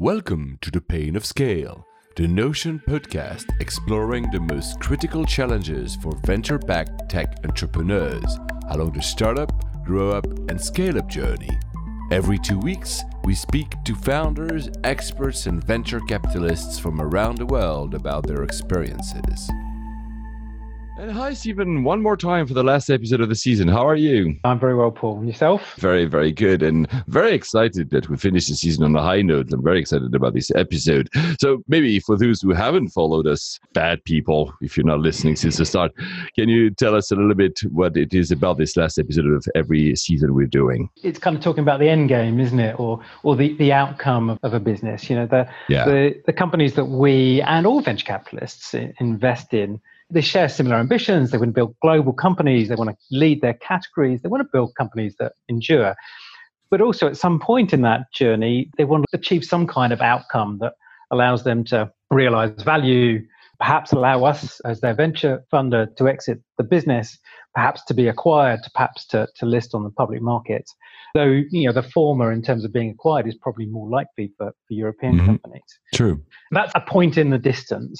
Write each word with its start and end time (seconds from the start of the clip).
Welcome 0.00 0.58
to 0.60 0.70
The 0.70 0.80
Pain 0.80 1.16
of 1.16 1.26
Scale, 1.26 1.84
the 2.14 2.28
Notion 2.28 2.80
podcast 2.86 3.46
exploring 3.58 4.30
the 4.30 4.38
most 4.38 4.78
critical 4.78 5.24
challenges 5.24 5.96
for 5.96 6.16
venture 6.24 6.56
backed 6.56 7.08
tech 7.08 7.34
entrepreneurs 7.42 8.38
along 8.70 8.92
the 8.92 9.02
startup, 9.02 9.50
grow 9.84 10.10
up, 10.12 10.24
and 10.48 10.60
scale 10.60 10.98
up 10.98 11.08
journey. 11.08 11.50
Every 12.12 12.38
two 12.38 12.60
weeks, 12.60 13.02
we 13.24 13.34
speak 13.34 13.74
to 13.86 13.96
founders, 13.96 14.70
experts, 14.84 15.46
and 15.46 15.64
venture 15.64 15.98
capitalists 16.02 16.78
from 16.78 17.00
around 17.00 17.38
the 17.38 17.46
world 17.46 17.94
about 17.94 18.24
their 18.24 18.44
experiences. 18.44 19.50
And 20.98 21.12
hi, 21.12 21.32
Stephen, 21.32 21.84
one 21.84 22.02
more 22.02 22.16
time 22.16 22.48
for 22.48 22.54
the 22.54 22.64
last 22.64 22.90
episode 22.90 23.20
of 23.20 23.28
the 23.28 23.36
season. 23.36 23.68
How 23.68 23.86
are 23.86 23.94
you? 23.94 24.34
I'm 24.42 24.58
very 24.58 24.74
well, 24.74 24.90
Paul. 24.90 25.18
And 25.18 25.28
yourself? 25.28 25.76
Very, 25.76 26.06
very 26.06 26.32
good. 26.32 26.60
And 26.60 26.90
very 27.06 27.34
excited 27.34 27.90
that 27.90 28.08
we 28.08 28.16
finished 28.16 28.48
the 28.48 28.56
season 28.56 28.82
on 28.82 28.96
a 28.96 29.00
high 29.00 29.22
note. 29.22 29.52
I'm 29.52 29.62
very 29.62 29.78
excited 29.78 30.12
about 30.12 30.34
this 30.34 30.50
episode. 30.56 31.08
So, 31.38 31.62
maybe 31.68 32.00
for 32.00 32.18
those 32.18 32.42
who 32.42 32.52
haven't 32.52 32.88
followed 32.88 33.28
us, 33.28 33.60
bad 33.74 34.02
people, 34.02 34.52
if 34.60 34.76
you're 34.76 34.86
not 34.86 34.98
listening 34.98 35.36
since 35.36 35.58
the 35.58 35.64
start, 35.64 35.92
can 36.34 36.48
you 36.48 36.68
tell 36.70 36.96
us 36.96 37.12
a 37.12 37.14
little 37.14 37.34
bit 37.34 37.60
what 37.70 37.96
it 37.96 38.12
is 38.12 38.32
about 38.32 38.58
this 38.58 38.76
last 38.76 38.98
episode 38.98 39.26
of 39.26 39.46
every 39.54 39.94
season 39.94 40.34
we're 40.34 40.48
doing? 40.48 40.90
It's 41.04 41.20
kind 41.20 41.36
of 41.36 41.42
talking 41.44 41.62
about 41.62 41.78
the 41.78 41.88
end 41.88 42.08
game, 42.08 42.40
isn't 42.40 42.58
it? 42.58 42.76
Or 42.80 43.00
or 43.22 43.36
the, 43.36 43.54
the 43.54 43.72
outcome 43.72 44.30
of, 44.30 44.40
of 44.42 44.52
a 44.52 44.58
business. 44.58 45.08
You 45.08 45.14
know, 45.14 45.26
the, 45.26 45.48
yeah. 45.68 45.84
the, 45.84 46.20
the 46.26 46.32
companies 46.32 46.74
that 46.74 46.86
we 46.86 47.40
and 47.42 47.68
all 47.68 47.82
venture 47.82 48.04
capitalists 48.04 48.74
invest 48.74 49.54
in 49.54 49.80
they 50.10 50.20
share 50.20 50.48
similar 50.48 50.76
ambitions. 50.76 51.30
They 51.30 51.38
want 51.38 51.50
to 51.50 51.54
build 51.54 51.76
global 51.82 52.12
companies. 52.12 52.68
They 52.68 52.74
want 52.74 52.90
to 52.90 52.96
lead 53.10 53.40
their 53.42 53.54
categories. 53.54 54.22
They 54.22 54.28
want 54.28 54.42
to 54.42 54.48
build 54.52 54.74
companies 54.74 55.16
that 55.18 55.32
endure. 55.48 55.94
But 56.70 56.80
also, 56.80 57.06
at 57.06 57.16
some 57.16 57.38
point 57.40 57.72
in 57.72 57.82
that 57.82 58.12
journey, 58.12 58.70
they 58.76 58.84
want 58.84 59.04
to 59.10 59.18
achieve 59.18 59.44
some 59.44 59.66
kind 59.66 59.92
of 59.92 60.00
outcome 60.00 60.58
that 60.60 60.74
allows 61.10 61.44
them 61.44 61.64
to 61.64 61.90
realize 62.10 62.50
value, 62.62 63.20
perhaps 63.58 63.92
allow 63.92 64.24
us 64.24 64.60
as 64.60 64.80
their 64.80 64.94
venture 64.94 65.44
funder 65.52 65.94
to 65.96 66.08
exit 66.08 66.40
the 66.58 66.64
business, 66.64 67.18
perhaps 67.54 67.84
to 67.86 67.94
be 67.94 68.06
acquired, 68.08 68.60
perhaps 68.74 69.06
to, 69.06 69.26
to 69.36 69.46
list 69.46 69.74
on 69.74 69.82
the 69.82 69.90
public 69.90 70.20
markets. 70.20 70.74
Though, 71.14 71.42
you 71.50 71.66
know, 71.66 71.72
the 71.72 71.82
former 71.82 72.30
in 72.30 72.42
terms 72.42 72.64
of 72.64 72.72
being 72.72 72.90
acquired 72.90 73.26
is 73.26 73.34
probably 73.34 73.66
more 73.66 73.88
likely 73.88 74.32
for, 74.36 74.50
for 74.50 74.74
European 74.74 75.16
mm-hmm. 75.16 75.26
companies. 75.26 75.78
True. 75.94 76.22
That's 76.50 76.72
a 76.74 76.80
point 76.80 77.16
in 77.16 77.30
the 77.30 77.38
distance. 77.38 77.98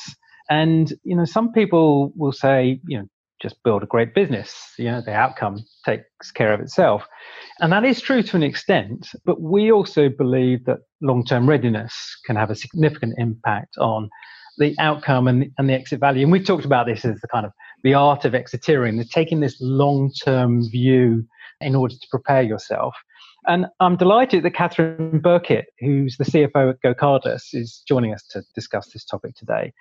And, 0.50 0.92
you 1.04 1.16
know, 1.16 1.24
some 1.24 1.52
people 1.52 2.12
will 2.16 2.32
say, 2.32 2.80
you 2.86 2.98
know, 2.98 3.08
just 3.40 3.62
build 3.62 3.82
a 3.82 3.86
great 3.86 4.14
business. 4.14 4.72
You 4.78 4.86
know, 4.86 5.00
the 5.00 5.14
outcome 5.14 5.64
takes 5.84 6.30
care 6.32 6.52
of 6.52 6.60
itself. 6.60 7.04
And 7.60 7.72
that 7.72 7.84
is 7.84 8.00
true 8.00 8.22
to 8.22 8.36
an 8.36 8.42
extent, 8.42 9.08
but 9.24 9.40
we 9.40 9.70
also 9.70 10.08
believe 10.08 10.64
that 10.64 10.78
long 11.00 11.24
term 11.24 11.48
readiness 11.48 12.18
can 12.26 12.36
have 12.36 12.50
a 12.50 12.56
significant 12.56 13.14
impact 13.18 13.76
on 13.78 14.08
the 14.58 14.74
outcome 14.80 15.28
and, 15.28 15.52
and 15.56 15.68
the 15.68 15.74
exit 15.74 16.00
value. 16.00 16.22
And 16.22 16.32
we've 16.32 16.44
talked 16.44 16.64
about 16.64 16.86
this 16.86 17.04
as 17.04 17.20
the 17.20 17.28
kind 17.28 17.46
of 17.46 17.52
the 17.84 17.94
art 17.94 18.24
of 18.24 18.34
exiteering, 18.34 18.96
the 18.96 19.04
taking 19.04 19.40
this 19.40 19.56
long 19.60 20.10
term 20.24 20.68
view 20.68 21.24
in 21.60 21.74
order 21.76 21.94
to 21.94 22.06
prepare 22.10 22.42
yourself. 22.42 22.94
And 23.48 23.64
I'm 23.80 23.96
delighted 23.96 24.42
that 24.42 24.50
Catherine 24.50 25.20
Birkett, 25.20 25.68
who's 25.80 26.18
the 26.18 26.24
CFO 26.24 26.70
at 26.70 26.82
GoCardless, 26.82 27.54
is 27.54 27.82
joining 27.88 28.12
us 28.12 28.22
to 28.30 28.42
discuss 28.54 28.90
this 28.92 29.06
topic 29.06 29.34
today. 29.36 29.72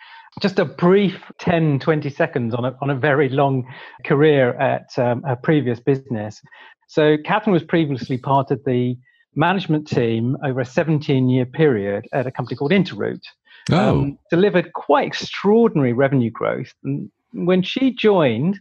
Just 0.41 0.57
a 0.57 0.63
brief 0.63 1.21
10, 1.39 1.79
20 1.79 2.09
seconds 2.09 2.55
on 2.55 2.63
a, 2.63 2.75
on 2.81 2.89
a 2.89 2.95
very 2.95 3.27
long 3.27 3.67
career 4.05 4.53
at 4.53 4.97
um, 4.97 5.21
her 5.23 5.35
previous 5.35 5.81
business. 5.81 6.41
So, 6.87 7.17
Catherine 7.25 7.51
was 7.51 7.63
previously 7.63 8.17
part 8.17 8.51
of 8.51 8.63
the 8.65 8.95
management 9.35 9.85
team 9.85 10.37
over 10.45 10.61
a 10.61 10.65
17 10.65 11.29
year 11.29 11.45
period 11.45 12.07
at 12.13 12.25
a 12.25 12.31
company 12.31 12.55
called 12.55 12.71
Interoute. 12.71 13.25
Oh. 13.69 13.99
Um, 13.99 14.19
delivered 14.29 14.71
quite 14.73 15.05
extraordinary 15.07 15.91
revenue 15.91 16.31
growth. 16.31 16.73
And 16.85 17.11
when 17.33 17.61
she 17.63 17.93
joined 17.93 18.59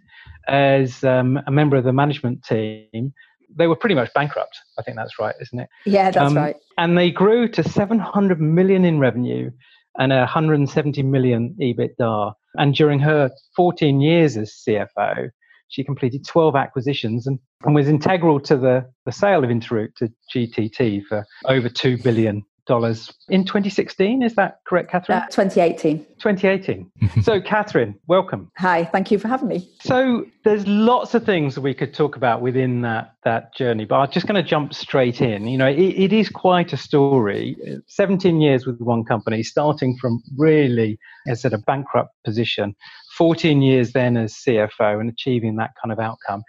as 0.48 1.04
um, 1.04 1.38
a 1.46 1.52
member 1.52 1.77
of 1.77 1.84
the 1.84 1.92
management 1.92 2.45
team, 2.45 3.14
they 3.56 3.67
were 3.67 3.77
pretty 3.77 3.94
much 3.94 4.12
bankrupt. 4.14 4.58
I 4.78 4.83
think 4.83 4.96
that's 4.96 5.18
right, 5.18 5.34
isn't 5.40 5.58
it? 5.58 5.68
Yeah, 5.84 6.11
that's 6.11 6.30
um, 6.30 6.36
right. 6.36 6.56
And 6.78 6.96
they 6.96 7.11
grew 7.11 7.48
to 7.48 7.62
700 7.62 8.40
million 8.40 8.84
in 8.84 8.98
revenue 8.98 9.50
and 9.98 10.12
170 10.12 11.02
million 11.02 11.56
EBITDA. 11.61 12.33
And 12.55 12.74
during 12.74 12.98
her 13.00 13.30
14 13.56 14.00
years 14.00 14.36
as 14.36 14.52
CFO, 14.66 15.30
she 15.68 15.83
completed 15.83 16.24
12 16.27 16.55
acquisitions 16.55 17.27
and, 17.27 17.39
and 17.64 17.74
was 17.74 17.89
integral 17.89 18.40
to 18.40 18.56
the, 18.56 18.86
the 19.05 19.12
sale 19.12 19.42
of 19.42 19.50
Interoute 19.50 19.95
to 19.96 20.12
GTT 20.34 21.05
for 21.05 21.24
over 21.46 21.68
2 21.68 21.98
billion 21.98 22.42
dollars 22.66 23.12
in 23.28 23.44
2016. 23.44 24.22
Is 24.22 24.34
that 24.34 24.60
correct, 24.66 24.90
Catherine? 24.90 25.18
Uh, 25.18 25.27
2018. 25.27 25.98
2018. 26.18 26.90
so, 27.22 27.40
Catherine, 27.40 27.98
welcome. 28.06 28.50
Hi, 28.58 28.84
thank 28.84 29.10
you 29.10 29.18
for 29.18 29.28
having 29.28 29.48
me. 29.48 29.68
So, 29.80 30.27
there's 30.44 30.66
lots 30.66 31.14
of 31.14 31.24
things 31.24 31.58
we 31.58 31.74
could 31.74 31.94
talk 31.94 32.16
about 32.16 32.40
within 32.42 32.82
that 32.82 33.14
that 33.24 33.54
journey, 33.54 33.84
but 33.84 33.96
I'm 33.96 34.10
just 34.10 34.27
going 34.27 34.42
to 34.42 34.48
jump 34.48 34.74
straight 34.74 35.20
in. 35.20 35.46
You 35.46 35.58
know, 35.58 35.68
it, 35.68 35.78
it 35.78 36.12
is 36.12 36.28
quite 36.28 36.72
a 36.72 36.77
story. 36.77 37.56
17 37.86 38.40
years 38.40 38.66
with 38.66 38.80
one 38.80 39.04
company, 39.04 39.42
starting 39.42 39.96
from 40.00 40.22
really, 40.36 40.98
as 41.27 41.38
I 41.38 41.40
said, 41.42 41.52
a 41.54 41.58
bankrupt 41.58 42.14
position. 42.24 42.77
14 43.16 43.62
years 43.62 43.92
then 43.92 44.16
as 44.16 44.34
CFO 44.34 45.00
and 45.00 45.08
achieving 45.08 45.56
that 45.56 45.70
kind 45.83 45.92
of 45.92 45.98
outcome. 45.98 46.42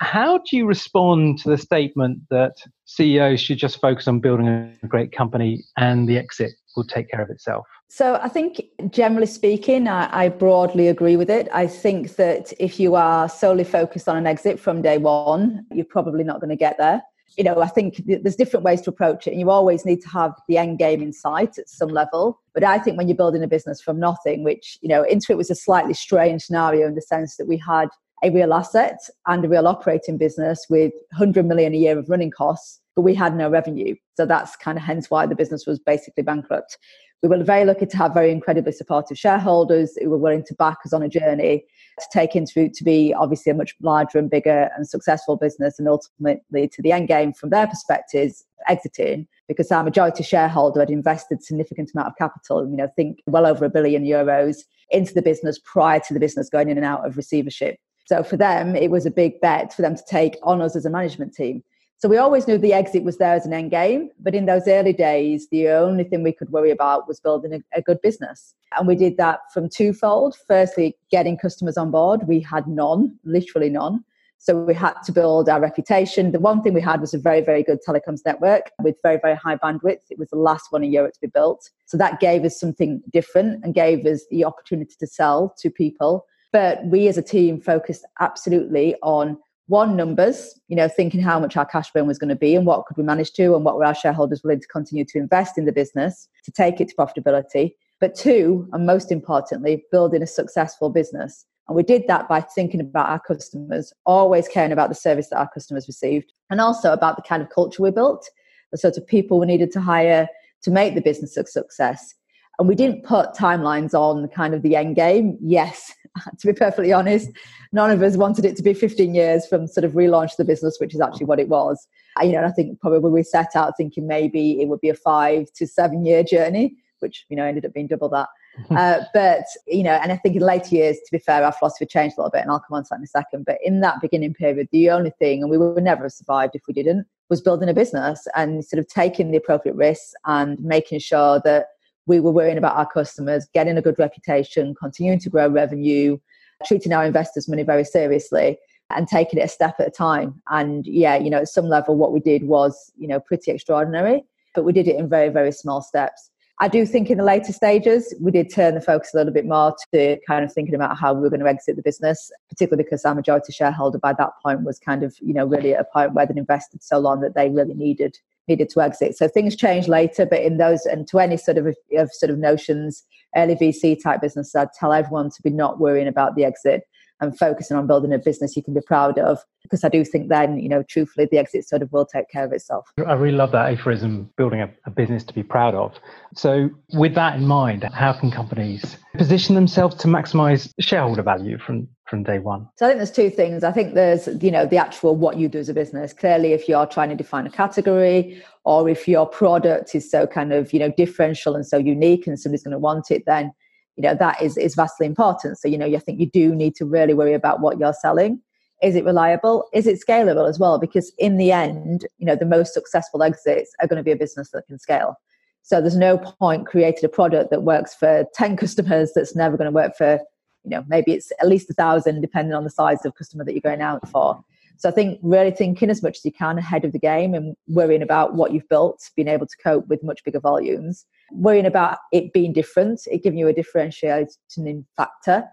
How 0.00 0.38
do 0.38 0.56
you 0.56 0.66
respond 0.66 1.38
to 1.40 1.50
the 1.50 1.58
statement 1.58 2.20
that 2.30 2.56
CEOs 2.86 3.40
should 3.40 3.58
just 3.58 3.80
focus 3.80 4.08
on 4.08 4.20
building 4.20 4.48
a 4.48 4.86
great 4.86 5.12
company 5.12 5.64
and 5.76 6.08
the 6.08 6.18
exit 6.18 6.52
will 6.76 6.84
take 6.84 7.10
care 7.10 7.22
of 7.22 7.30
itself? 7.30 7.66
So, 7.88 8.18
I 8.20 8.28
think 8.28 8.60
generally 8.90 9.26
speaking, 9.26 9.86
I, 9.86 10.24
I, 10.24 10.28
broadly 10.28 10.88
agree 10.88 11.16
with 11.16 11.30
it. 11.30 11.48
I 11.52 11.66
think 11.66 12.16
that 12.16 12.52
if 12.58 12.80
you 12.80 12.96
are 12.96 13.28
solely 13.28 13.64
focused 13.64 14.08
on 14.08 14.16
an 14.16 14.26
exit 14.26 14.58
from 14.58 14.82
day 14.82 14.98
one, 14.98 15.64
you're 15.70 15.84
probably 15.84 16.24
not 16.24 16.40
going 16.40 16.50
to 16.50 16.56
get 16.56 16.76
there. 16.78 17.02
You 17.36 17.44
know, 17.44 17.60
I 17.60 17.66
think 17.66 18.02
there's 18.06 18.36
different 18.36 18.64
ways 18.64 18.80
to 18.82 18.90
approach 18.90 19.26
it, 19.26 19.30
and 19.30 19.40
you 19.40 19.50
always 19.50 19.84
need 19.84 20.00
to 20.02 20.08
have 20.08 20.32
the 20.48 20.58
end 20.58 20.78
game 20.78 21.02
in 21.02 21.12
sight 21.12 21.58
at 21.58 21.68
some 21.68 21.88
level. 21.88 22.40
But 22.52 22.64
I 22.64 22.78
think 22.78 22.96
when 22.96 23.08
you're 23.08 23.16
building 23.16 23.42
a 23.42 23.48
business 23.48 23.80
from 23.80 23.98
nothing, 23.98 24.44
which, 24.44 24.78
you 24.82 24.88
know, 24.88 25.04
Interoute 25.04 25.36
was 25.36 25.50
a 25.50 25.54
slightly 25.54 25.94
strange 25.94 26.42
scenario 26.42 26.86
in 26.86 26.94
the 26.94 27.02
sense 27.02 27.36
that 27.36 27.48
we 27.48 27.58
had 27.58 27.88
a 28.24 28.30
real 28.30 28.54
asset 28.54 28.98
and 29.26 29.44
a 29.44 29.48
real 29.48 29.68
operating 29.68 30.16
business 30.16 30.66
with 30.70 30.92
100 31.12 31.46
million 31.46 31.74
a 31.74 31.76
year 31.76 31.98
of 31.98 32.08
running 32.08 32.30
costs, 32.30 32.80
but 32.96 33.02
we 33.02 33.14
had 33.14 33.36
no 33.36 33.50
revenue. 33.50 33.94
So 34.16 34.24
that's 34.24 34.56
kind 34.56 34.78
of 34.78 34.84
hence 34.84 35.10
why 35.10 35.26
the 35.26 35.34
business 35.34 35.66
was 35.66 35.78
basically 35.78 36.22
bankrupt. 36.22 36.78
We 37.22 37.28
were 37.28 37.42
very 37.42 37.64
lucky 37.64 37.86
to 37.86 37.96
have 37.96 38.14
very 38.14 38.30
incredibly 38.30 38.72
supportive 38.72 39.18
shareholders 39.18 39.96
who 40.00 40.10
were 40.10 40.18
willing 40.18 40.44
to 40.44 40.54
back 40.54 40.78
us 40.84 40.92
on 40.92 41.02
a 41.02 41.08
journey 41.08 41.64
to 41.98 42.06
take 42.12 42.34
into 42.34 42.68
to 42.68 42.84
be 42.84 43.14
obviously 43.14 43.52
a 43.52 43.54
much 43.54 43.74
larger 43.82 44.18
and 44.18 44.30
bigger 44.30 44.70
and 44.76 44.88
successful 44.88 45.36
business 45.36 45.78
and 45.78 45.88
ultimately 45.88 46.68
to 46.68 46.82
the 46.82 46.92
end 46.92 47.08
game 47.08 47.32
from 47.32 47.50
their 47.50 47.66
perspectives 47.66 48.44
exiting 48.68 49.26
because 49.48 49.70
our 49.70 49.84
majority 49.84 50.22
shareholder 50.22 50.80
had 50.80 50.90
invested 50.90 51.42
significant 51.42 51.90
amount 51.94 52.08
of 52.08 52.16
capital, 52.16 52.68
you 52.68 52.76
know, 52.76 52.88
think 52.96 53.20
well 53.26 53.46
over 53.46 53.64
a 53.64 53.70
billion 53.70 54.04
euros 54.04 54.58
into 54.90 55.14
the 55.14 55.22
business 55.22 55.58
prior 55.58 56.00
to 56.00 56.14
the 56.14 56.20
business 56.20 56.48
going 56.48 56.68
in 56.68 56.76
and 56.76 56.86
out 56.86 57.06
of 57.06 57.16
receivership. 57.16 57.76
So 58.04 58.22
for 58.22 58.36
them, 58.36 58.76
it 58.76 58.90
was 58.90 59.06
a 59.06 59.10
big 59.10 59.40
bet 59.40 59.72
for 59.72 59.82
them 59.82 59.96
to 59.96 60.02
take 60.08 60.36
on 60.42 60.60
us 60.60 60.76
as 60.76 60.84
a 60.84 60.90
management 60.90 61.34
team. 61.34 61.62
So 61.98 62.08
we 62.08 62.18
always 62.18 62.46
knew 62.46 62.58
the 62.58 62.74
exit 62.74 63.02
was 63.02 63.16
there 63.16 63.34
as 63.34 63.46
an 63.46 63.54
end 63.54 63.70
game, 63.70 64.10
but 64.20 64.34
in 64.34 64.44
those 64.44 64.68
early 64.68 64.92
days, 64.92 65.48
the 65.50 65.68
only 65.68 66.04
thing 66.04 66.22
we 66.22 66.32
could 66.32 66.50
worry 66.50 66.70
about 66.70 67.08
was 67.08 67.18
building 67.18 67.54
a, 67.54 67.78
a, 67.78 67.80
good 67.80 67.98
business. 68.02 68.54
And 68.76 68.86
we 68.86 68.94
did 68.94 69.16
that 69.16 69.40
from 69.54 69.70
twofold. 69.70 70.36
Firstly, 70.46 70.96
getting 71.10 71.38
customers 71.38 71.78
on 71.78 71.90
board. 71.90 72.28
We 72.28 72.40
had 72.40 72.66
none, 72.66 73.18
literally 73.24 73.70
none. 73.70 74.04
So 74.36 74.54
we 74.54 74.74
had 74.74 74.94
to 75.04 75.12
build 75.12 75.48
our 75.48 75.60
reputation. 75.60 76.32
The 76.32 76.40
one 76.40 76.62
thing 76.62 76.74
we 76.74 76.82
had 76.82 77.00
was 77.00 77.14
a 77.14 77.18
very, 77.18 77.40
very 77.40 77.62
good 77.62 77.78
telecoms 77.88 78.20
network 78.26 78.72
with 78.82 78.96
very, 79.02 79.18
very 79.22 79.36
high 79.36 79.56
bandwidth. 79.56 80.02
It 80.10 80.18
was 80.18 80.28
the 80.28 80.36
last 80.36 80.66
one 80.70 80.84
in 80.84 80.92
Europe 80.92 81.14
to 81.14 81.20
be 81.22 81.28
built. 81.28 81.70
So 81.86 81.96
that 81.96 82.20
gave 82.20 82.44
us 82.44 82.60
something 82.60 83.00
different 83.10 83.64
and 83.64 83.72
gave 83.72 84.04
us 84.04 84.26
the 84.30 84.44
opportunity 84.44 84.94
to 85.00 85.06
sell 85.06 85.54
to 85.60 85.70
people 85.70 86.26
but 86.54 86.86
we 86.86 87.08
as 87.08 87.18
a 87.18 87.22
team 87.22 87.60
focused 87.60 88.06
absolutely 88.20 88.94
on 89.02 89.36
one 89.66 89.96
numbers 89.96 90.58
you 90.68 90.76
know 90.76 90.88
thinking 90.88 91.20
how 91.20 91.38
much 91.40 91.56
our 91.56 91.66
cash 91.66 91.90
burn 91.92 92.06
was 92.06 92.18
going 92.18 92.28
to 92.28 92.36
be 92.36 92.54
and 92.54 92.64
what 92.64 92.86
could 92.86 92.96
we 92.96 93.02
manage 93.02 93.32
to 93.32 93.56
and 93.56 93.64
what 93.64 93.76
were 93.76 93.84
our 93.84 93.94
shareholders 93.94 94.42
willing 94.44 94.60
to 94.60 94.68
continue 94.68 95.04
to 95.04 95.18
invest 95.18 95.58
in 95.58 95.64
the 95.64 95.72
business 95.72 96.28
to 96.44 96.52
take 96.52 96.80
it 96.80 96.88
to 96.88 96.94
profitability. 96.94 97.74
But 97.98 98.14
two 98.14 98.68
and 98.72 98.86
most 98.86 99.10
importantly 99.10 99.84
building 99.90 100.22
a 100.22 100.26
successful 100.26 100.90
business. 100.90 101.44
And 101.66 101.74
we 101.74 101.82
did 101.82 102.04
that 102.08 102.28
by 102.28 102.42
thinking 102.42 102.80
about 102.80 103.08
our 103.08 103.20
customers 103.20 103.92
always 104.04 104.46
caring 104.46 104.70
about 104.70 104.90
the 104.90 104.94
service 104.94 105.30
that 105.30 105.38
our 105.38 105.50
customers 105.52 105.88
received 105.88 106.32
and 106.50 106.60
also 106.60 106.92
about 106.92 107.16
the 107.16 107.22
kind 107.22 107.42
of 107.42 107.48
culture 107.50 107.82
we 107.82 107.90
built 107.90 108.28
the 108.70 108.78
sort 108.78 108.96
of 108.96 109.06
people 109.06 109.38
we 109.38 109.46
needed 109.46 109.70
to 109.70 109.80
hire 109.80 110.28
to 110.62 110.70
make 110.70 110.94
the 110.94 111.00
business 111.00 111.36
a 111.36 111.46
success. 111.46 112.14
And 112.58 112.68
we 112.68 112.74
didn't 112.74 113.04
put 113.04 113.32
timelines 113.32 113.94
on 113.94 114.22
the 114.22 114.28
kind 114.28 114.52
of 114.52 114.62
the 114.62 114.76
end 114.76 114.96
game. 114.96 115.38
Yes, 115.40 115.92
to 116.38 116.46
be 116.46 116.52
perfectly 116.52 116.92
honest. 116.92 117.30
None 117.72 117.90
of 117.90 118.02
us 118.02 118.16
wanted 118.16 118.44
it 118.44 118.56
to 118.56 118.62
be 118.62 118.74
15 118.74 119.14
years 119.14 119.46
from 119.46 119.66
sort 119.66 119.84
of 119.84 119.92
relaunch 119.92 120.36
the 120.36 120.44
business, 120.44 120.78
which 120.80 120.94
is 120.94 121.00
actually 121.00 121.26
what 121.26 121.40
it 121.40 121.48
was. 121.48 121.86
You 122.22 122.32
know, 122.32 122.38
and 122.38 122.46
I 122.46 122.50
think 122.50 122.80
probably 122.80 123.10
we 123.10 123.22
set 123.22 123.56
out 123.56 123.74
thinking 123.76 124.06
maybe 124.06 124.60
it 124.60 124.68
would 124.68 124.80
be 124.80 124.88
a 124.88 124.94
five 124.94 125.52
to 125.56 125.66
seven 125.66 126.06
year 126.06 126.22
journey, 126.22 126.76
which, 127.00 127.26
you 127.28 127.36
know, 127.36 127.44
ended 127.44 127.66
up 127.66 127.74
being 127.74 127.88
double 127.88 128.08
that. 128.10 128.28
uh, 128.70 129.00
but, 129.12 129.44
you 129.66 129.82
know, 129.82 129.98
and 130.00 130.12
I 130.12 130.16
think 130.16 130.36
in 130.36 130.42
later 130.42 130.76
years, 130.76 130.96
to 130.98 131.10
be 131.10 131.18
fair, 131.18 131.44
our 131.44 131.50
philosophy 131.50 131.86
changed 131.86 132.16
a 132.16 132.20
little 132.20 132.30
bit, 132.30 132.42
and 132.42 132.50
I'll 132.52 132.60
come 132.60 132.76
on 132.76 132.84
to 132.84 132.88
that 132.90 132.98
in 132.98 133.04
a 133.04 133.08
second. 133.08 133.44
But 133.44 133.58
in 133.64 133.80
that 133.80 134.00
beginning 134.00 134.34
period, 134.34 134.68
the 134.70 134.90
only 134.90 135.10
thing, 135.18 135.42
and 135.42 135.50
we 135.50 135.58
would 135.58 135.82
never 135.82 136.04
have 136.04 136.12
survived 136.12 136.54
if 136.54 136.62
we 136.68 136.74
didn't, 136.74 137.06
was 137.28 137.40
building 137.40 137.68
a 137.68 137.74
business 137.74 138.28
and 138.36 138.64
sort 138.64 138.78
of 138.78 138.86
taking 138.86 139.32
the 139.32 139.38
appropriate 139.38 139.74
risks 139.74 140.14
and 140.26 140.60
making 140.60 141.00
sure 141.00 141.40
that 141.44 141.66
we 142.06 142.20
were 142.20 142.32
worrying 142.32 142.58
about 142.58 142.76
our 142.76 142.86
customers, 142.86 143.46
getting 143.54 143.76
a 143.76 143.82
good 143.82 143.98
reputation, 143.98 144.74
continuing 144.74 145.18
to 145.20 145.30
grow 145.30 145.48
revenue, 145.48 146.18
treating 146.66 146.92
our 146.92 147.04
investors' 147.04 147.48
money 147.48 147.62
very 147.62 147.84
seriously, 147.84 148.58
and 148.90 149.08
taking 149.08 149.38
it 149.38 149.44
a 149.44 149.48
step 149.48 149.76
at 149.78 149.88
a 149.88 149.90
time. 149.90 150.40
And 150.50 150.86
yeah, 150.86 151.16
you 151.16 151.30
know, 151.30 151.38
at 151.38 151.48
some 151.48 151.68
level, 151.68 151.96
what 151.96 152.12
we 152.12 152.20
did 152.20 152.44
was, 152.44 152.92
you 152.96 153.08
know, 153.08 153.20
pretty 153.20 153.50
extraordinary, 153.50 154.24
but 154.54 154.64
we 154.64 154.72
did 154.72 154.88
it 154.88 154.96
in 154.96 155.08
very, 155.08 155.30
very 155.30 155.52
small 155.52 155.82
steps. 155.82 156.30
I 156.60 156.68
do 156.68 156.86
think 156.86 157.10
in 157.10 157.18
the 157.18 157.24
later 157.24 157.52
stages, 157.52 158.14
we 158.20 158.30
did 158.30 158.52
turn 158.52 158.74
the 158.74 158.80
focus 158.80 159.12
a 159.12 159.16
little 159.16 159.32
bit 159.32 159.44
more 159.44 159.74
to 159.92 160.18
kind 160.26 160.44
of 160.44 160.52
thinking 160.52 160.76
about 160.76 160.96
how 160.96 161.12
we 161.12 161.20
were 161.20 161.30
going 161.30 161.40
to 161.40 161.48
exit 161.48 161.74
the 161.74 161.82
business, 161.82 162.30
particularly 162.48 162.84
because 162.84 163.04
our 163.04 163.14
majority 163.14 163.52
shareholder 163.52 163.98
by 163.98 164.12
that 164.12 164.30
point 164.40 164.62
was 164.62 164.78
kind 164.78 165.02
of, 165.02 165.16
you 165.20 165.34
know, 165.34 165.44
really 165.44 165.74
at 165.74 165.80
a 165.80 165.84
point 165.84 166.14
where 166.14 166.26
they'd 166.26 166.36
invested 166.36 166.82
so 166.84 166.98
long 166.98 167.20
that 167.22 167.34
they 167.34 167.50
really 167.50 167.74
needed 167.74 168.18
needed 168.48 168.68
to 168.70 168.80
exit. 168.80 169.16
So 169.16 169.28
things 169.28 169.56
changed 169.56 169.88
later, 169.88 170.26
but 170.26 170.42
in 170.42 170.58
those 170.58 170.86
and 170.86 171.06
to 171.08 171.18
any 171.18 171.36
sort 171.36 171.58
of, 171.58 171.74
of 171.96 172.12
sort 172.12 172.30
of 172.30 172.38
notions, 172.38 173.04
early 173.36 173.54
VC 173.54 174.00
type 174.02 174.20
business, 174.20 174.54
I'd 174.54 174.72
tell 174.78 174.92
everyone 174.92 175.30
to 175.30 175.42
be 175.42 175.50
not 175.50 175.78
worrying 175.78 176.08
about 176.08 176.36
the 176.36 176.44
exit 176.44 176.84
and 177.20 177.36
focusing 177.38 177.76
on 177.76 177.86
building 177.86 178.12
a 178.12 178.18
business 178.18 178.56
you 178.56 178.62
can 178.62 178.74
be 178.74 178.80
proud 178.80 179.18
of. 179.18 179.38
Because 179.62 179.82
I 179.82 179.88
do 179.88 180.04
think 180.04 180.28
then, 180.28 180.58
you 180.58 180.68
know, 180.68 180.82
truthfully, 180.82 181.26
the 181.30 181.38
exit 181.38 181.66
sort 181.66 181.80
of 181.80 181.90
will 181.92 182.04
take 182.04 182.28
care 182.28 182.44
of 182.44 182.52
itself. 182.52 182.86
I 183.06 183.14
really 183.14 183.36
love 183.36 183.52
that 183.52 183.72
aphorism, 183.72 184.30
building 184.36 184.60
a, 184.60 184.68
a 184.84 184.90
business 184.90 185.24
to 185.24 185.32
be 185.32 185.42
proud 185.42 185.74
of. 185.74 185.94
So, 186.34 186.68
with 186.92 187.14
that 187.14 187.36
in 187.36 187.46
mind, 187.46 187.84
how 187.84 188.12
can 188.12 188.30
companies 188.30 188.98
position 189.16 189.54
themselves 189.54 189.96
to 189.96 190.08
maximize 190.08 190.70
shareholder 190.80 191.22
value 191.22 191.58
from 191.58 191.88
from 192.06 192.22
day 192.22 192.38
one? 192.38 192.68
So 192.76 192.86
I 192.86 192.88
think 192.90 192.98
there's 192.98 193.10
two 193.10 193.30
things. 193.30 193.64
I 193.64 193.72
think 193.72 193.94
there's, 193.94 194.28
you 194.42 194.50
know, 194.50 194.66
the 194.66 194.76
actual 194.76 195.16
what 195.16 195.38
you 195.38 195.48
do 195.48 195.58
as 195.58 195.68
a 195.68 195.74
business. 195.74 196.12
Clearly, 196.12 196.52
if 196.52 196.68
you're 196.68 196.86
trying 196.86 197.08
to 197.10 197.16
define 197.16 197.46
a 197.46 197.50
category 197.50 198.42
or 198.64 198.88
if 198.88 199.08
your 199.08 199.26
product 199.26 199.94
is 199.94 200.10
so 200.10 200.26
kind 200.26 200.52
of, 200.52 200.72
you 200.72 200.78
know, 200.78 200.92
differential 200.96 201.54
and 201.54 201.66
so 201.66 201.78
unique 201.78 202.26
and 202.26 202.38
somebody's 202.38 202.62
going 202.62 202.72
to 202.72 202.78
want 202.78 203.10
it, 203.10 203.22
then 203.26 203.52
you 203.96 204.02
know 204.02 204.14
that 204.14 204.40
is 204.42 204.56
is 204.56 204.74
vastly 204.74 205.06
important 205.06 205.58
so 205.58 205.68
you 205.68 205.78
know 205.78 205.86
i 205.86 205.98
think 205.98 206.20
you 206.20 206.28
do 206.30 206.54
need 206.54 206.74
to 206.74 206.84
really 206.84 207.14
worry 207.14 207.34
about 207.34 207.60
what 207.60 207.78
you're 207.78 207.92
selling 207.92 208.40
is 208.82 208.96
it 208.96 209.04
reliable 209.04 209.68
is 209.72 209.86
it 209.86 210.02
scalable 210.06 210.48
as 210.48 210.58
well 210.58 210.78
because 210.78 211.12
in 211.18 211.36
the 211.36 211.52
end 211.52 212.06
you 212.18 212.26
know 212.26 212.36
the 212.36 212.46
most 212.46 212.74
successful 212.74 213.22
exits 213.22 213.72
are 213.80 213.86
going 213.86 213.96
to 213.96 214.02
be 214.02 214.12
a 214.12 214.16
business 214.16 214.50
that 214.50 214.66
can 214.66 214.78
scale 214.78 215.16
so 215.62 215.80
there's 215.80 215.96
no 215.96 216.18
point 216.18 216.66
creating 216.66 217.04
a 217.04 217.08
product 217.08 217.50
that 217.50 217.62
works 217.62 217.94
for 217.94 218.24
10 218.34 218.56
customers 218.64 219.12
that's 219.14 219.36
never 219.36 219.56
going 219.56 219.70
to 219.70 219.74
work 219.74 219.96
for 219.96 220.18
you 220.64 220.70
know 220.70 220.84
maybe 220.88 221.12
it's 221.12 221.30
at 221.40 221.48
least 221.48 221.70
a 221.70 221.74
thousand 221.74 222.20
depending 222.20 222.54
on 222.54 222.64
the 222.64 222.70
size 222.70 223.04
of 223.04 223.14
customer 223.14 223.44
that 223.44 223.52
you're 223.52 223.60
going 223.60 223.82
out 223.82 224.08
for. 224.08 224.42
So 224.76 224.88
I 224.88 224.92
think 224.92 225.20
really 225.22 225.50
thinking 225.50 225.90
as 225.90 226.02
much 226.02 226.18
as 226.18 226.24
you 226.24 226.32
can 226.32 226.58
ahead 226.58 226.84
of 226.84 226.92
the 226.92 226.98
game 226.98 227.34
and 227.34 227.56
worrying 227.68 228.02
about 228.02 228.34
what 228.34 228.52
you've 228.52 228.68
built, 228.68 229.08
being 229.14 229.28
able 229.28 229.46
to 229.46 229.56
cope 229.62 229.86
with 229.86 230.02
much 230.02 230.24
bigger 230.24 230.40
volumes. 230.40 231.06
Worrying 231.32 231.66
about 231.66 231.98
it 232.12 232.32
being 232.32 232.52
different, 232.52 233.00
it 233.10 233.22
giving 233.22 233.38
you 233.38 233.48
a 233.48 233.52
differentiating 233.52 234.84
factor. 234.96 235.44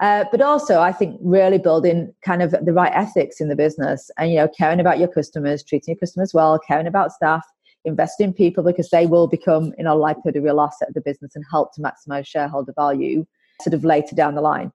Uh, 0.00 0.24
but 0.30 0.40
also, 0.40 0.80
I 0.80 0.92
think 0.92 1.20
really 1.22 1.58
building 1.58 2.14
kind 2.24 2.42
of 2.42 2.52
the 2.52 2.72
right 2.72 2.92
ethics 2.94 3.38
in 3.38 3.48
the 3.48 3.56
business 3.56 4.10
and, 4.16 4.30
you 4.30 4.36
know, 4.36 4.48
caring 4.48 4.80
about 4.80 4.98
your 4.98 5.08
customers, 5.08 5.62
treating 5.62 5.92
your 5.92 5.98
customers 5.98 6.32
well, 6.32 6.58
caring 6.58 6.86
about 6.86 7.12
staff, 7.12 7.46
investing 7.84 8.28
in 8.28 8.32
people 8.32 8.64
because 8.64 8.88
they 8.88 9.06
will 9.06 9.26
become, 9.26 9.74
in 9.76 9.86
all 9.86 9.98
likelihood, 9.98 10.36
a 10.36 10.40
real 10.40 10.60
asset 10.60 10.88
of 10.88 10.94
the 10.94 11.02
business 11.02 11.36
and 11.36 11.44
help 11.50 11.74
to 11.74 11.82
maximize 11.82 12.26
shareholder 12.26 12.72
value 12.74 13.26
sort 13.60 13.74
of 13.74 13.84
later 13.84 14.14
down 14.14 14.34
the 14.34 14.40
line. 14.40 14.72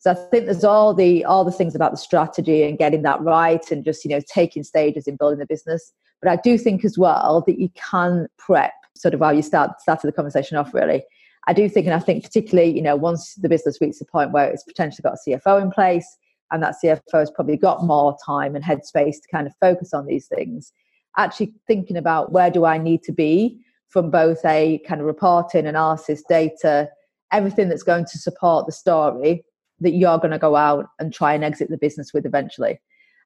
So 0.00 0.12
I 0.12 0.14
think 0.14 0.44
there's 0.44 0.64
all 0.64 0.94
the 0.94 1.24
all 1.24 1.44
the 1.44 1.52
things 1.52 1.74
about 1.74 1.90
the 1.90 1.96
strategy 1.96 2.62
and 2.62 2.78
getting 2.78 3.02
that 3.02 3.20
right 3.20 3.68
and 3.70 3.84
just, 3.84 4.04
you 4.04 4.10
know, 4.10 4.20
taking 4.32 4.62
stages 4.62 5.08
in 5.08 5.16
building 5.16 5.40
the 5.40 5.46
business. 5.46 5.92
But 6.22 6.30
I 6.30 6.36
do 6.36 6.56
think 6.56 6.84
as 6.84 6.96
well 6.96 7.42
that 7.46 7.58
you 7.58 7.68
can 7.74 8.28
prep 8.38 8.72
sort 8.96 9.14
of 9.14 9.20
how 9.20 9.30
you 9.30 9.42
start 9.42 9.80
started 9.80 10.06
the 10.06 10.12
conversation 10.12 10.56
off 10.56 10.72
really. 10.72 11.02
I 11.46 11.52
do 11.52 11.68
think, 11.68 11.86
and 11.86 11.94
I 11.94 11.98
think 11.98 12.22
particularly, 12.22 12.70
you 12.74 12.82
know, 12.82 12.94
once 12.94 13.34
the 13.34 13.48
business 13.48 13.80
reaches 13.80 14.00
the 14.00 14.04
point 14.04 14.32
where 14.32 14.50
it's 14.50 14.64
potentially 14.64 15.02
got 15.02 15.14
a 15.14 15.30
CFO 15.30 15.62
in 15.62 15.70
place, 15.70 16.18
and 16.50 16.62
that 16.62 16.74
CFO 16.82 17.00
has 17.14 17.30
probably 17.30 17.56
got 17.56 17.84
more 17.84 18.16
time 18.24 18.54
and 18.54 18.64
headspace 18.64 19.16
to 19.22 19.28
kind 19.30 19.46
of 19.46 19.54
focus 19.60 19.92
on 19.92 20.06
these 20.06 20.26
things, 20.26 20.72
actually 21.16 21.54
thinking 21.66 21.96
about 21.96 22.32
where 22.32 22.50
do 22.50 22.64
I 22.64 22.78
need 22.78 23.02
to 23.04 23.12
be 23.12 23.60
from 23.88 24.10
both 24.10 24.44
a 24.44 24.80
kind 24.86 25.00
of 25.00 25.06
reporting, 25.06 25.66
analysis, 25.66 26.22
data, 26.28 26.90
everything 27.32 27.68
that's 27.68 27.82
going 27.82 28.04
to 28.06 28.18
support 28.18 28.66
the 28.66 28.72
story 28.72 29.44
that 29.80 29.92
you're 29.92 30.18
going 30.18 30.32
to 30.32 30.38
go 30.38 30.56
out 30.56 30.86
and 30.98 31.12
try 31.12 31.34
and 31.34 31.44
exit 31.44 31.70
the 31.70 31.78
business 31.78 32.12
with 32.12 32.26
eventually. 32.26 32.80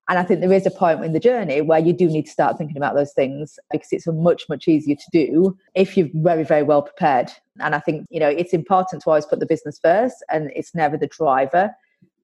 And 0.08 0.18
I 0.18 0.24
think 0.24 0.40
there 0.40 0.52
is 0.52 0.66
a 0.66 0.70
point 0.70 1.04
in 1.04 1.12
the 1.12 1.20
journey 1.20 1.60
where 1.60 1.78
you 1.78 1.92
do 1.92 2.08
need 2.08 2.26
to 2.26 2.30
start 2.30 2.58
thinking 2.58 2.76
about 2.76 2.96
those 2.96 3.12
things 3.12 3.58
because 3.70 3.88
it's 3.92 4.06
much, 4.08 4.48
much 4.48 4.66
easier 4.66 4.96
to 4.96 5.04
do 5.12 5.56
if 5.74 5.96
you're 5.96 6.08
very, 6.14 6.42
very 6.42 6.64
well 6.64 6.82
prepared. 6.82 7.30
And 7.60 7.74
I 7.74 7.78
think, 7.78 8.06
you 8.10 8.18
know, 8.18 8.28
it's 8.28 8.52
important 8.52 9.02
to 9.02 9.08
always 9.08 9.26
put 9.26 9.38
the 9.38 9.46
business 9.46 9.78
first 9.80 10.16
and 10.28 10.50
it's 10.56 10.74
never 10.74 10.96
the 10.96 11.06
driver, 11.06 11.70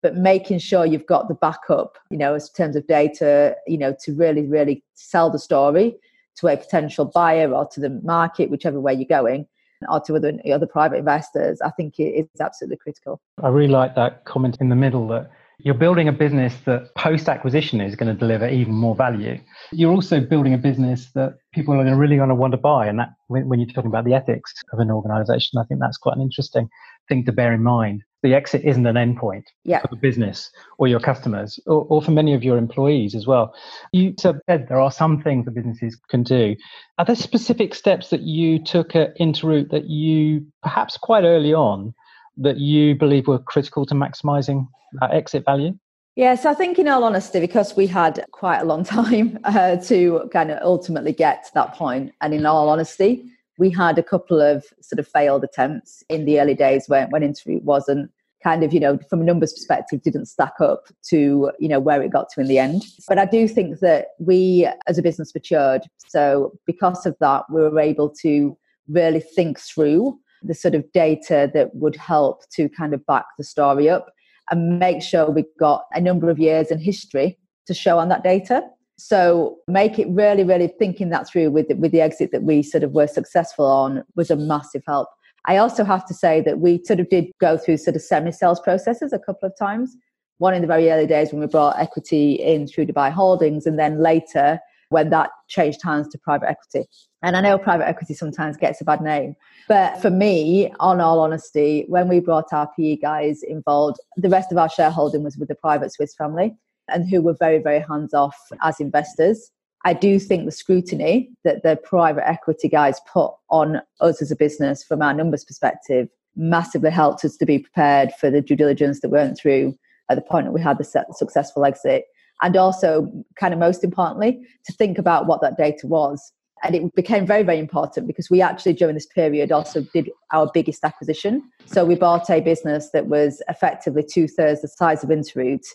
but 0.03 0.17
making 0.17 0.59
sure 0.59 0.85
you've 0.85 1.07
got 1.07 1.29
the 1.29 1.35
backup, 1.35 1.99
you 2.11 2.19
know, 2.19 2.35
in 2.35 2.41
terms 2.57 2.75
of 2.75 2.87
data, 2.89 3.55
you 3.69 3.79
know, 3.79 3.95
to 4.03 4.13
really, 4.13 4.43
really 4.43 4.83
sell 4.95 5.31
the 5.31 5.39
story 5.39 5.97
to 6.37 6.49
a 6.49 6.57
potential 6.57 7.05
buyer 7.05 7.53
or 7.53 7.67
to 7.69 7.81
the 7.81 7.91
market, 8.03 8.51
whichever 8.51 8.81
way 8.81 8.93
you're 8.93 9.05
going 9.05 9.47
or 9.89 10.01
to 10.01 10.17
other, 10.17 10.33
other 10.53 10.67
private 10.67 10.97
investors, 10.97 11.61
I 11.61 11.71
think 11.71 11.99
it 11.99 12.29
is 12.35 12.41
absolutely 12.41 12.79
critical. 12.79 13.21
I 13.43 13.49
really 13.49 13.73
like 13.73 13.95
that 13.95 14.25
comment 14.25 14.57
in 14.61 14.69
the 14.69 14.77
middle 14.77 15.09
that 15.09 15.31
you're 15.61 15.75
building 15.75 16.07
a 16.07 16.13
business 16.13 16.55
that 16.67 16.95
post 16.95 17.29
acquisition 17.29 17.81
is 17.81 17.97
going 17.97 18.13
to 18.13 18.19
deliver 18.19 18.49
even 18.49 18.75
more 18.75 18.95
value. 18.95 19.41
You're 19.73 19.91
also 19.91 20.21
building 20.21 20.55
a 20.55 20.59
business 20.59 21.11
that 21.15 21.39
people 21.53 21.75
are 21.75 21.97
really 21.97 22.17
going 22.17 22.29
to 22.29 22.35
want 22.35 22.53
to 22.53 22.59
buy. 22.59 22.87
And 22.87 22.99
that, 23.01 23.11
when 23.27 23.59
you're 23.59 23.69
talking 23.69 23.91
about 23.91 24.05
the 24.05 24.15
ethics 24.15 24.55
of 24.73 24.79
an 24.79 24.91
organization, 24.91 25.59
I 25.59 25.65
think 25.65 25.81
that's 25.81 25.99
quite 25.99 26.15
an 26.17 26.23
interesting 26.23 26.69
thing 27.09 27.25
to 27.25 27.33
bear 27.33 27.53
in 27.53 27.63
mind. 27.65 28.05
The 28.23 28.35
exit 28.35 28.63
isn't 28.65 28.87
an 28.87 28.97
endpoint 28.97 29.45
yeah. 29.65 29.81
for 29.81 29.89
the 29.89 29.97
business 29.97 30.51
or 30.79 30.89
your 30.89 30.99
customers 30.99 31.61
or, 31.67 31.87
or 31.89 32.03
for 32.03 32.11
many 32.11 32.35
of 32.35 32.43
your 32.43 32.59
employees 32.59 33.15
as 33.15 33.27
well. 33.27 33.55
You 33.93 34.15
said 34.19 34.41
there 34.47 34.81
are 34.81 34.91
some 34.91 35.23
things 35.23 35.45
that 35.45 35.53
businesses 35.53 35.97
can 36.09 36.25
do. 36.25 36.57
Are 36.99 37.05
there 37.05 37.15
specific 37.15 37.75
steps 37.75 38.11
that 38.11 38.23
you 38.23 38.59
took 38.59 38.97
at 38.97 39.17
Interoute 39.19 39.71
that 39.71 39.89
you 39.89 40.45
perhaps 40.63 40.97
quite 40.97 41.23
early 41.25 41.55
on 41.55 41.95
that 42.37 42.59
you 42.59 42.95
believe 42.95 43.29
were 43.29 43.39
critical 43.39 43.87
to 43.87 43.95
maximizing 43.95 44.67
that 45.01 45.13
exit 45.13 45.45
value? 45.45 45.79
Yes, 46.19 46.45
I 46.45 46.53
think 46.55 46.81
in 46.81 46.89
all 46.89 47.05
honesty, 47.05 47.39
because 47.39 47.77
we 47.77 47.87
had 47.87 48.25
quite 48.33 48.59
a 48.59 48.65
long 48.65 48.83
time 48.97 49.39
uh, 49.45 49.77
to 49.77 50.29
kind 50.33 50.51
of 50.51 50.59
ultimately 50.63 51.13
get 51.13 51.45
to 51.45 51.55
that 51.55 51.75
point, 51.75 52.13
and 52.21 52.35
in 52.35 52.45
all 52.45 52.69
honesty, 52.69 53.31
we 53.59 53.71
had 53.71 53.99
a 53.99 54.03
couple 54.03 54.41
of 54.41 54.65
sort 54.81 54.99
of 54.99 55.07
failed 55.07 55.45
attempts 55.45 56.03
in 56.09 56.25
the 56.25 56.41
early 56.41 56.55
days 56.55 56.85
when, 56.89 57.11
when 57.11 57.23
Interoute 57.23 57.63
wasn't 57.65 58.11
kind 58.43 58.63
of, 58.63 58.73
you 58.73 58.79
know, 58.79 58.99
from 59.11 59.21
a 59.21 59.25
numbers 59.25 59.53
perspective, 59.53 60.01
didn't 60.03 60.27
stack 60.27 60.55
up 60.61 60.85
to, 61.11 61.51
you 61.59 61.69
know, 61.69 61.81
where 61.81 62.01
it 62.01 62.13
got 62.13 62.29
to 62.31 62.41
in 62.41 62.47
the 62.47 62.59
end. 62.59 62.85
But 63.09 63.19
I 63.19 63.25
do 63.25 63.49
think 63.49 63.81
that 63.81 64.09
we 64.21 64.69
as 64.87 64.97
a 64.97 65.03
business 65.03 65.35
matured. 65.35 65.83
So 66.09 66.53
because 66.67 67.05
of 67.05 67.17
that, 67.21 67.45
we 67.51 67.61
were 67.61 67.81
able 67.81 68.11
to 68.23 68.57
really 68.89 69.21
think 69.21 69.59
through 69.59 70.19
the 70.43 70.55
sort 70.55 70.77
of 70.77 70.91
data 70.93 71.51
that 71.53 71.75
would 71.75 71.97
help 71.97 72.49
to 72.51 72.69
kind 72.69 72.95
of 72.95 73.05
back 73.07 73.25
the 73.37 73.45
story 73.45 73.91
up 73.91 74.13
and 74.51 74.79
make 74.79 75.03
sure 75.03 75.29
we 75.29 75.45
got 75.59 75.85
a 75.93 76.01
number 76.01 76.31
of 76.31 76.39
years 76.39 76.71
in 76.71 76.79
history 76.79 77.37
to 77.67 77.75
show 77.75 77.99
on 77.99 78.09
that 78.09 78.23
data. 78.23 78.63
So 78.99 79.59
make 79.69 79.99
it 79.99 80.09
really, 80.11 80.43
really 80.43 80.67
thinking 80.67 81.11
that 81.11 81.29
through 81.29 81.53
with 81.53 81.69
the, 81.69 81.75
with 81.75 81.93
the 81.93 82.01
exit 82.01 82.33
that 82.33 82.43
we 82.43 82.65
sort 82.65 82.83
of 82.83 82.93
were 82.93 83.07
successful 83.07 83.65
on 83.65 84.03
was 84.17 84.29
a 84.29 84.37
massive 84.37 84.83
help. 84.87 85.09
I 85.47 85.57
also 85.57 85.85
have 85.85 86.05
to 86.07 86.15
say 86.15 86.41
that 86.43 86.59
we 86.59 86.83
sort 86.85 86.99
of 86.99 87.09
did 87.09 87.27
go 87.41 87.57
through 87.57 87.77
sort 87.77 87.95
of 87.95 88.03
semi-sales 88.03 88.61
processes 88.61 89.13
a 89.13 89.19
couple 89.21 89.47
of 89.47 89.57
times. 89.57 89.97
One 90.39 90.53
in 90.53 90.63
the 90.63 90.67
very 90.67 90.91
early 90.91 91.07
days 91.07 91.33
when 91.33 91.41
we 91.41 91.47
brought 91.47 91.79
equity 91.79 92.33
in 92.33 92.67
through 92.67 92.87
Dubai 92.87 93.13
Holdings, 93.13 93.67
and 93.67 93.79
then 93.79 94.03
later 94.03 94.59
when 94.91 95.11
that 95.11 95.31
changed 95.49 95.81
hands 95.83 96.09
to 96.09 96.19
private 96.19 96.49
equity. 96.49 96.89
And 97.23 97.37
I 97.37 97.41
know 97.41 97.57
private 97.57 97.87
equity 97.87 98.15
sometimes 98.15 98.57
gets 98.57 98.81
a 98.81 98.85
bad 98.85 99.01
name. 99.01 99.37
But 99.69 100.01
for 100.01 100.11
me, 100.11 100.73
on 100.81 101.01
all 101.01 101.21
honesty, 101.21 101.85
when 101.89 102.09
we 102.09 102.21
brought 102.21 102.53
our 102.53 102.69
PE 102.77 102.97
guys 102.97 103.43
involved, 103.43 103.99
the 104.17 104.31
rest 104.31 104.51
of 104.51 104.59
our 104.59 104.69
shareholding 104.69 105.23
was 105.23 105.37
with 105.37 105.49
the 105.49 105.55
private 105.55 105.93
Swiss 105.93 106.15
family 106.15 106.57
and 106.89 107.09
who 107.09 107.23
were 107.23 107.37
very, 107.39 107.59
very 107.59 107.81
hands 107.81 108.15
off 108.15 108.37
as 108.63 108.81
investors. 108.81 109.51
I 109.85 109.93
do 109.93 110.19
think 110.19 110.45
the 110.45 110.53
scrutiny 110.53 111.31
that 111.45 111.63
the 111.63 111.77
private 111.77 112.29
equity 112.29 112.69
guys 112.69 113.01
put 113.11 113.33
on 113.51 113.81
us 114.01 114.21
as 114.21 114.31
a 114.31 114.37
business 114.37 114.83
from 114.83 115.03
our 115.03 115.15
numbers 115.15 115.45
perspective 115.45 116.09
massively 116.37 116.91
helped 116.91 117.25
us 117.25 117.37
to 117.37 117.47
be 117.47 117.59
prepared 117.59 118.13
for 118.21 118.31
the 118.31 118.41
due 118.41 118.57
diligence 118.57 119.01
that 119.01 119.09
we 119.09 119.19
went 119.19 119.39
through 119.39 119.77
at 120.11 120.17
the 120.17 120.23
point 120.23 120.47
that 120.47 120.53
we 120.53 120.61
had 120.61 120.79
the 120.79 121.05
successful 121.13 121.65
exit. 121.65 122.05
And 122.43 122.57
also, 122.57 123.11
kind 123.39 123.53
of 123.53 123.61
most 123.61 123.83
importantly, 123.83 124.41
to 124.67 124.73
think 124.73 124.99
about 124.99 125.27
what 125.27 125.41
that 125.43 125.57
data 125.57 125.87
was. 125.87 126.33
And 126.63 126.75
it 126.75 126.95
became 126.95 127.27
very, 127.27 127.43
very 127.43 127.59
important 127.59 128.07
because 128.07 128.31
we 128.31 128.43
actually, 128.43 128.73
during 128.73 128.95
this 128.95 129.07
period, 129.07 129.53
also 129.53 129.85
did 129.93 130.11
our 130.33 130.51
biggest 130.53 130.85
acquisition. 130.85 131.43
So 131.67 131.85
we 131.85 131.95
bought 131.95 132.31
a 132.31 132.41
business 132.41 132.91
that 132.93 133.07
was 133.07 133.43
effectively 133.49 134.03
two 134.03 134.27
thirds 134.27 134.63
the 134.63 134.69
size 134.69 135.05
of 135.05 135.11
Interoute 135.11 135.67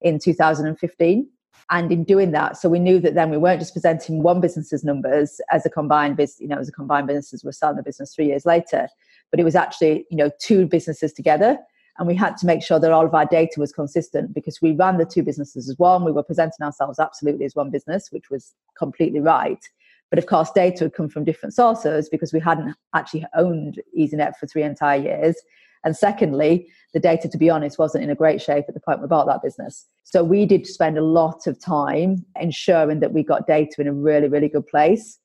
in 0.00 0.18
2015. 0.18 1.28
And 1.72 1.92
in 1.92 2.02
doing 2.02 2.32
that, 2.32 2.56
so 2.56 2.68
we 2.68 2.80
knew 2.80 2.98
that 2.98 3.14
then 3.14 3.30
we 3.30 3.36
weren't 3.36 3.60
just 3.60 3.72
presenting 3.72 4.24
one 4.24 4.40
business's 4.40 4.82
numbers 4.82 5.40
as 5.52 5.64
a 5.64 5.70
combined 5.70 6.16
business, 6.16 6.40
you 6.40 6.48
know, 6.48 6.58
as 6.58 6.68
a 6.68 6.72
combined 6.72 7.06
business 7.06 7.32
as 7.32 7.44
we're 7.44 7.52
selling 7.52 7.76
the 7.76 7.82
business 7.82 8.12
three 8.12 8.26
years 8.26 8.44
later, 8.44 8.88
but 9.30 9.38
it 9.38 9.44
was 9.44 9.54
actually, 9.54 10.04
you 10.10 10.16
know, 10.16 10.30
two 10.40 10.66
businesses 10.66 11.12
together. 11.12 11.58
And 11.98 12.08
we 12.08 12.16
had 12.16 12.36
to 12.38 12.46
make 12.46 12.62
sure 12.62 12.80
that 12.80 12.92
all 12.92 13.06
of 13.06 13.14
our 13.14 13.26
data 13.26 13.60
was 13.60 13.72
consistent 13.72 14.34
because 14.34 14.60
we 14.60 14.72
ran 14.72 14.96
the 14.96 15.04
two 15.04 15.22
businesses 15.22 15.68
as 15.68 15.78
one. 15.78 16.04
We 16.04 16.12
were 16.12 16.22
presenting 16.24 16.64
ourselves 16.64 16.98
absolutely 16.98 17.44
as 17.44 17.54
one 17.54 17.70
business, 17.70 18.08
which 18.10 18.30
was 18.30 18.52
completely 18.76 19.20
right. 19.20 19.62
But 20.08 20.18
of 20.18 20.26
course, 20.26 20.50
data 20.50 20.84
had 20.84 20.94
come 20.94 21.08
from 21.08 21.24
different 21.24 21.54
sources 21.54 22.08
because 22.08 22.32
we 22.32 22.40
hadn't 22.40 22.74
actually 22.94 23.26
owned 23.36 23.80
EasyNet 23.96 24.36
for 24.36 24.46
three 24.46 24.64
entire 24.64 25.00
years. 25.00 25.36
And 25.84 25.96
secondly, 25.96 26.68
the 26.92 27.00
data, 27.00 27.28
to 27.28 27.38
be 27.38 27.50
honest, 27.50 27.78
wasn't 27.78 28.04
in 28.04 28.10
a 28.10 28.14
great 28.14 28.42
shape 28.42 28.64
at 28.68 28.74
the 28.74 28.80
point 28.80 29.00
we 29.00 29.06
bought 29.06 29.26
that 29.26 29.42
business. 29.42 29.86
So 30.04 30.24
we 30.24 30.44
did 30.44 30.66
spend 30.66 30.98
a 30.98 31.04
lot 31.04 31.46
of 31.46 31.58
time 31.60 32.24
ensuring 32.40 33.00
that 33.00 33.12
we 33.12 33.22
got 33.22 33.46
data 33.46 33.80
in 33.80 33.86
a 33.86 33.92
really, 33.92 34.28
really 34.28 34.48
good 34.48 34.66
place 34.66 35.18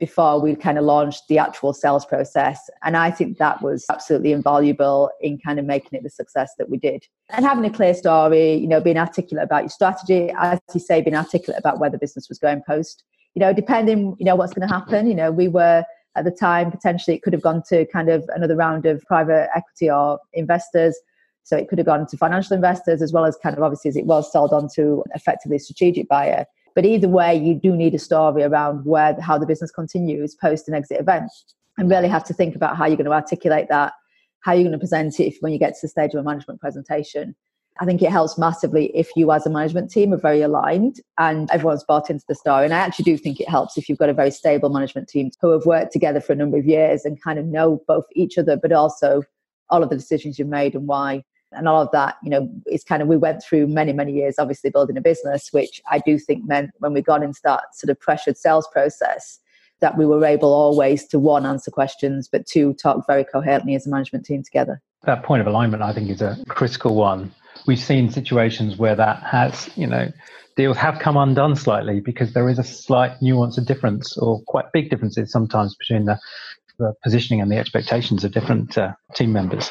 before 0.00 0.40
we 0.40 0.56
kind 0.56 0.78
of 0.78 0.84
launched 0.84 1.24
the 1.28 1.38
actual 1.38 1.74
sales 1.74 2.06
process. 2.06 2.58
And 2.82 2.96
I 2.96 3.10
think 3.10 3.36
that 3.36 3.60
was 3.60 3.84
absolutely 3.90 4.32
invaluable 4.32 5.10
in 5.20 5.38
kind 5.38 5.58
of 5.58 5.66
making 5.66 5.90
it 5.92 6.02
the 6.02 6.08
success 6.08 6.54
that 6.58 6.70
we 6.70 6.78
did. 6.78 7.04
And 7.28 7.44
having 7.44 7.66
a 7.66 7.70
clear 7.70 7.92
story, 7.92 8.54
you 8.54 8.66
know, 8.66 8.80
being 8.80 8.96
articulate 8.96 9.44
about 9.44 9.64
your 9.64 9.68
strategy, 9.68 10.32
as 10.38 10.58
you 10.72 10.80
say, 10.80 11.02
being 11.02 11.14
articulate 11.14 11.60
about 11.60 11.78
where 11.78 11.90
the 11.90 11.98
business 11.98 12.30
was 12.30 12.38
going 12.38 12.62
post. 12.66 13.04
You 13.34 13.40
know, 13.40 13.52
depending, 13.52 14.16
you 14.18 14.24
know, 14.24 14.34
what's 14.34 14.54
going 14.54 14.66
to 14.66 14.74
happen. 14.74 15.06
You 15.06 15.14
know, 15.14 15.30
we 15.30 15.48
were 15.48 15.84
at 16.16 16.24
the 16.24 16.30
time 16.30 16.70
potentially 16.70 17.16
it 17.16 17.22
could 17.22 17.32
have 17.32 17.42
gone 17.42 17.62
to 17.68 17.86
kind 17.86 18.08
of 18.08 18.28
another 18.34 18.56
round 18.56 18.86
of 18.86 19.02
private 19.06 19.48
equity 19.54 19.90
or 19.90 20.18
investors. 20.32 20.98
So 21.44 21.56
it 21.56 21.68
could 21.68 21.78
have 21.78 21.86
gone 21.86 22.06
to 22.06 22.16
financial 22.16 22.54
investors 22.54 23.02
as 23.02 23.12
well 23.12 23.24
as 23.24 23.36
kind 23.42 23.56
of 23.56 23.62
obviously 23.62 23.88
as 23.88 23.96
it 23.96 24.06
was 24.06 24.30
sold 24.30 24.52
on 24.52 24.68
to 24.74 25.02
effectively 25.14 25.56
a 25.56 25.60
strategic 25.60 26.08
buyer. 26.08 26.46
But 26.74 26.84
either 26.84 27.08
way, 27.08 27.34
you 27.34 27.54
do 27.54 27.74
need 27.74 27.94
a 27.94 27.98
story 27.98 28.42
around 28.42 28.84
where 28.84 29.20
how 29.20 29.38
the 29.38 29.46
business 29.46 29.70
continues 29.70 30.34
post 30.34 30.68
an 30.68 30.74
exit 30.74 31.00
event, 31.00 31.30
and 31.78 31.90
really 31.90 32.08
have 32.08 32.24
to 32.24 32.34
think 32.34 32.54
about 32.54 32.76
how 32.76 32.86
you're 32.86 32.96
going 32.96 33.06
to 33.06 33.12
articulate 33.12 33.68
that, 33.70 33.94
how 34.40 34.52
you're 34.52 34.62
going 34.62 34.72
to 34.72 34.78
present 34.78 35.18
it 35.18 35.34
when 35.40 35.52
you 35.52 35.58
get 35.58 35.74
to 35.74 35.80
the 35.82 35.88
stage 35.88 36.14
of 36.14 36.20
a 36.20 36.22
management 36.22 36.60
presentation. 36.60 37.34
I 37.78 37.86
think 37.86 38.02
it 38.02 38.10
helps 38.10 38.36
massively 38.36 38.86
if 38.96 39.10
you, 39.16 39.32
as 39.32 39.46
a 39.46 39.50
management 39.50 39.90
team, 39.90 40.12
are 40.12 40.18
very 40.18 40.42
aligned 40.42 41.00
and 41.18 41.50
everyone's 41.50 41.84
bought 41.84 42.10
into 42.10 42.24
the 42.28 42.34
story. 42.34 42.64
And 42.64 42.74
I 42.74 42.78
actually 42.78 43.04
do 43.04 43.16
think 43.16 43.40
it 43.40 43.48
helps 43.48 43.78
if 43.78 43.88
you've 43.88 43.98
got 43.98 44.10
a 44.10 44.14
very 44.14 44.30
stable 44.30 44.68
management 44.68 45.08
team 45.08 45.30
who 45.40 45.50
have 45.50 45.64
worked 45.64 45.92
together 45.92 46.20
for 46.20 46.32
a 46.32 46.36
number 46.36 46.58
of 46.58 46.66
years 46.66 47.04
and 47.04 47.22
kind 47.22 47.38
of 47.38 47.46
know 47.46 47.82
both 47.86 48.04
each 48.14 48.36
other, 48.36 48.56
but 48.56 48.72
also 48.72 49.22
all 49.70 49.82
of 49.82 49.88
the 49.88 49.96
decisions 49.96 50.38
you've 50.38 50.48
made 50.48 50.74
and 50.74 50.86
why. 50.86 51.22
And 51.52 51.66
all 51.66 51.82
of 51.82 51.90
that 51.90 52.16
you 52.22 52.30
know 52.30 52.48
it's 52.66 52.84
kind 52.84 53.02
of 53.02 53.08
we 53.08 53.16
went 53.16 53.42
through 53.42 53.66
many 53.66 53.92
many 53.92 54.12
years 54.12 54.36
obviously 54.38 54.70
building 54.70 54.96
a 54.96 55.00
business 55.00 55.48
which 55.52 55.82
i 55.90 55.98
do 55.98 56.16
think 56.16 56.46
meant 56.46 56.70
when 56.78 56.92
we 56.92 57.02
got 57.02 57.24
into 57.24 57.40
that 57.42 57.74
sort 57.74 57.90
of 57.90 57.98
pressured 57.98 58.36
sales 58.36 58.68
process 58.72 59.40
that 59.80 59.98
we 59.98 60.06
were 60.06 60.24
able 60.24 60.52
always 60.52 61.08
to 61.08 61.18
one 61.18 61.44
answer 61.44 61.72
questions 61.72 62.28
but 62.30 62.46
two 62.46 62.72
talk 62.74 63.04
very 63.04 63.24
coherently 63.24 63.74
as 63.74 63.84
a 63.84 63.90
management 63.90 64.24
team 64.24 64.44
together. 64.44 64.80
That 65.02 65.24
point 65.24 65.40
of 65.40 65.48
alignment 65.48 65.82
i 65.82 65.92
think 65.92 66.08
is 66.08 66.22
a 66.22 66.38
critical 66.46 66.94
one 66.94 67.32
we've 67.66 67.80
seen 67.80 68.10
situations 68.10 68.76
where 68.76 68.94
that 68.94 69.22
has 69.22 69.70
you 69.76 69.86
know 69.86 70.10
deals 70.56 70.76
have 70.76 70.98
come 70.98 71.16
undone 71.16 71.56
slightly 71.56 72.00
because 72.00 72.32
there 72.32 72.48
is 72.48 72.58
a 72.58 72.64
slight 72.64 73.20
nuance 73.22 73.56
of 73.58 73.66
difference 73.66 74.16
or 74.18 74.40
quite 74.42 74.66
big 74.72 74.90
differences 74.90 75.30
sometimes 75.30 75.74
between 75.76 76.04
the, 76.04 76.18
the 76.78 76.92
positioning 77.02 77.40
and 77.40 77.50
the 77.50 77.56
expectations 77.56 78.24
of 78.24 78.32
different 78.32 78.76
uh, 78.76 78.92
team 79.14 79.32
members 79.32 79.70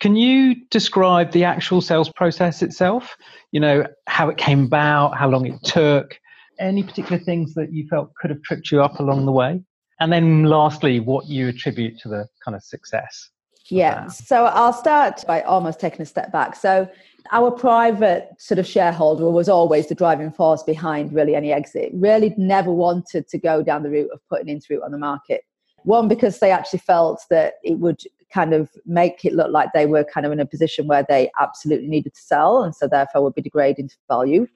can 0.00 0.14
you 0.14 0.54
describe 0.70 1.32
the 1.32 1.44
actual 1.44 1.80
sales 1.80 2.08
process 2.08 2.62
itself? 2.62 3.16
You 3.50 3.60
know, 3.60 3.86
how 4.06 4.28
it 4.28 4.36
came 4.36 4.64
about, 4.64 5.18
how 5.18 5.28
long 5.28 5.44
it 5.46 5.60
took, 5.64 6.18
any 6.58 6.82
particular 6.82 7.18
things 7.18 7.54
that 7.54 7.72
you 7.72 7.86
felt 7.88 8.14
could 8.14 8.30
have 8.30 8.42
tripped 8.42 8.70
you 8.70 8.82
up 8.82 9.00
along 9.00 9.26
the 9.26 9.32
way? 9.32 9.62
And 10.00 10.12
then 10.12 10.44
lastly, 10.44 11.00
what 11.00 11.26
you 11.26 11.48
attribute 11.48 11.98
to 12.00 12.08
the 12.08 12.28
kind 12.44 12.54
of 12.54 12.62
success? 12.62 13.30
Yeah. 13.70 14.06
So 14.08 14.44
I'll 14.44 14.72
start 14.72 15.24
by 15.26 15.42
almost 15.42 15.80
taking 15.80 16.02
a 16.02 16.06
step 16.06 16.32
back. 16.32 16.54
So 16.56 16.88
our 17.32 17.50
private 17.50 18.30
sort 18.38 18.58
of 18.58 18.66
shareholder 18.66 19.28
was 19.28 19.48
always 19.48 19.88
the 19.88 19.94
driving 19.94 20.30
force 20.30 20.62
behind 20.62 21.12
really 21.12 21.34
any 21.34 21.52
exit. 21.52 21.90
Really 21.94 22.34
never 22.38 22.72
wanted 22.72 23.28
to 23.28 23.38
go 23.38 23.62
down 23.62 23.82
the 23.82 23.90
route 23.90 24.10
of 24.12 24.20
putting 24.28 24.46
Interoute 24.46 24.84
on 24.84 24.92
the 24.92 24.98
market. 24.98 25.42
One, 25.84 26.08
because 26.08 26.38
they 26.38 26.50
actually 26.50 26.80
felt 26.80 27.22
that 27.30 27.54
it 27.62 27.78
would 27.78 28.02
kind 28.32 28.52
of 28.52 28.70
make 28.84 29.24
it 29.24 29.34
look 29.34 29.50
like 29.50 29.72
they 29.72 29.86
were 29.86 30.04
kind 30.04 30.26
of 30.26 30.32
in 30.32 30.40
a 30.40 30.46
position 30.46 30.86
where 30.86 31.04
they 31.08 31.30
absolutely 31.40 31.88
needed 31.88 32.14
to 32.14 32.20
sell 32.20 32.62
and 32.62 32.74
so 32.74 32.86
therefore 32.86 33.22
would 33.22 33.34
be 33.34 33.42
degrading 33.42 33.88
to 33.88 33.96
value 34.08 34.46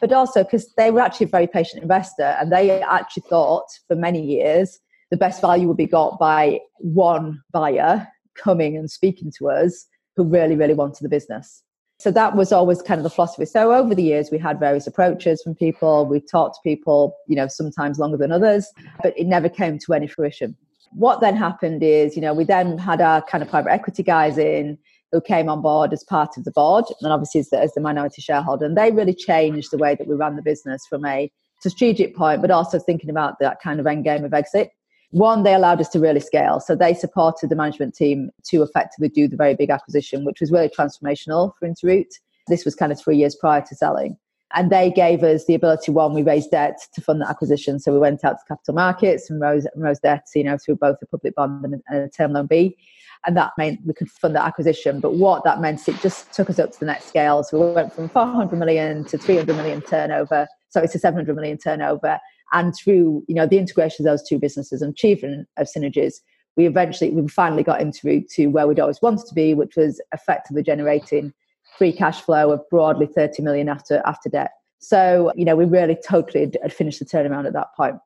but 0.00 0.12
also 0.12 0.44
because 0.44 0.72
they 0.76 0.90
were 0.90 1.00
actually 1.00 1.24
a 1.24 1.30
very 1.30 1.46
patient 1.46 1.82
investor 1.82 2.36
and 2.40 2.52
they 2.52 2.82
actually 2.82 3.22
thought 3.28 3.64
for 3.88 3.96
many 3.96 4.22
years 4.22 4.78
the 5.10 5.16
best 5.16 5.40
value 5.40 5.66
would 5.66 5.76
be 5.76 5.86
got 5.86 6.18
by 6.18 6.60
one 6.78 7.42
buyer 7.52 8.06
coming 8.34 8.76
and 8.76 8.90
speaking 8.90 9.32
to 9.38 9.48
us 9.48 9.86
who 10.16 10.24
really 10.24 10.54
really 10.54 10.74
wanted 10.74 11.02
the 11.02 11.08
business 11.08 11.63
so 11.98 12.10
that 12.10 12.36
was 12.36 12.52
always 12.52 12.82
kind 12.82 12.98
of 12.98 13.02
the 13.04 13.10
philosophy. 13.10 13.46
So 13.46 13.72
over 13.72 13.94
the 13.94 14.02
years 14.02 14.30
we 14.30 14.38
had 14.38 14.58
various 14.58 14.86
approaches 14.86 15.42
from 15.42 15.54
people. 15.54 16.06
We 16.06 16.20
talked 16.20 16.56
to 16.56 16.60
people 16.64 17.16
you 17.28 17.36
know 17.36 17.48
sometimes 17.48 17.98
longer 17.98 18.16
than 18.16 18.32
others 18.32 18.72
but 19.02 19.18
it 19.18 19.26
never 19.26 19.48
came 19.48 19.78
to 19.80 19.94
any 19.94 20.06
fruition. 20.06 20.56
What 20.92 21.20
then 21.20 21.36
happened 21.36 21.82
is, 21.82 22.14
you 22.14 22.22
know, 22.22 22.32
we 22.32 22.44
then 22.44 22.78
had 22.78 23.00
our 23.00 23.20
kind 23.22 23.42
of 23.42 23.50
private 23.50 23.72
equity 23.72 24.04
guys 24.04 24.38
in 24.38 24.78
who 25.10 25.20
came 25.20 25.48
on 25.48 25.62
board 25.62 25.92
as 25.92 26.04
part 26.04 26.36
of 26.36 26.44
the 26.44 26.50
board, 26.50 26.84
and 27.00 27.12
obviously 27.12 27.40
as 27.40 27.50
the, 27.50 27.60
as 27.60 27.72
the 27.74 27.80
minority 27.80 28.20
shareholder, 28.20 28.64
and 28.66 28.76
they 28.76 28.90
really 28.90 29.14
changed 29.14 29.70
the 29.70 29.78
way 29.78 29.94
that 29.94 30.08
we 30.08 30.14
ran 30.14 30.36
the 30.36 30.42
business 30.42 30.84
from 30.88 31.04
a 31.06 31.30
strategic 31.60 32.16
point, 32.16 32.42
but 32.42 32.50
also 32.50 32.78
thinking 32.78 33.10
about 33.10 33.38
that 33.40 33.60
kind 33.60 33.80
of 33.80 33.86
end 33.86 34.04
game 34.04 34.24
of 34.24 34.34
exit. 34.34 34.70
One, 35.14 35.44
they 35.44 35.54
allowed 35.54 35.80
us 35.80 35.88
to 35.90 36.00
really 36.00 36.18
scale. 36.18 36.58
So 36.58 36.74
they 36.74 36.92
supported 36.92 37.48
the 37.48 37.54
management 37.54 37.94
team 37.94 38.30
to 38.46 38.64
effectively 38.64 39.08
do 39.08 39.28
the 39.28 39.36
very 39.36 39.54
big 39.54 39.70
acquisition, 39.70 40.24
which 40.24 40.40
was 40.40 40.50
really 40.50 40.68
transformational 40.68 41.52
for 41.56 41.68
Interoute. 41.68 42.14
This 42.48 42.64
was 42.64 42.74
kind 42.74 42.90
of 42.90 43.00
three 43.00 43.16
years 43.16 43.36
prior 43.36 43.60
to 43.60 43.76
selling. 43.76 44.16
And 44.54 44.70
they 44.70 44.90
gave 44.90 45.22
us 45.22 45.44
the 45.46 45.54
ability, 45.54 45.92
one, 45.92 46.14
we 46.14 46.24
raised 46.24 46.50
debt 46.50 46.80
to 46.94 47.00
fund 47.00 47.20
the 47.20 47.30
acquisition. 47.30 47.78
So 47.78 47.92
we 47.92 48.00
went 48.00 48.24
out 48.24 48.38
to 48.38 48.44
capital 48.48 48.74
markets 48.74 49.30
and 49.30 49.40
rose, 49.40 49.68
rose 49.76 50.00
debt, 50.00 50.26
you 50.34 50.42
know, 50.42 50.58
through 50.58 50.76
both 50.76 50.96
a 51.00 51.06
public 51.06 51.36
bond 51.36 51.64
and 51.64 51.80
a, 51.92 52.08
term 52.08 52.32
loan 52.32 52.48
B. 52.48 52.76
And 53.24 53.36
that 53.36 53.52
meant 53.56 53.86
we 53.86 53.94
could 53.94 54.10
fund 54.10 54.34
the 54.34 54.44
acquisition. 54.44 54.98
But 54.98 55.14
what 55.14 55.44
that 55.44 55.60
meant, 55.60 55.78
is 55.78 55.88
it 55.94 56.00
just 56.00 56.32
took 56.32 56.50
us 56.50 56.58
up 56.58 56.72
to 56.72 56.80
the 56.80 56.86
next 56.86 57.06
scale. 57.06 57.44
So 57.44 57.64
we 57.64 57.72
went 57.72 57.92
from 57.92 58.08
400 58.08 58.58
million 58.58 59.04
to 59.04 59.16
300 59.16 59.54
million 59.54 59.80
turnover. 59.80 60.48
So 60.70 60.80
it's 60.80 60.96
a 60.96 60.98
700 60.98 61.36
million 61.36 61.56
turnover. 61.56 62.18
And 62.54 62.74
through, 62.74 63.24
you 63.28 63.34
know, 63.34 63.46
the 63.46 63.58
integration 63.58 64.06
of 64.06 64.10
those 64.10 64.26
two 64.26 64.38
businesses 64.38 64.80
and 64.80 64.92
achievement 64.92 65.48
of 65.58 65.66
synergies, 65.66 66.14
we 66.56 66.66
eventually, 66.66 67.10
we 67.10 67.28
finally 67.28 67.64
got 67.64 67.80
into 67.80 68.22
to 68.30 68.46
where 68.46 68.66
we'd 68.66 68.80
always 68.80 69.02
wanted 69.02 69.26
to 69.26 69.34
be, 69.34 69.54
which 69.54 69.76
was 69.76 70.00
effectively 70.14 70.62
generating 70.62 71.34
free 71.76 71.92
cash 71.92 72.20
flow 72.20 72.52
of 72.52 72.60
broadly 72.70 73.06
30 73.06 73.42
million 73.42 73.68
after 73.68 74.00
after 74.06 74.28
debt. 74.28 74.52
So, 74.78 75.32
you 75.34 75.44
know, 75.44 75.56
we 75.56 75.64
really 75.64 75.96
totally 76.06 76.52
had 76.62 76.72
finished 76.72 77.00
the 77.00 77.04
turnaround 77.04 77.46
at 77.46 77.54
that 77.54 77.68
point. 77.76 77.96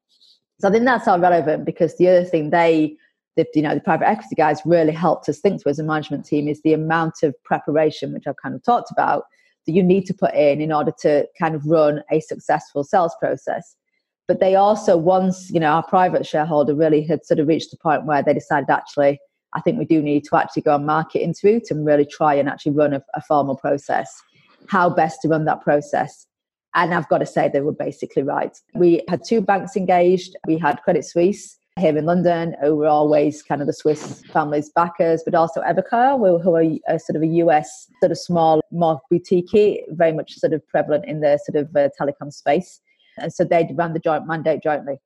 So 0.61 0.69
I 0.69 0.73
think 0.73 0.85
that's 0.85 1.07
all 1.07 1.21
relevant 1.21 1.65
because 1.65 1.97
the 1.97 2.09
other 2.09 2.25
thing 2.25 2.51
they, 2.51 2.97
the, 3.37 3.47
you 3.55 3.63
know, 3.63 3.75
the 3.75 3.81
private 3.81 4.09
equity 4.09 4.35
guys 4.35 4.61
really 4.65 4.93
helped 4.93 5.29
us 5.29 5.41
think 5.41 5.63
to 5.63 5.69
as 5.69 5.79
a 5.79 5.85
management 5.85 6.25
team 6.25 6.49
is 6.49 6.63
the 6.63 6.73
amount 6.73 7.23
of 7.23 7.35
preparation, 7.45 8.13
which 8.13 8.27
I've 8.27 8.37
kind 8.43 8.55
of 8.55 8.63
talked 8.63 8.91
about, 8.91 9.25
that 9.67 9.73
you 9.73 9.83
need 9.83 10.07
to 10.07 10.15
put 10.15 10.35
in 10.35 10.61
in 10.61 10.73
order 10.73 10.93
to 11.03 11.27
kind 11.39 11.55
of 11.55 11.67
run 11.67 12.03
a 12.11 12.21
successful 12.21 12.83
sales 12.83 13.15
process. 13.21 13.77
But 14.29 14.41
they 14.41 14.55
also, 14.55 14.97
once, 14.97 15.51
you 15.51 15.59
know, 15.59 15.73
our 15.73 15.83
private 15.83 16.27
shareholder 16.27 16.75
really 16.75 17.03
had 17.03 17.25
sort 17.25 17.41
of 17.41 17.49
reached 17.49 17.71
the 17.71 17.79
point 17.79 18.05
where 18.05 18.23
they 18.23 18.35
decided 18.35 18.69
actually, 18.69 19.19
I 19.55 19.63
think 19.63 19.79
we 19.79 19.87
do 19.87 20.03
need 20.03 20.25
to 20.25 20.37
actually 20.37 20.63
go 20.63 20.75
and 20.75 20.85
market 20.85 21.23
Interoute 21.23 21.71
and 21.71 21.87
really 21.87 22.05
try 22.05 22.35
and 22.35 22.49
actually 22.49 22.73
run 22.73 22.93
a, 22.93 23.03
a 23.15 23.23
formal 23.23 23.57
process. 23.57 24.15
How 24.69 24.91
best 24.91 25.23
to 25.23 25.29
run 25.29 25.47
that 25.47 25.63
process? 25.63 26.27
And 26.75 26.93
I've 26.93 27.09
got 27.09 27.19
to 27.19 27.27
say, 27.27 27.49
they 27.49 27.63
were 27.63 27.73
basically 27.73 28.23
right. 28.23 28.57
We 28.75 29.03
had 29.09 29.23
two 29.27 29.41
banks 29.41 29.75
engaged. 29.77 30.37
We 30.47 30.59
had 30.59 30.83
Credit 30.83 31.05
Suisse 31.05 31.59
here 31.79 31.97
in 31.97 32.05
London, 32.05 32.55
who 32.61 32.77
were 32.77 32.87
always 32.87 33.43
kind 33.43 33.63
of 33.63 33.67
the 33.67 33.73
Swiss 33.73 34.23
family's 34.33 34.69
backers, 34.69 35.23
but 35.25 35.35
also 35.35 35.63
Evercore, 35.63 36.43
who 36.43 36.55
are 36.55 36.95
a, 36.95 36.99
sort 36.99 37.17
of 37.17 37.23
a 37.23 37.27
US, 37.43 37.91
sort 38.01 38.13
of 38.13 38.19
small, 38.19 38.61
more 38.71 39.01
boutique, 39.11 39.85
very 39.91 40.13
much 40.13 40.35
sort 40.35 40.53
of 40.53 40.67
prevalent 40.69 41.07
in 41.07 41.21
the 41.21 41.39
sort 41.47 41.65
of 41.65 41.75
uh, 41.75 41.89
telecom 41.99 42.33
space. 42.33 42.81
And 43.21 43.33
so 43.33 43.45
they 43.45 43.69
ran 43.75 43.93
the 43.93 43.99
joint 43.99 44.27
mandate 44.27 44.63
jointly. 44.63 44.99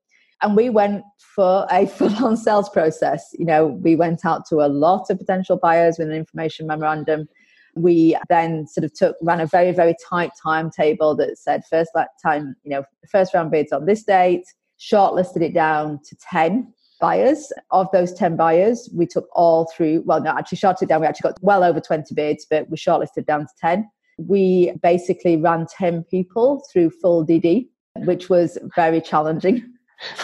And 0.43 0.57
we 0.57 0.71
went 0.71 1.05
for 1.35 1.67
a 1.71 1.87
full 1.97 2.15
on 2.25 2.37
sales 2.37 2.69
process. 2.69 3.31
You 3.39 3.47
know, 3.47 3.67
we 3.67 3.97
went 3.97 4.25
out 4.25 4.47
to 4.49 4.57
a 4.57 4.69
lot 4.69 5.11
of 5.11 5.19
potential 5.19 5.57
buyers 5.57 5.97
with 5.99 6.09
an 6.09 6.15
information 6.15 6.67
memorandum. 6.67 7.29
We 7.75 8.17
then 8.29 8.67
sort 8.67 8.85
of 8.85 8.93
took, 8.93 9.17
ran 9.23 9.41
a 9.41 9.47
very, 9.47 9.73
very 9.73 9.95
tight 10.09 10.33
timetable 10.43 11.17
that 11.17 11.39
said 11.39 11.63
first 11.71 11.91
time, 12.23 12.55
you 12.65 12.71
know, 12.71 12.85
first 13.11 13.33
round 13.33 13.51
bids 13.51 13.73
on 13.73 13.87
this 13.87 14.03
date, 14.03 14.45
shortlisted 14.79 15.43
it 15.43 15.55
down 15.55 16.01
to 16.05 16.17
10 16.31 16.73
buyers. 17.01 17.53
Of 17.71 17.89
those 17.93 18.13
10 18.13 18.37
buyers, 18.37 18.91
we 18.95 19.07
took 19.07 19.27
all 19.33 19.71
through, 19.75 20.03
well, 20.07 20.23
no, 20.23 20.31
actually 20.31 20.59
shorted 20.59 20.85
it 20.85 20.89
down. 20.89 21.01
We 21.01 21.07
actually 21.07 21.31
got 21.31 21.43
well 21.43 21.65
over 21.65 21.81
20 21.81 22.15
bids, 22.15 22.47
but 22.49 22.69
we 22.69 22.77
shortlisted 22.77 23.27
down 23.27 23.43
to 23.43 23.53
10. 23.61 23.91
We 24.19 24.73
basically 24.83 25.37
ran 25.37 25.67
10 25.67 26.05
people 26.05 26.63
through 26.71 26.91
full 26.91 27.27
DD, 27.27 27.69
which 27.97 28.29
was 28.29 28.59
very 28.75 29.01
challenging. 29.01 29.69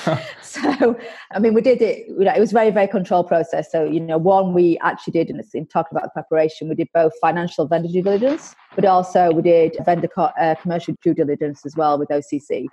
so, 0.42 0.98
I 1.32 1.38
mean, 1.38 1.54
we 1.54 1.60
did 1.60 1.80
it, 1.80 2.08
you 2.08 2.24
know, 2.24 2.34
it 2.34 2.40
was 2.40 2.50
very, 2.50 2.70
very 2.70 2.88
controlled 2.88 3.28
process. 3.28 3.70
So, 3.70 3.84
you 3.84 4.00
know, 4.00 4.18
one, 4.18 4.52
we 4.52 4.76
actually 4.78 5.12
did, 5.12 5.30
and 5.30 5.40
in 5.54 5.66
talking 5.66 5.96
about 5.96 6.04
the 6.04 6.10
preparation, 6.10 6.68
we 6.68 6.74
did 6.74 6.88
both 6.92 7.12
financial 7.20 7.66
vendor 7.66 7.88
due 7.88 8.02
diligence, 8.02 8.56
but 8.74 8.84
also 8.84 9.30
we 9.30 9.42
did 9.42 9.76
vendor 9.84 10.08
co- 10.08 10.32
uh, 10.40 10.56
commercial 10.56 10.96
due 11.02 11.14
diligence 11.14 11.64
as 11.64 11.76
well 11.76 11.98
with 11.98 12.08
OCC. 12.08 12.66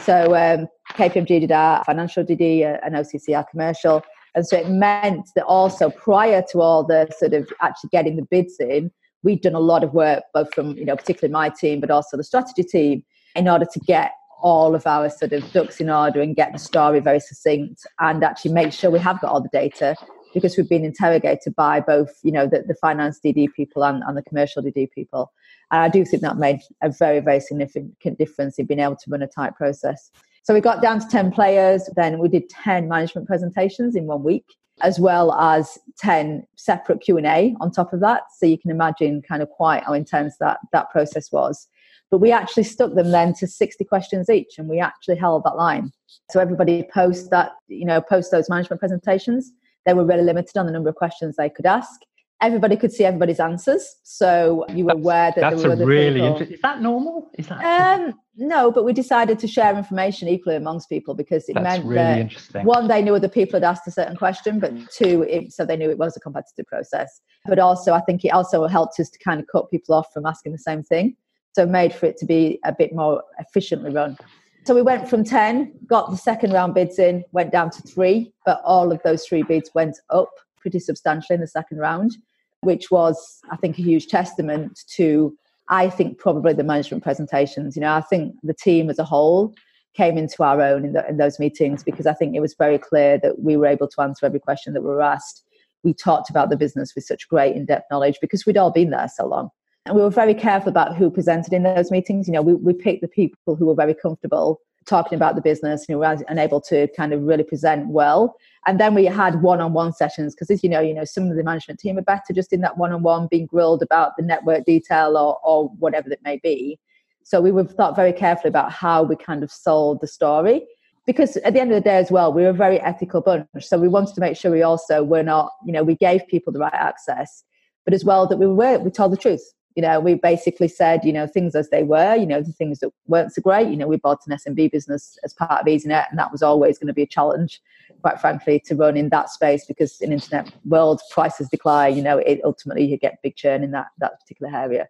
So, 0.00 0.34
um, 0.34 0.68
KPMG 0.90 1.40
did 1.40 1.52
our 1.52 1.82
financial 1.84 2.24
DD 2.24 2.62
uh, 2.62 2.78
and 2.84 2.94
OCC 2.94 3.36
our 3.36 3.44
commercial. 3.44 4.02
And 4.34 4.46
so 4.46 4.58
it 4.58 4.68
meant 4.68 5.28
that 5.34 5.44
also 5.44 5.90
prior 5.90 6.44
to 6.52 6.60
all 6.60 6.84
the 6.84 7.08
sort 7.18 7.34
of 7.34 7.50
actually 7.62 7.90
getting 7.90 8.16
the 8.16 8.22
bids 8.22 8.56
in, 8.60 8.90
we'd 9.22 9.42
done 9.42 9.54
a 9.54 9.60
lot 9.60 9.82
of 9.82 9.92
work, 9.92 10.22
both 10.32 10.52
from, 10.54 10.76
you 10.76 10.84
know, 10.84 10.96
particularly 10.96 11.32
my 11.32 11.48
team, 11.48 11.80
but 11.80 11.90
also 11.90 12.16
the 12.16 12.24
strategy 12.24 12.62
team, 12.62 13.02
in 13.34 13.48
order 13.48 13.66
to 13.72 13.80
get 13.80 14.12
all 14.42 14.74
of 14.74 14.86
our 14.86 15.10
sort 15.10 15.32
of 15.32 15.50
ducks 15.52 15.80
in 15.80 15.90
order 15.90 16.20
and 16.20 16.36
get 16.36 16.52
the 16.52 16.58
story 16.58 17.00
very 17.00 17.20
succinct 17.20 17.86
and 17.98 18.22
actually 18.24 18.52
make 18.52 18.72
sure 18.72 18.90
we 18.90 18.98
have 18.98 19.20
got 19.20 19.30
all 19.30 19.40
the 19.40 19.48
data 19.52 19.96
because 20.34 20.56
we've 20.56 20.68
been 20.68 20.84
interrogated 20.84 21.54
by 21.56 21.80
both, 21.80 22.18
you 22.22 22.32
know, 22.32 22.46
the, 22.46 22.62
the 22.66 22.74
finance 22.74 23.18
DD 23.24 23.48
people 23.54 23.84
and, 23.84 24.02
and 24.06 24.16
the 24.16 24.22
commercial 24.22 24.62
DD 24.62 24.90
people. 24.92 25.32
And 25.70 25.80
I 25.80 25.88
do 25.88 26.04
think 26.04 26.22
that 26.22 26.36
made 26.36 26.60
a 26.82 26.90
very, 26.90 27.20
very 27.20 27.40
significant 27.40 28.18
difference 28.18 28.58
in 28.58 28.66
being 28.66 28.80
able 28.80 28.96
to 28.96 29.10
run 29.10 29.22
a 29.22 29.26
tight 29.26 29.54
process. 29.56 30.10
So 30.42 30.54
we 30.54 30.60
got 30.60 30.82
down 30.82 31.00
to 31.00 31.08
10 31.08 31.32
players, 31.32 31.88
then 31.96 32.18
we 32.18 32.28
did 32.28 32.48
10 32.48 32.88
management 32.88 33.26
presentations 33.26 33.94
in 33.94 34.06
one 34.06 34.22
week, 34.22 34.46
as 34.82 34.98
well 34.98 35.32
as 35.32 35.78
10 35.98 36.46
separate 36.56 37.00
Q&A 37.00 37.54
on 37.60 37.70
top 37.70 37.92
of 37.92 38.00
that. 38.00 38.22
So 38.38 38.46
you 38.46 38.58
can 38.58 38.70
imagine 38.70 39.22
kind 39.22 39.42
of 39.42 39.50
quite 39.50 39.84
how 39.84 39.92
intense 39.92 40.36
that, 40.40 40.58
that 40.72 40.90
process 40.90 41.30
was. 41.30 41.68
But 42.10 42.18
we 42.18 42.32
actually 42.32 42.64
stuck 42.64 42.94
them 42.94 43.12
then 43.12 43.34
to 43.34 43.46
60 43.46 43.84
questions 43.84 44.28
each 44.28 44.58
and 44.58 44.68
we 44.68 44.80
actually 44.80 45.16
held 45.16 45.44
that 45.44 45.56
line. 45.56 45.92
So 46.30 46.40
everybody 46.40 46.88
post 46.92 47.30
that, 47.30 47.52
you 47.68 47.84
know, 47.84 48.00
post 48.00 48.30
those 48.30 48.48
management 48.48 48.80
presentations. 48.80 49.52
They 49.86 49.94
were 49.94 50.04
really 50.04 50.24
limited 50.24 50.56
on 50.56 50.66
the 50.66 50.72
number 50.72 50.88
of 50.88 50.96
questions 50.96 51.36
they 51.36 51.50
could 51.50 51.66
ask. 51.66 52.00
Everybody 52.42 52.76
could 52.76 52.90
see 52.90 53.04
everybody's 53.04 53.38
answers, 53.38 53.96
so 54.02 54.64
you 54.70 54.86
were 54.86 54.92
aware 54.92 55.30
that 55.36 55.42
that's 55.42 55.60
there 55.60 55.76
were 55.76 55.82
a 55.82 55.86
really 55.86 56.22
interesting. 56.22 56.54
Is 56.54 56.62
that 56.62 56.80
normal? 56.80 57.30
Is 57.36 57.46
that 57.48 58.00
um, 58.00 58.14
no? 58.34 58.72
But 58.72 58.86
we 58.86 58.94
decided 58.94 59.38
to 59.40 59.46
share 59.46 59.76
information 59.76 60.26
equally 60.26 60.56
amongst 60.56 60.88
people 60.88 61.14
because 61.14 61.50
it 61.50 61.52
that's 61.52 61.64
meant 61.64 61.84
really 61.84 61.96
that 61.96 62.18
interesting. 62.18 62.64
one, 62.64 62.88
they 62.88 63.02
knew 63.02 63.14
other 63.14 63.28
people 63.28 63.60
had 63.60 63.64
asked 63.64 63.86
a 63.88 63.90
certain 63.90 64.16
question, 64.16 64.58
but 64.58 64.72
two, 64.90 65.22
it, 65.24 65.52
so 65.52 65.66
they 65.66 65.76
knew 65.76 65.90
it 65.90 65.98
was 65.98 66.16
a 66.16 66.20
competitive 66.20 66.64
process. 66.64 67.20
But 67.44 67.58
also, 67.58 67.92
I 67.92 68.00
think 68.00 68.24
it 68.24 68.30
also 68.30 68.66
helped 68.66 68.98
us 68.98 69.10
to 69.10 69.18
kind 69.18 69.38
of 69.38 69.46
cut 69.52 69.70
people 69.70 69.94
off 69.94 70.06
from 70.10 70.24
asking 70.24 70.52
the 70.52 70.58
same 70.58 70.82
thing 70.82 71.16
so 71.54 71.66
made 71.66 71.92
for 71.92 72.06
it 72.06 72.16
to 72.18 72.26
be 72.26 72.58
a 72.64 72.72
bit 72.72 72.94
more 72.94 73.22
efficiently 73.38 73.90
run. 73.90 74.16
So 74.64 74.74
we 74.74 74.82
went 74.82 75.08
from 75.08 75.24
10, 75.24 75.72
got 75.86 76.10
the 76.10 76.16
second 76.16 76.52
round 76.52 76.74
bids 76.74 76.98
in, 76.98 77.24
went 77.32 77.50
down 77.50 77.70
to 77.70 77.82
three, 77.82 78.32
but 78.44 78.60
all 78.64 78.92
of 78.92 79.02
those 79.02 79.24
three 79.24 79.42
bids 79.42 79.70
went 79.74 79.96
up 80.10 80.30
pretty 80.60 80.78
substantially 80.78 81.34
in 81.34 81.40
the 81.40 81.46
second 81.46 81.78
round, 81.78 82.16
which 82.60 82.90
was, 82.90 83.40
I 83.50 83.56
think, 83.56 83.78
a 83.78 83.82
huge 83.82 84.08
testament 84.08 84.80
to, 84.96 85.34
I 85.70 85.88
think, 85.88 86.18
probably 86.18 86.52
the 86.52 86.64
management 86.64 87.02
presentations. 87.02 87.74
You 87.74 87.80
know, 87.80 87.94
I 87.94 88.02
think 88.02 88.34
the 88.42 88.54
team 88.54 88.90
as 88.90 88.98
a 88.98 89.04
whole 89.04 89.54
came 89.94 90.18
into 90.18 90.42
our 90.42 90.60
own 90.60 90.84
in, 90.84 90.92
the, 90.92 91.08
in 91.08 91.16
those 91.16 91.38
meetings 91.38 91.82
because 91.82 92.06
I 92.06 92.12
think 92.12 92.36
it 92.36 92.40
was 92.40 92.54
very 92.54 92.78
clear 92.78 93.18
that 93.18 93.40
we 93.40 93.56
were 93.56 93.66
able 93.66 93.88
to 93.88 94.02
answer 94.02 94.26
every 94.26 94.40
question 94.40 94.74
that 94.74 94.82
we 94.82 94.88
were 94.88 95.02
asked. 95.02 95.42
We 95.82 95.94
talked 95.94 96.28
about 96.28 96.50
the 96.50 96.56
business 96.56 96.94
with 96.94 97.04
such 97.04 97.28
great 97.28 97.56
in 97.56 97.64
depth 97.64 97.86
knowledge 97.90 98.18
because 98.20 98.44
we'd 98.44 98.58
all 98.58 98.70
been 98.70 98.90
there 98.90 99.08
so 99.08 99.26
long. 99.26 99.50
And 99.86 99.96
we 99.96 100.02
were 100.02 100.10
very 100.10 100.34
careful 100.34 100.68
about 100.68 100.96
who 100.96 101.10
presented 101.10 101.52
in 101.52 101.62
those 101.62 101.90
meetings. 101.90 102.28
You 102.28 102.34
know, 102.34 102.42
we, 102.42 102.54
we 102.54 102.72
picked 102.72 103.00
the 103.00 103.08
people 103.08 103.56
who 103.56 103.66
were 103.66 103.74
very 103.74 103.94
comfortable 103.94 104.60
talking 104.86 105.16
about 105.16 105.34
the 105.34 105.42
business, 105.42 105.86
and 105.88 106.00
know, 106.00 106.16
and 106.28 106.38
able 106.38 106.60
to 106.60 106.88
kind 106.96 107.12
of 107.12 107.22
really 107.22 107.44
present 107.44 107.88
well. 107.88 108.34
And 108.66 108.80
then 108.80 108.94
we 108.94 109.04
had 109.04 109.42
one-on-one 109.42 109.92
sessions 109.92 110.34
because, 110.34 110.50
as 110.50 110.62
you 110.62 110.70
know, 110.70 110.80
you 110.80 110.94
know, 110.94 111.04
some 111.04 111.30
of 111.30 111.36
the 111.36 111.44
management 111.44 111.80
team 111.80 111.98
are 111.98 112.02
better 112.02 112.32
just 112.34 112.52
in 112.52 112.60
that 112.62 112.76
one-on-one, 112.76 113.28
being 113.30 113.46
grilled 113.46 113.82
about 113.82 114.12
the 114.16 114.24
network 114.24 114.64
detail 114.64 115.16
or, 115.16 115.38
or 115.44 115.68
whatever 115.78 116.08
that 116.08 116.22
may 116.24 116.38
be. 116.42 116.78
So 117.22 117.40
we 117.40 117.52
were 117.52 117.64
thought 117.64 117.94
very 117.94 118.12
carefully 118.12 118.48
about 118.48 118.72
how 118.72 119.02
we 119.02 119.16
kind 119.16 119.42
of 119.42 119.52
sold 119.52 120.00
the 120.00 120.06
story. 120.06 120.66
Because 121.06 121.36
at 121.38 121.54
the 121.54 121.60
end 121.60 121.72
of 121.72 121.76
the 121.76 121.88
day, 121.88 121.96
as 121.96 122.10
well, 122.10 122.32
we 122.32 122.42
were 122.42 122.50
a 122.50 122.54
very 122.54 122.80
ethical 122.80 123.20
bunch. 123.20 123.46
So 123.60 123.78
we 123.78 123.88
wanted 123.88 124.14
to 124.14 124.20
make 124.20 124.36
sure 124.36 124.50
we 124.50 124.62
also 124.62 125.02
were 125.02 125.22
not, 125.22 125.52
you 125.64 125.72
know, 125.72 125.82
we 125.82 125.96
gave 125.96 126.26
people 126.28 126.52
the 126.52 126.58
right 126.58 126.74
access, 126.74 127.44
but 127.84 127.94
as 127.94 128.04
well 128.04 128.26
that 128.26 128.38
we 128.38 128.46
were 128.46 128.78
we 128.78 128.90
told 128.90 129.12
the 129.12 129.16
truth 129.16 129.42
you 129.76 129.82
know, 129.82 130.00
we 130.00 130.14
basically 130.14 130.68
said, 130.68 131.04
you 131.04 131.12
know, 131.12 131.26
things 131.26 131.54
as 131.54 131.70
they 131.70 131.84
were, 131.84 132.16
you 132.16 132.26
know, 132.26 132.42
the 132.42 132.52
things 132.52 132.80
that 132.80 132.90
weren't 133.06 133.32
so 133.32 133.40
great. 133.40 133.68
You 133.68 133.76
know, 133.76 133.86
we 133.86 133.96
bought 133.96 134.26
an 134.26 134.36
SMB 134.36 134.72
business 134.72 135.16
as 135.24 135.32
part 135.32 135.60
of 135.60 135.66
EasyNet, 135.66 136.10
and 136.10 136.18
that 136.18 136.32
was 136.32 136.42
always 136.42 136.78
going 136.78 136.88
to 136.88 136.92
be 136.92 137.02
a 137.02 137.06
challenge, 137.06 137.60
quite 138.02 138.20
frankly, 138.20 138.60
to 138.66 138.74
run 138.74 138.96
in 138.96 139.10
that 139.10 139.30
space 139.30 139.64
because 139.66 140.00
in 140.00 140.12
internet 140.12 140.52
world, 140.64 141.00
prices 141.12 141.48
decline. 141.48 141.96
You 141.96 142.02
know, 142.02 142.18
it 142.18 142.40
ultimately 142.44 142.84
you 142.84 142.96
get 142.96 143.22
big 143.22 143.36
churn 143.36 143.62
in 143.62 143.70
that 143.70 143.88
that 143.98 144.18
particular 144.20 144.54
area. 144.54 144.88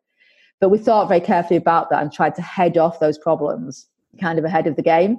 But 0.61 0.71
we 0.71 0.79
thought 0.79 1.09
very 1.09 1.21
carefully 1.21 1.57
about 1.57 1.91
that 1.91 2.03
and 2.03 2.13
tried 2.13 2.35
to 2.37 2.43
head 2.43 2.79
off 2.79 3.01
those 3.01 3.19
problems 3.19 3.87
kind 4.21 4.39
of 4.39 4.45
ahead 4.45 4.67
of 4.67 4.77
the 4.77 4.83
game. 4.83 5.19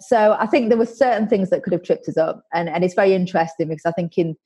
So 0.00 0.36
I 0.38 0.46
think 0.46 0.68
there 0.68 0.78
were 0.78 0.86
certain 0.86 1.28
things 1.28 1.50
that 1.50 1.62
could 1.62 1.72
have 1.72 1.82
tripped 1.82 2.08
us 2.08 2.16
up, 2.16 2.44
and 2.52 2.68
and 2.68 2.84
it's 2.84 2.94
very 2.94 3.12
interesting 3.12 3.68
because 3.68 3.86
I 3.86 3.92
think 3.92 4.16
in 4.18 4.36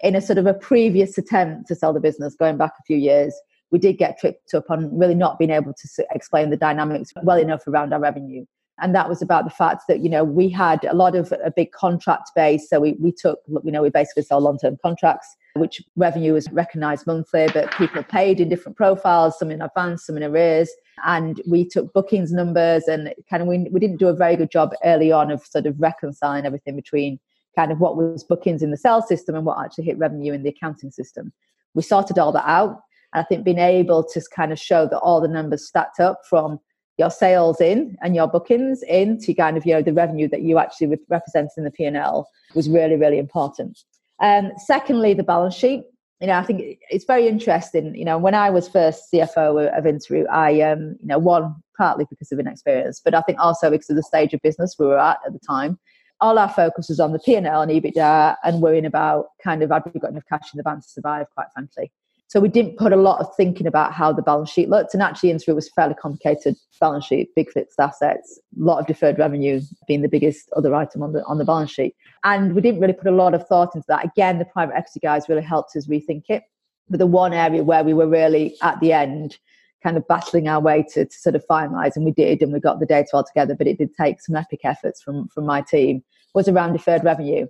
in 0.00 0.14
a 0.14 0.20
sort 0.20 0.38
of 0.38 0.46
a 0.46 0.54
previous 0.54 1.18
attempt 1.18 1.66
to 1.68 1.74
sell 1.74 1.92
the 1.92 2.00
business 2.00 2.36
going 2.36 2.56
back 2.56 2.72
a 2.78 2.82
few 2.84 2.96
years 2.96 3.34
we 3.72 3.78
did 3.78 3.98
get 3.98 4.20
tripped 4.20 4.54
up 4.54 4.70
on 4.70 4.96
really 4.96 5.14
not 5.14 5.38
being 5.38 5.50
able 5.50 5.72
to 5.72 6.06
explain 6.14 6.50
the 6.50 6.56
dynamics 6.56 7.12
well 7.22 7.38
enough 7.38 7.66
around 7.66 7.92
our 7.92 8.00
revenue. 8.00 8.44
And 8.80 8.94
that 8.94 9.08
was 9.08 9.22
about 9.22 9.44
the 9.44 9.50
fact 9.50 9.84
that, 9.88 10.00
you 10.00 10.08
know, 10.08 10.24
we 10.24 10.48
had 10.48 10.84
a 10.84 10.94
lot 10.94 11.14
of 11.14 11.32
a 11.44 11.50
big 11.50 11.72
contract 11.72 12.30
base. 12.34 12.68
So 12.68 12.80
we, 12.80 12.96
we 12.98 13.12
took, 13.12 13.38
you 13.64 13.70
know, 13.70 13.82
we 13.82 13.90
basically 13.90 14.24
sell 14.24 14.40
long 14.40 14.58
term 14.58 14.76
contracts, 14.82 15.36
which 15.54 15.82
revenue 15.96 16.34
is 16.34 16.50
recognized 16.52 17.06
monthly, 17.06 17.48
but 17.52 17.70
people 17.72 18.02
paid 18.02 18.40
in 18.40 18.48
different 18.48 18.76
profiles, 18.76 19.38
some 19.38 19.50
in 19.50 19.62
advance, 19.62 20.06
some 20.06 20.16
in 20.16 20.22
arrears. 20.22 20.70
And 21.06 21.40
we 21.46 21.66
took 21.66 21.92
bookings 21.92 22.32
numbers 22.32 22.84
and 22.88 23.14
kind 23.30 23.42
of, 23.42 23.48
we, 23.48 23.68
we 23.70 23.80
didn't 23.80 23.98
do 23.98 24.08
a 24.08 24.14
very 24.14 24.36
good 24.36 24.50
job 24.50 24.72
early 24.84 25.12
on 25.12 25.30
of 25.30 25.42
sort 25.42 25.66
of 25.66 25.78
reconciling 25.78 26.44
everything 26.44 26.74
between 26.76 27.20
kind 27.54 27.70
of 27.70 27.78
what 27.78 27.96
was 27.96 28.24
bookings 28.24 28.62
in 28.62 28.70
the 28.70 28.76
sales 28.76 29.06
system 29.06 29.34
and 29.34 29.44
what 29.46 29.62
actually 29.62 29.84
hit 29.84 29.98
revenue 29.98 30.32
in 30.32 30.42
the 30.42 30.48
accounting 30.48 30.90
system. 30.90 31.32
We 31.74 31.82
sorted 31.82 32.18
all 32.18 32.32
that 32.32 32.48
out 32.48 32.80
I 33.14 33.22
think 33.22 33.44
being 33.44 33.58
able 33.58 34.04
to 34.04 34.22
kind 34.34 34.52
of 34.52 34.58
show 34.58 34.86
that 34.86 34.98
all 34.98 35.20
the 35.20 35.28
numbers 35.28 35.66
stacked 35.66 36.00
up 36.00 36.20
from 36.28 36.58
your 36.98 37.10
sales 37.10 37.60
in 37.60 37.96
and 38.02 38.14
your 38.14 38.28
bookings 38.28 38.82
in 38.82 39.18
to 39.18 39.34
kind 39.34 39.56
of 39.56 39.64
you 39.66 39.74
know 39.74 39.82
the 39.82 39.92
revenue 39.92 40.28
that 40.28 40.42
you 40.42 40.58
actually 40.58 40.98
represent 41.08 41.50
in 41.56 41.64
the 41.64 41.70
P&L 41.70 42.28
was 42.54 42.68
really 42.68 42.96
really 42.96 43.18
important. 43.18 43.78
Um, 44.20 44.52
secondly, 44.56 45.14
the 45.14 45.22
balance 45.22 45.54
sheet. 45.54 45.84
You 46.20 46.28
know, 46.28 46.34
I 46.34 46.44
think 46.44 46.78
it's 46.88 47.04
very 47.04 47.26
interesting. 47.26 47.96
You 47.96 48.04
know, 48.04 48.16
when 48.16 48.34
I 48.34 48.48
was 48.50 48.68
first 48.68 49.12
CFO 49.12 49.76
of 49.76 49.84
Interoute, 49.84 50.30
I 50.30 50.60
um, 50.60 50.96
you 51.00 51.08
know 51.08 51.18
one 51.18 51.56
partly 51.76 52.06
because 52.08 52.30
of 52.30 52.38
inexperience, 52.38 53.00
but 53.04 53.14
I 53.14 53.22
think 53.22 53.40
also 53.40 53.70
because 53.70 53.90
of 53.90 53.96
the 53.96 54.02
stage 54.04 54.32
of 54.32 54.40
business 54.42 54.76
we 54.78 54.86
were 54.86 54.98
at 54.98 55.18
at 55.26 55.32
the 55.32 55.40
time. 55.40 55.78
All 56.20 56.38
our 56.38 56.48
focus 56.48 56.88
was 56.88 57.00
on 57.00 57.12
the 57.12 57.18
P&L 57.18 57.62
and 57.62 57.72
EBITDA 57.72 58.36
and 58.44 58.62
worrying 58.62 58.86
about 58.86 59.26
kind 59.42 59.60
of 59.60 59.70
had 59.70 59.82
we 59.92 59.98
got 59.98 60.12
enough 60.12 60.22
cash 60.28 60.54
in 60.54 60.58
the 60.58 60.62
bank 60.62 60.84
to 60.84 60.88
survive, 60.88 61.26
quite 61.34 61.48
frankly. 61.52 61.90
So 62.32 62.40
we 62.40 62.48
didn't 62.48 62.78
put 62.78 62.94
a 62.94 62.96
lot 62.96 63.20
of 63.20 63.26
thinking 63.36 63.66
about 63.66 63.92
how 63.92 64.10
the 64.10 64.22
balance 64.22 64.48
sheet 64.48 64.70
looked. 64.70 64.94
And 64.94 65.02
actually, 65.02 65.34
Interoute 65.34 65.54
was 65.54 65.68
fairly 65.68 65.92
complicated 65.92 66.56
balance 66.80 67.04
sheet, 67.04 67.28
big 67.36 67.50
fixed 67.50 67.78
assets, 67.78 68.40
a 68.58 68.64
lot 68.64 68.78
of 68.78 68.86
deferred 68.86 69.18
revenue 69.18 69.60
being 69.86 70.00
the 70.00 70.08
biggest 70.08 70.48
other 70.56 70.74
item 70.74 71.02
on 71.02 71.12
the 71.12 71.22
on 71.24 71.36
the 71.36 71.44
balance 71.44 71.70
sheet. 71.70 71.94
And 72.24 72.54
we 72.54 72.62
didn't 72.62 72.80
really 72.80 72.94
put 72.94 73.12
a 73.12 73.14
lot 73.14 73.34
of 73.34 73.46
thought 73.46 73.74
into 73.74 73.84
that. 73.88 74.06
Again, 74.06 74.38
the 74.38 74.46
private 74.46 74.74
equity 74.74 75.00
guys 75.00 75.28
really 75.28 75.42
helped 75.42 75.76
us 75.76 75.86
rethink 75.86 76.22
it. 76.30 76.44
But 76.88 77.00
the 77.00 77.06
one 77.06 77.34
area 77.34 77.62
where 77.62 77.84
we 77.84 77.92
were 77.92 78.08
really 78.08 78.56
at 78.62 78.80
the 78.80 78.94
end, 78.94 79.36
kind 79.82 79.98
of 79.98 80.08
battling 80.08 80.48
our 80.48 80.58
way 80.58 80.86
to, 80.94 81.04
to 81.04 81.14
sort 81.14 81.34
of 81.34 81.44
finalize, 81.46 81.96
and 81.96 82.04
we 82.06 82.12
did, 82.12 82.40
and 82.40 82.50
we 82.50 82.60
got 82.60 82.80
the 82.80 82.86
data 82.86 83.10
all 83.12 83.24
together, 83.24 83.54
but 83.54 83.66
it 83.66 83.76
did 83.76 83.90
take 83.94 84.22
some 84.22 84.36
epic 84.36 84.60
efforts 84.64 85.02
from 85.02 85.28
from 85.28 85.44
my 85.44 85.60
team, 85.60 86.02
was 86.34 86.48
around 86.48 86.72
deferred 86.72 87.04
revenue. 87.04 87.46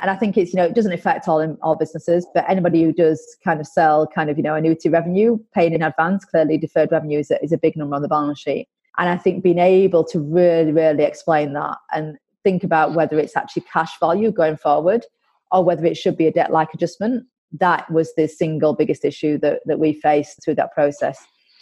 And 0.00 0.10
I 0.10 0.16
think 0.16 0.36
it's, 0.36 0.52
you 0.52 0.58
know, 0.58 0.66
it 0.66 0.74
doesn't 0.74 0.92
affect 0.92 1.28
all, 1.28 1.56
all 1.62 1.76
businesses, 1.76 2.26
but 2.34 2.48
anybody 2.48 2.82
who 2.82 2.92
does 2.92 3.36
kind 3.42 3.60
of 3.60 3.66
sell 3.66 4.06
kind 4.06 4.28
of, 4.28 4.36
you 4.36 4.42
know, 4.42 4.54
annuity 4.54 4.88
revenue, 4.88 5.38
paying 5.54 5.72
in 5.72 5.82
advance, 5.82 6.24
clearly 6.24 6.58
deferred 6.58 6.92
revenue 6.92 7.18
is 7.18 7.30
a, 7.30 7.42
is 7.42 7.52
a 7.52 7.58
big 7.58 7.76
number 7.76 7.96
on 7.96 8.02
the 8.02 8.08
balance 8.08 8.40
sheet. 8.40 8.68
And 8.98 9.08
I 9.08 9.16
think 9.16 9.42
being 9.42 9.58
able 9.58 10.04
to 10.04 10.20
really, 10.20 10.72
really 10.72 11.04
explain 11.04 11.52
that 11.54 11.76
and 11.92 12.16
think 12.44 12.62
about 12.62 12.94
whether 12.94 13.18
it's 13.18 13.36
actually 13.36 13.64
cash 13.72 13.98
value 13.98 14.30
going 14.30 14.56
forward 14.56 15.04
or 15.50 15.64
whether 15.64 15.84
it 15.84 15.96
should 15.96 16.16
be 16.16 16.26
a 16.26 16.32
debt 16.32 16.52
like 16.52 16.72
adjustment. 16.74 17.24
That 17.52 17.90
was 17.90 18.14
the 18.14 18.26
single 18.26 18.74
biggest 18.74 19.04
issue 19.04 19.38
that, 19.38 19.60
that 19.66 19.78
we 19.78 19.94
faced 19.94 20.44
through 20.44 20.56
that 20.56 20.72
process. 20.72 21.18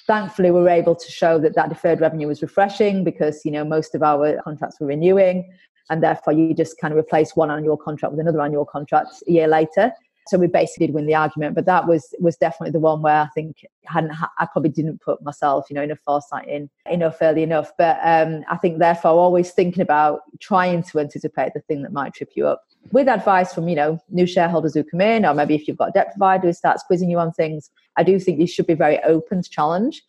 Thankfully, 0.07 0.51
we 0.51 0.61
were 0.61 0.69
able 0.69 0.95
to 0.95 1.11
show 1.11 1.39
that 1.39 1.55
that 1.55 1.71
deferred 1.71 2.01
revenue 2.01 2.29
was 2.29 2.43
refreshing 2.43 3.05
because 3.05 3.41
you 3.45 3.51
know 3.51 3.65
most 3.65 3.95
of 3.95 4.03
our 4.03 4.41
contracts 4.43 4.79
were 4.79 4.89
renewing, 4.89 5.51
and 5.91 6.03
therefore 6.03 6.33
you 6.33 6.55
just 6.55 6.79
kind 6.79 6.93
of 6.93 6.99
replace 6.99 7.37
one 7.37 7.51
annual 7.51 7.77
contract 7.77 8.13
with 8.13 8.21
another 8.21 8.41
annual 8.41 8.65
contract 8.65 9.23
a 9.27 9.33
year 9.33 9.49
later. 9.49 9.93
So 10.27 10.39
we 10.39 10.47
basically 10.47 10.87
did 10.87 10.95
win 10.95 11.05
the 11.05 11.15
argument, 11.15 11.55
but 11.55 11.67
that 11.67 11.87
was 11.87 12.15
was 12.19 12.37
definitely 12.37 12.71
the 12.71 12.81
one 12.81 13.03
where 13.03 13.21
I 13.21 13.29
think 13.35 13.67
hadn't 13.85 14.13
I 14.39 14.47
probably 14.51 14.71
didn't 14.71 15.03
put 15.03 15.23
myself, 15.23 15.67
you 15.69 15.75
know, 15.75 15.83
enough 15.83 15.99
foresight 16.03 16.49
in 16.49 16.71
enough 16.91 17.19
early 17.21 17.43
enough. 17.43 17.73
But 17.77 17.99
um, 18.03 18.43
I 18.49 18.57
think 18.57 18.79
therefore 18.79 19.11
always 19.11 19.51
thinking 19.51 19.83
about 19.83 20.21
trying 20.41 20.83
to 20.85 21.01
anticipate 21.01 21.53
the 21.53 21.61
thing 21.61 21.83
that 21.83 21.93
might 21.93 22.15
trip 22.15 22.31
you 22.37 22.47
up 22.47 22.63
with 22.91 23.07
advice 23.07 23.53
from 23.53 23.69
you 23.69 23.77
know 23.77 23.99
new 24.09 24.27
shareholders 24.27 24.73
who 24.73 24.83
come 24.83 25.03
in, 25.03 25.27
or 25.27 25.35
maybe 25.35 25.55
if 25.55 25.69
you've 25.69 25.77
got 25.77 25.91
a 25.91 25.93
debt 25.93 26.13
provider 26.13 26.47
who 26.47 26.55
starts 26.55 26.83
quizzing 26.83 27.11
you 27.11 27.19
on 27.19 27.31
things. 27.31 27.71
I 27.99 28.03
do 28.03 28.19
think 28.19 28.41
you 28.41 28.47
should 28.47 28.67
be 28.67 28.75
very 28.75 29.03
open 29.05 29.43
to 29.43 29.51
challenge 29.51 30.03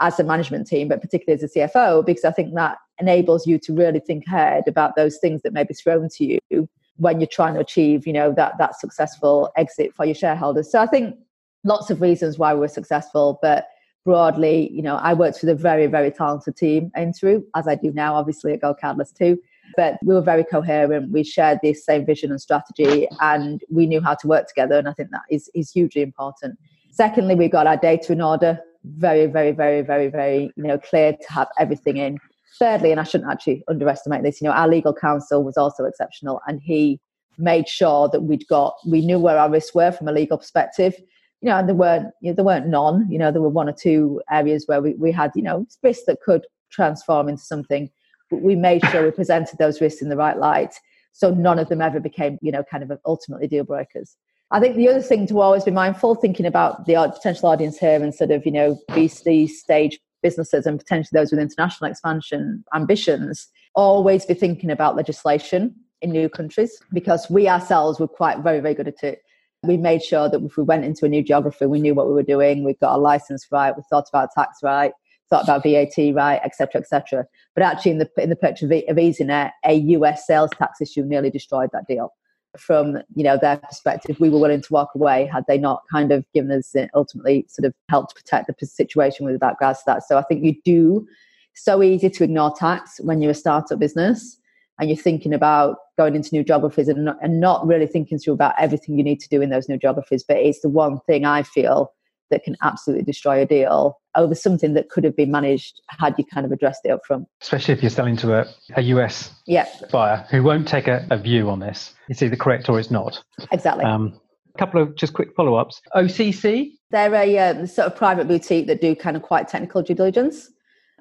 as 0.00 0.18
a 0.18 0.24
management 0.24 0.66
team, 0.66 0.88
but 0.88 1.00
particularly 1.00 1.42
as 1.42 1.50
a 1.50 1.58
CFO, 1.58 2.04
because 2.04 2.24
I 2.24 2.32
think 2.32 2.54
that 2.54 2.78
enables 3.02 3.46
you 3.46 3.56
to 3.58 3.70
really 3.82 4.02
think 4.08 4.22
ahead 4.26 4.64
about 4.72 4.90
those 4.96 5.16
things 5.22 5.42
that 5.42 5.52
may 5.52 5.64
be 5.64 5.74
thrown 5.74 6.08
to 6.16 6.22
you 6.24 6.68
when 6.96 7.20
you're 7.20 7.36
trying 7.38 7.54
to 7.54 7.60
achieve, 7.60 8.06
you 8.06 8.12
know, 8.18 8.28
that 8.40 8.52
that 8.58 8.78
successful 8.78 9.50
exit 9.62 9.88
for 9.96 10.04
your 10.04 10.14
shareholders. 10.14 10.70
So 10.70 10.78
I 10.80 10.86
think 10.86 11.16
lots 11.64 11.90
of 11.90 12.00
reasons 12.00 12.38
why 12.38 12.54
we 12.54 12.60
were 12.60 12.76
successful, 12.80 13.38
but 13.42 13.68
broadly, 14.04 14.70
you 14.72 14.82
know, 14.82 14.96
I 14.96 15.14
worked 15.14 15.38
with 15.40 15.50
a 15.50 15.54
very, 15.54 15.86
very 15.86 16.10
talented 16.10 16.56
team 16.56 16.90
in 16.96 17.12
through, 17.12 17.44
as 17.54 17.66
I 17.66 17.74
do 17.76 17.92
now, 17.92 18.14
obviously 18.14 18.52
at 18.52 18.60
GoCardless 18.60 19.12
too. 19.16 19.38
But 19.76 19.98
we 20.04 20.14
were 20.14 20.26
very 20.32 20.44
coherent. 20.44 21.12
We 21.12 21.22
shared 21.24 21.60
this 21.62 21.84
same 21.84 22.04
vision 22.04 22.30
and 22.30 22.40
strategy, 22.40 23.08
and 23.20 23.62
we 23.70 23.86
knew 23.86 24.00
how 24.00 24.14
to 24.14 24.26
work 24.26 24.46
together. 24.48 24.76
And 24.78 24.88
I 24.88 24.92
think 24.92 25.10
that 25.10 25.26
is, 25.30 25.50
is 25.54 25.70
hugely 25.70 26.02
important. 26.02 26.58
Secondly, 26.90 27.34
we 27.34 27.48
got 27.48 27.66
our 27.66 27.78
data 27.78 28.12
in 28.12 28.20
order. 28.20 28.52
Very, 28.84 29.26
very, 29.26 29.52
very, 29.52 29.80
very, 29.80 30.08
very, 30.08 30.40
you 30.56 30.64
know, 30.64 30.78
clear 30.78 31.12
to 31.12 31.32
have 31.32 31.48
everything 31.58 31.96
in 31.96 32.18
thirdly, 32.58 32.90
and 32.90 33.00
I 33.00 33.04
shouldn't 33.04 33.30
actually 33.30 33.64
underestimate 33.68 34.22
this, 34.22 34.40
you 34.40 34.46
know, 34.46 34.54
our 34.54 34.68
legal 34.68 34.94
counsel 34.94 35.42
was 35.42 35.56
also 35.56 35.84
exceptional 35.84 36.40
and 36.46 36.60
he 36.60 37.00
made 37.38 37.68
sure 37.68 38.08
that 38.08 38.22
we'd 38.22 38.46
got, 38.48 38.74
we 38.86 39.04
knew 39.04 39.18
where 39.18 39.38
our 39.38 39.50
risks 39.50 39.74
were 39.74 39.92
from 39.92 40.08
a 40.08 40.12
legal 40.12 40.38
perspective. 40.38 40.94
You 41.40 41.48
know, 41.48 41.58
and 41.58 41.68
there 41.68 41.74
weren't, 41.74 42.12
you 42.20 42.30
know, 42.30 42.36
there 42.36 42.44
weren't 42.44 42.68
none, 42.68 43.10
you 43.10 43.18
know, 43.18 43.32
there 43.32 43.42
were 43.42 43.48
one 43.48 43.68
or 43.68 43.72
two 43.72 44.22
areas 44.30 44.64
where 44.68 44.80
we, 44.80 44.94
we 44.94 45.10
had, 45.10 45.32
you 45.34 45.42
know, 45.42 45.66
risks 45.82 46.04
that 46.06 46.20
could 46.20 46.46
transform 46.70 47.28
into 47.28 47.42
something. 47.42 47.90
But 48.30 48.42
we 48.42 48.54
made 48.54 48.84
sure 48.86 49.04
we 49.04 49.10
presented 49.22 49.58
those 49.58 49.80
risks 49.80 50.02
in 50.02 50.08
the 50.08 50.16
right 50.16 50.38
light. 50.38 50.74
So 51.12 51.34
none 51.34 51.58
of 51.58 51.68
them 51.68 51.82
ever 51.82 51.98
became, 51.98 52.38
you 52.42 52.52
know, 52.52 52.62
kind 52.62 52.82
of 52.84 52.92
ultimately 53.04 53.48
deal 53.48 53.64
breakers. 53.64 54.16
I 54.52 54.60
think 54.60 54.76
the 54.76 54.88
other 54.88 55.02
thing 55.02 55.26
to 55.28 55.40
always 55.40 55.64
be 55.64 55.70
mindful, 55.70 56.14
thinking 56.14 56.46
about 56.46 56.86
the 56.86 56.94
uh, 56.94 57.10
potential 57.10 57.48
audience 57.48 57.78
here 57.78 58.02
and 58.02 58.14
sort 58.14 58.30
of, 58.30 58.44
you 58.46 58.52
know, 58.52 58.78
VC 58.90 59.48
stage 59.48 59.98
businesses 60.22 60.66
and 60.66 60.78
potentially 60.78 61.18
those 61.18 61.30
with 61.30 61.40
international 61.40 61.90
expansion 61.90 62.64
ambitions 62.74 63.48
always 63.74 64.24
be 64.24 64.34
thinking 64.34 64.70
about 64.70 64.96
legislation 64.96 65.74
in 66.00 66.10
new 66.10 66.28
countries 66.28 66.80
because 66.92 67.28
we 67.30 67.48
ourselves 67.48 67.98
were 68.00 68.08
quite 68.08 68.38
very, 68.38 68.60
very 68.60 68.74
good 68.74 68.88
at 68.88 69.02
it. 69.02 69.22
We 69.62 69.76
made 69.76 70.02
sure 70.02 70.28
that 70.28 70.42
if 70.42 70.56
we 70.56 70.64
went 70.64 70.84
into 70.84 71.06
a 71.06 71.08
new 71.08 71.22
geography, 71.22 71.66
we 71.66 71.80
knew 71.80 71.94
what 71.94 72.08
we 72.08 72.14
were 72.14 72.22
doing, 72.22 72.64
we 72.64 72.74
got 72.74 72.92
our 72.92 72.98
license 72.98 73.46
right, 73.52 73.76
we 73.76 73.82
thought 73.88 74.08
about 74.08 74.30
tax 74.34 74.58
right, 74.62 74.92
thought 75.30 75.44
about 75.44 75.62
VAT 75.62 76.14
right, 76.14 76.40
etc., 76.44 76.80
etc. 76.80 77.24
But 77.54 77.62
actually, 77.62 77.92
in 77.92 77.98
the 77.98 78.10
in 78.18 78.28
the 78.30 78.36
purchase 78.36 78.64
of, 78.64 78.72
of 78.72 78.96
EasyNet, 78.96 79.52
a 79.64 79.74
US 79.74 80.26
sales 80.26 80.50
tax 80.58 80.80
issue 80.80 81.04
nearly 81.04 81.30
destroyed 81.30 81.70
that 81.72 81.86
deal 81.86 82.12
from 82.58 82.98
you 83.14 83.24
know 83.24 83.38
their 83.40 83.56
perspective 83.56 84.16
we 84.20 84.28
were 84.28 84.38
willing 84.38 84.60
to 84.60 84.72
walk 84.72 84.90
away 84.94 85.26
had 85.32 85.44
they 85.48 85.56
not 85.56 85.82
kind 85.90 86.12
of 86.12 86.24
given 86.34 86.50
us 86.50 86.74
ultimately 86.94 87.46
sort 87.48 87.64
of 87.64 87.74
helped 87.88 88.14
protect 88.14 88.50
the 88.58 88.66
situation 88.66 89.24
with 89.24 89.34
regards 89.34 89.78
to 89.78 89.84
that. 89.86 90.02
So 90.06 90.18
i 90.18 90.22
think 90.22 90.44
you 90.44 90.54
do 90.64 91.06
so 91.54 91.82
easy 91.82 92.10
to 92.10 92.24
ignore 92.24 92.52
tax 92.54 93.00
when 93.00 93.20
you're 93.20 93.32
a 93.32 93.34
startup 93.34 93.78
business 93.78 94.38
and 94.78 94.88
you're 94.88 94.96
thinking 94.96 95.34
about 95.34 95.76
going 95.98 96.14
into 96.14 96.30
new 96.32 96.42
geographies 96.42 96.88
and 96.88 97.04
not, 97.04 97.18
and 97.22 97.40
not 97.40 97.66
really 97.66 97.86
thinking 97.86 98.18
through 98.18 98.34
about 98.34 98.54
everything 98.58 98.96
you 98.96 99.04
need 99.04 99.20
to 99.20 99.28
do 99.28 99.42
in 99.42 99.50
those 99.50 99.68
new 99.68 99.76
geographies. 99.76 100.24
But 100.26 100.38
it's 100.38 100.60
the 100.60 100.68
one 100.68 100.98
thing 101.06 101.24
i 101.24 101.42
feel 101.42 101.92
that 102.32 102.42
can 102.42 102.56
absolutely 102.62 103.04
destroy 103.04 103.40
a 103.40 103.46
deal 103.46 104.00
over 104.16 104.34
something 104.34 104.74
that 104.74 104.88
could 104.88 105.04
have 105.04 105.16
been 105.16 105.30
managed 105.30 105.80
had 105.88 106.14
you 106.18 106.24
kind 106.24 106.44
of 106.44 106.52
addressed 106.52 106.80
it 106.84 106.90
up 106.90 107.00
front. 107.06 107.26
Especially 107.40 107.72
if 107.72 107.82
you're 107.82 107.90
selling 107.90 108.16
to 108.16 108.40
a, 108.40 108.46
a 108.76 108.82
US 108.82 109.32
yeah. 109.46 109.66
buyer 109.92 110.26
who 110.30 110.42
won't 110.42 110.66
take 110.66 110.88
a, 110.88 111.06
a, 111.10 111.16
view 111.16 111.48
on 111.48 111.60
this. 111.60 111.94
It's 112.08 112.22
either 112.22 112.36
correct 112.36 112.68
or 112.68 112.80
it's 112.80 112.90
not. 112.90 113.22
Exactly. 113.52 113.84
Um, 113.84 114.20
a 114.54 114.58
couple 114.58 114.82
of 114.82 114.96
just 114.96 115.12
quick 115.12 115.34
follow 115.34 115.54
ups. 115.54 115.80
OCC? 115.94 116.72
They're 116.90 117.14
a 117.14 117.38
um, 117.38 117.66
sort 117.66 117.86
of 117.86 117.96
private 117.96 118.28
boutique 118.28 118.66
that 118.66 118.80
do 118.80 118.94
kind 118.94 119.16
of 119.16 119.22
quite 119.22 119.48
technical 119.48 119.82
due 119.82 119.94
diligence 119.94 120.50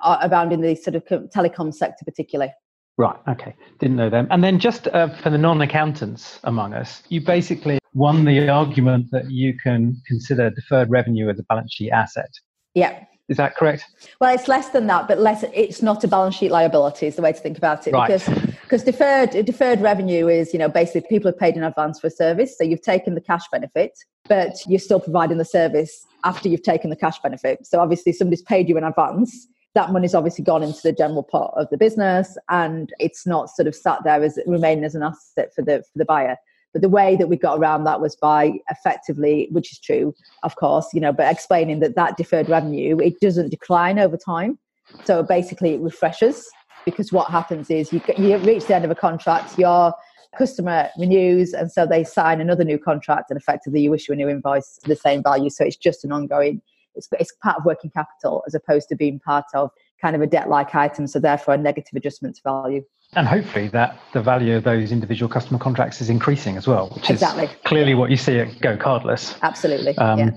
uh, 0.02 0.30
around 0.30 0.54
in 0.54 0.62
the 0.62 0.76
sort 0.76 0.96
of 0.96 1.04
telecom 1.06 1.74
sector, 1.74 2.06
particularly. 2.06 2.54
Right. 2.98 3.18
Okay. 3.28 3.56
Didn't 3.80 3.98
know 3.98 4.10
them. 4.10 4.28
And 4.32 4.44
then 4.44 4.60
just 4.60 4.88
uh, 4.90 5.10
for 5.22 5.30
the 5.30 5.38
non-accountants 5.38 6.40
among 6.44 6.74
us, 6.74 7.04
you 7.10 7.20
basically 7.20 7.81
won 7.94 8.26
the 8.26 8.50
argument 8.50 9.08
that 9.12 9.30
you 9.30 9.58
can 9.58 10.02
consider 10.08 10.50
deferred 10.50 10.90
revenue 10.90 11.30
as 11.30 11.40
a 11.40 11.44
balance 11.44 11.74
sheet 11.74 11.92
asset. 11.92 12.30
Yeah. 12.74 13.04
Is 13.28 13.38
that 13.38 13.56
correct? 13.56 13.86
Well, 14.20 14.34
it's 14.34 14.50
less 14.50 14.70
than 14.70 14.88
that, 14.88 15.08
but 15.08 15.18
less. 15.18 15.46
It's 15.54 15.82
not 15.82 16.04
a 16.04 16.08
balance 16.08 16.36
sheet 16.36 16.52
liability. 16.52 17.08
Is 17.08 17.16
the 17.16 17.22
way 17.22 17.32
to 17.32 17.40
think 17.40 17.58
about 17.58 17.88
it. 17.88 17.94
Right. 17.94 18.08
Because 18.08 18.52
because 18.62 18.84
deferred 18.84 19.32
deferred 19.46 19.80
revenue 19.80 20.28
is 20.28 20.52
you 20.52 20.60
know 20.60 20.68
basically 20.68 21.08
people 21.08 21.32
have 21.32 21.40
paid 21.40 21.56
in 21.56 21.64
advance 21.64 22.00
for 22.00 22.08
a 22.08 22.12
service, 22.12 22.58
so 22.58 22.66
you've 22.66 22.82
taken 22.82 23.16
the 23.16 23.22
cash 23.22 23.44
benefit, 23.50 23.98
but 24.28 24.58
you're 24.68 24.80
still 24.80 25.00
providing 25.00 25.38
the 25.38 25.46
service 25.46 26.06
after 26.26 26.50
you've 26.50 26.64
taken 26.64 26.90
the 26.90 26.96
cash 26.96 27.22
benefit. 27.22 27.66
So 27.66 27.80
obviously 27.80 28.12
somebody's 28.12 28.42
paid 28.42 28.68
you 28.68 28.78
in 28.78 28.84
advance. 28.84 29.48
That 29.76 29.94
money's 29.94 30.14
obviously 30.14 30.44
gone 30.44 30.62
into 30.62 30.82
the 30.84 30.92
general 30.92 31.24
pot 31.24 31.54
of 31.56 31.70
the 31.70 31.78
business, 31.78 32.38
and 32.50 32.92
it's 33.00 33.26
not 33.26 33.50
sort 33.50 33.68
of 33.68 33.76
sat 33.76 34.04
there 34.04 34.22
as 34.22 34.38
remaining 34.46 34.84
as 34.84 34.96
an 34.96 35.04
asset 35.04 35.54
for 35.56 35.62
the 35.62 35.84
for 35.84 36.00
the 36.00 36.06
buyer. 36.06 36.36
But 36.74 36.82
the 36.82 36.90
way 36.90 37.16
that 37.18 37.28
we 37.28 37.36
got 37.36 37.60
around 37.60 37.84
that 37.84 38.00
was 38.00 38.16
by 38.16 38.54
effectively, 38.70 39.50
which 39.52 39.72
is 39.72 39.80
true, 39.80 40.14
of 40.44 40.56
course, 40.56 40.88
you 40.94 41.02
know, 41.02 41.12
but 41.12 41.30
explaining 41.30 41.80
that 41.82 41.96
that 41.96 42.18
deferred 42.18 42.48
revenue, 42.48 42.98
it 43.00 43.20
doesn't 43.20 43.50
decline 43.50 44.00
over 44.00 44.18
time. 44.18 44.58
So 45.04 45.24
basically 45.24 45.74
it 45.74 45.82
refreshes 45.82 46.50
because 46.86 47.12
what 47.12 47.30
happens 47.30 47.70
is 47.70 47.92
you, 47.92 48.02
you 48.18 48.38
reach 48.38 48.66
the 48.66 48.76
end 48.76 48.86
of 48.86 48.92
a 48.92 48.96
contract, 48.96 49.58
your 49.58 49.94
customer 50.38 50.90
renews, 50.98 51.54
and 51.54 51.72
so 51.72 51.86
they 51.86 52.04
sign 52.04 52.42
another 52.42 52.64
new 52.64 52.80
contract 52.80 53.30
and 53.30 53.40
effectively 53.40 53.82
you 53.82 53.94
issue 53.94 54.14
a 54.14 54.16
new 54.16 54.30
invoice 54.30 54.80
the 54.86 54.96
same 54.96 55.22
value. 55.22 55.50
So 55.50 55.66
it's 55.66 55.76
just 55.76 56.06
an 56.06 56.12
ongoing, 56.12 56.62
it's, 56.96 57.08
it's 57.20 57.34
part 57.44 57.58
of 57.58 57.66
working 57.66 57.92
capital 57.92 58.44
as 58.48 58.56
opposed 58.56 58.90
to 58.90 58.96
being 58.96 59.20
part 59.20 59.46
of 59.54 59.72
kind 60.02 60.16
of 60.16 60.22
a 60.22 60.28
debt 60.28 60.50
like 60.50 60.74
item. 60.74 61.06
So 61.06 61.20
therefore 61.20 61.56
a 61.56 61.58
negative 61.58 61.96
adjustment 61.96 62.38
to 62.38 62.42
value 62.44 62.84
and 63.14 63.28
hopefully 63.28 63.68
that 63.68 64.00
the 64.14 64.22
value 64.22 64.56
of 64.56 64.64
those 64.64 64.92
individual 64.92 65.28
customer 65.28 65.60
contracts 65.60 66.00
is 66.00 66.10
increasing 66.10 66.56
as 66.56 66.66
well, 66.66 66.90
which 66.90 67.10
exactly. 67.10 67.46
is 67.46 67.52
clearly 67.66 67.94
what 67.94 68.10
you 68.10 68.16
see 68.16 68.40
at 68.40 68.48
GoCardless. 68.60 69.38
Absolutely. 69.42 69.98
Um, 69.98 70.20
yeah. 70.20 70.30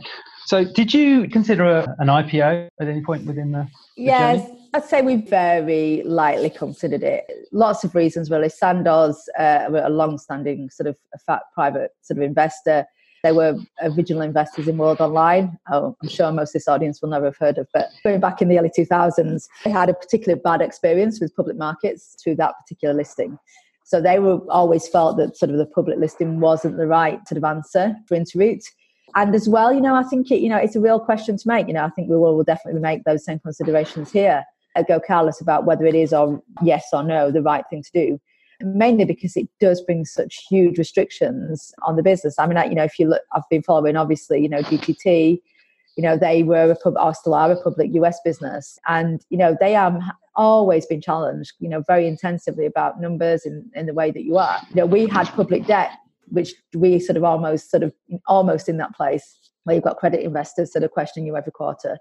So, 0.47 0.65
did 0.65 0.93
you 0.93 1.29
consider 1.29 1.65
a, 1.65 1.97
an 2.01 2.09
IPO 2.09 2.69
at 2.81 2.89
any 2.89 3.01
point 3.03 3.27
within 3.27 3.53
the? 3.53 3.69
the 3.97 4.03
yes, 4.03 4.43
journey? 4.45 4.69
I'd 4.75 4.85
say 4.85 5.03
we 5.03 5.17
very 5.17 6.03
lightly 6.05 6.51
considered 6.51 7.05
it. 7.05 7.25
Lots 7.53 7.85
of 7.85 7.95
reasons, 7.95 8.29
really. 8.29 8.49
Sandoz, 8.49 9.29
uh, 9.39 9.69
a 9.71 9.89
long-standing 9.89 10.69
sort 10.71 10.89
of 10.89 10.97
fat 11.25 11.43
private 11.55 11.93
sort 12.03 12.19
of 12.19 12.25
investor, 12.25 12.85
they 13.25 13.33
were 13.33 13.57
original 13.83 14.21
investors 14.21 14.69
in 14.69 14.77
World 14.77 15.01
Online. 15.01 15.59
Oh, 15.73 15.97
I'm 16.03 16.09
sure 16.11 16.31
most 16.31 16.51
of 16.51 16.53
this 16.53 16.69
audience 16.69 17.01
will 17.01 17.09
never 17.09 17.25
have 17.25 17.39
heard 17.39 17.57
of, 17.57 17.67
but 17.73 17.89
going 18.05 18.21
back 18.21 18.43
in 18.43 18.49
the 18.49 18.59
early 18.59 18.71
2000s, 18.71 19.49
they 19.65 19.71
had 19.71 19.89
a 19.89 19.95
particularly 19.95 20.41
bad 20.45 20.61
experience 20.61 21.21
with 21.21 21.35
public 21.35 21.57
markets 21.57 22.17
through 22.23 22.37
that 22.37 22.55
particular 22.61 22.95
listing. 22.95 23.39
So 23.85 24.03
they 24.03 24.19
were 24.19 24.41
always 24.51 24.87
felt 24.87 25.17
that 25.17 25.39
sort 25.39 25.51
of 25.51 25.57
the 25.57 25.65
public 25.65 25.99
listing 25.99 26.39
wasn't 26.39 26.77
the 26.77 26.87
right 26.87 27.19
sort 27.27 27.39
of 27.39 27.45
answer 27.45 27.97
for 28.07 28.15
Interoute. 28.15 28.65
And 29.15 29.35
as 29.35 29.49
well, 29.49 29.73
you 29.73 29.81
know, 29.81 29.95
I 29.95 30.03
think 30.03 30.31
it, 30.31 30.41
you 30.41 30.51
know, 30.51 30.59
it's 30.59 30.77
a 30.77 30.81
real 30.81 31.01
question 31.01 31.39
to 31.39 31.49
make. 31.49 31.67
You 31.67 31.75
know, 31.75 31.85
I 31.85 31.91
think 31.91 32.11
we 32.11 32.17
will, 32.17 32.37
will 32.37 32.45
definitely 32.45 32.83
make 32.83 33.05
those 33.05 33.25
same 33.25 33.39
considerations 33.39 34.13
here 34.13 34.45
at 34.77 34.87
GoCardless 34.87 35.41
about 35.41 35.65
whether 35.65 35.87
it 35.87 35.95
is 35.95 36.13
or 36.13 36.43
yes 36.63 36.89
or 36.93 37.03
no 37.03 37.31
the 37.31 37.41
right 37.41 37.65
thing 37.71 37.83
to 37.83 37.91
do 37.95 38.21
mainly 38.61 39.05
because 39.05 39.37
it 39.37 39.49
does 39.61 39.81
bring 39.83 40.05
such 40.05 40.47
huge 40.49 40.79
restrictions 40.79 41.73
on 41.83 41.97
the 41.97 42.03
business. 42.03 42.39
I 42.39 42.47
mean, 42.47 42.59
you 42.69 42.77
know, 42.77 42.85
if 42.85 42.99
you 42.99 43.09
look, 43.09 43.23
I've 43.33 43.49
been 43.51 43.63
following 43.63 43.97
obviously, 43.97 44.41
you 44.41 44.49
know, 44.49 44.63
GTT, 44.63 45.41
you 45.97 46.03
know, 46.03 46.17
they 46.17 46.43
were 46.43 46.71
a 46.71 46.77
pub, 46.77 46.97
are 46.97 47.15
still 47.15 47.35
are 47.35 47.53
a 47.53 47.63
public 47.63 47.91
US 47.95 48.19
business, 48.25 48.79
and 48.87 49.25
you 49.31 49.39
know, 49.39 49.57
they 49.61 49.73
have 49.73 50.01
always 50.37 50.87
been 50.87 51.01
challenged, 51.01 51.53
you 51.61 51.69
know, 51.69 51.83
very 51.87 52.07
intensively 52.07 52.67
about 52.67 53.01
numbers 53.01 53.47
and 53.47 53.71
in, 53.75 53.81
in 53.81 53.87
the 53.87 53.95
way 53.95 54.11
that 54.11 54.25
you 54.25 54.37
are. 54.37 54.59
You 54.71 54.77
know, 54.77 54.87
we 54.87 55.07
had 55.07 55.29
public 55.29 55.67
debt, 55.67 55.93
which 56.29 56.53
we 56.75 56.99
sort 56.99 57.17
of 57.17 57.25
almost 57.25 57.71
sort 57.71 57.83
of 57.83 57.93
almost 58.27 58.69
in 58.69 58.77
that 58.79 58.95
place 58.95 59.39
where 59.65 59.75
you've 59.75 59.85
got 59.85 59.97
credit 59.97 60.21
investors 60.21 60.73
that 60.73 60.83
are 60.83 60.89
questioning 60.89 61.27
you 61.27 61.37
every 61.37 61.53
quarter. 61.53 61.99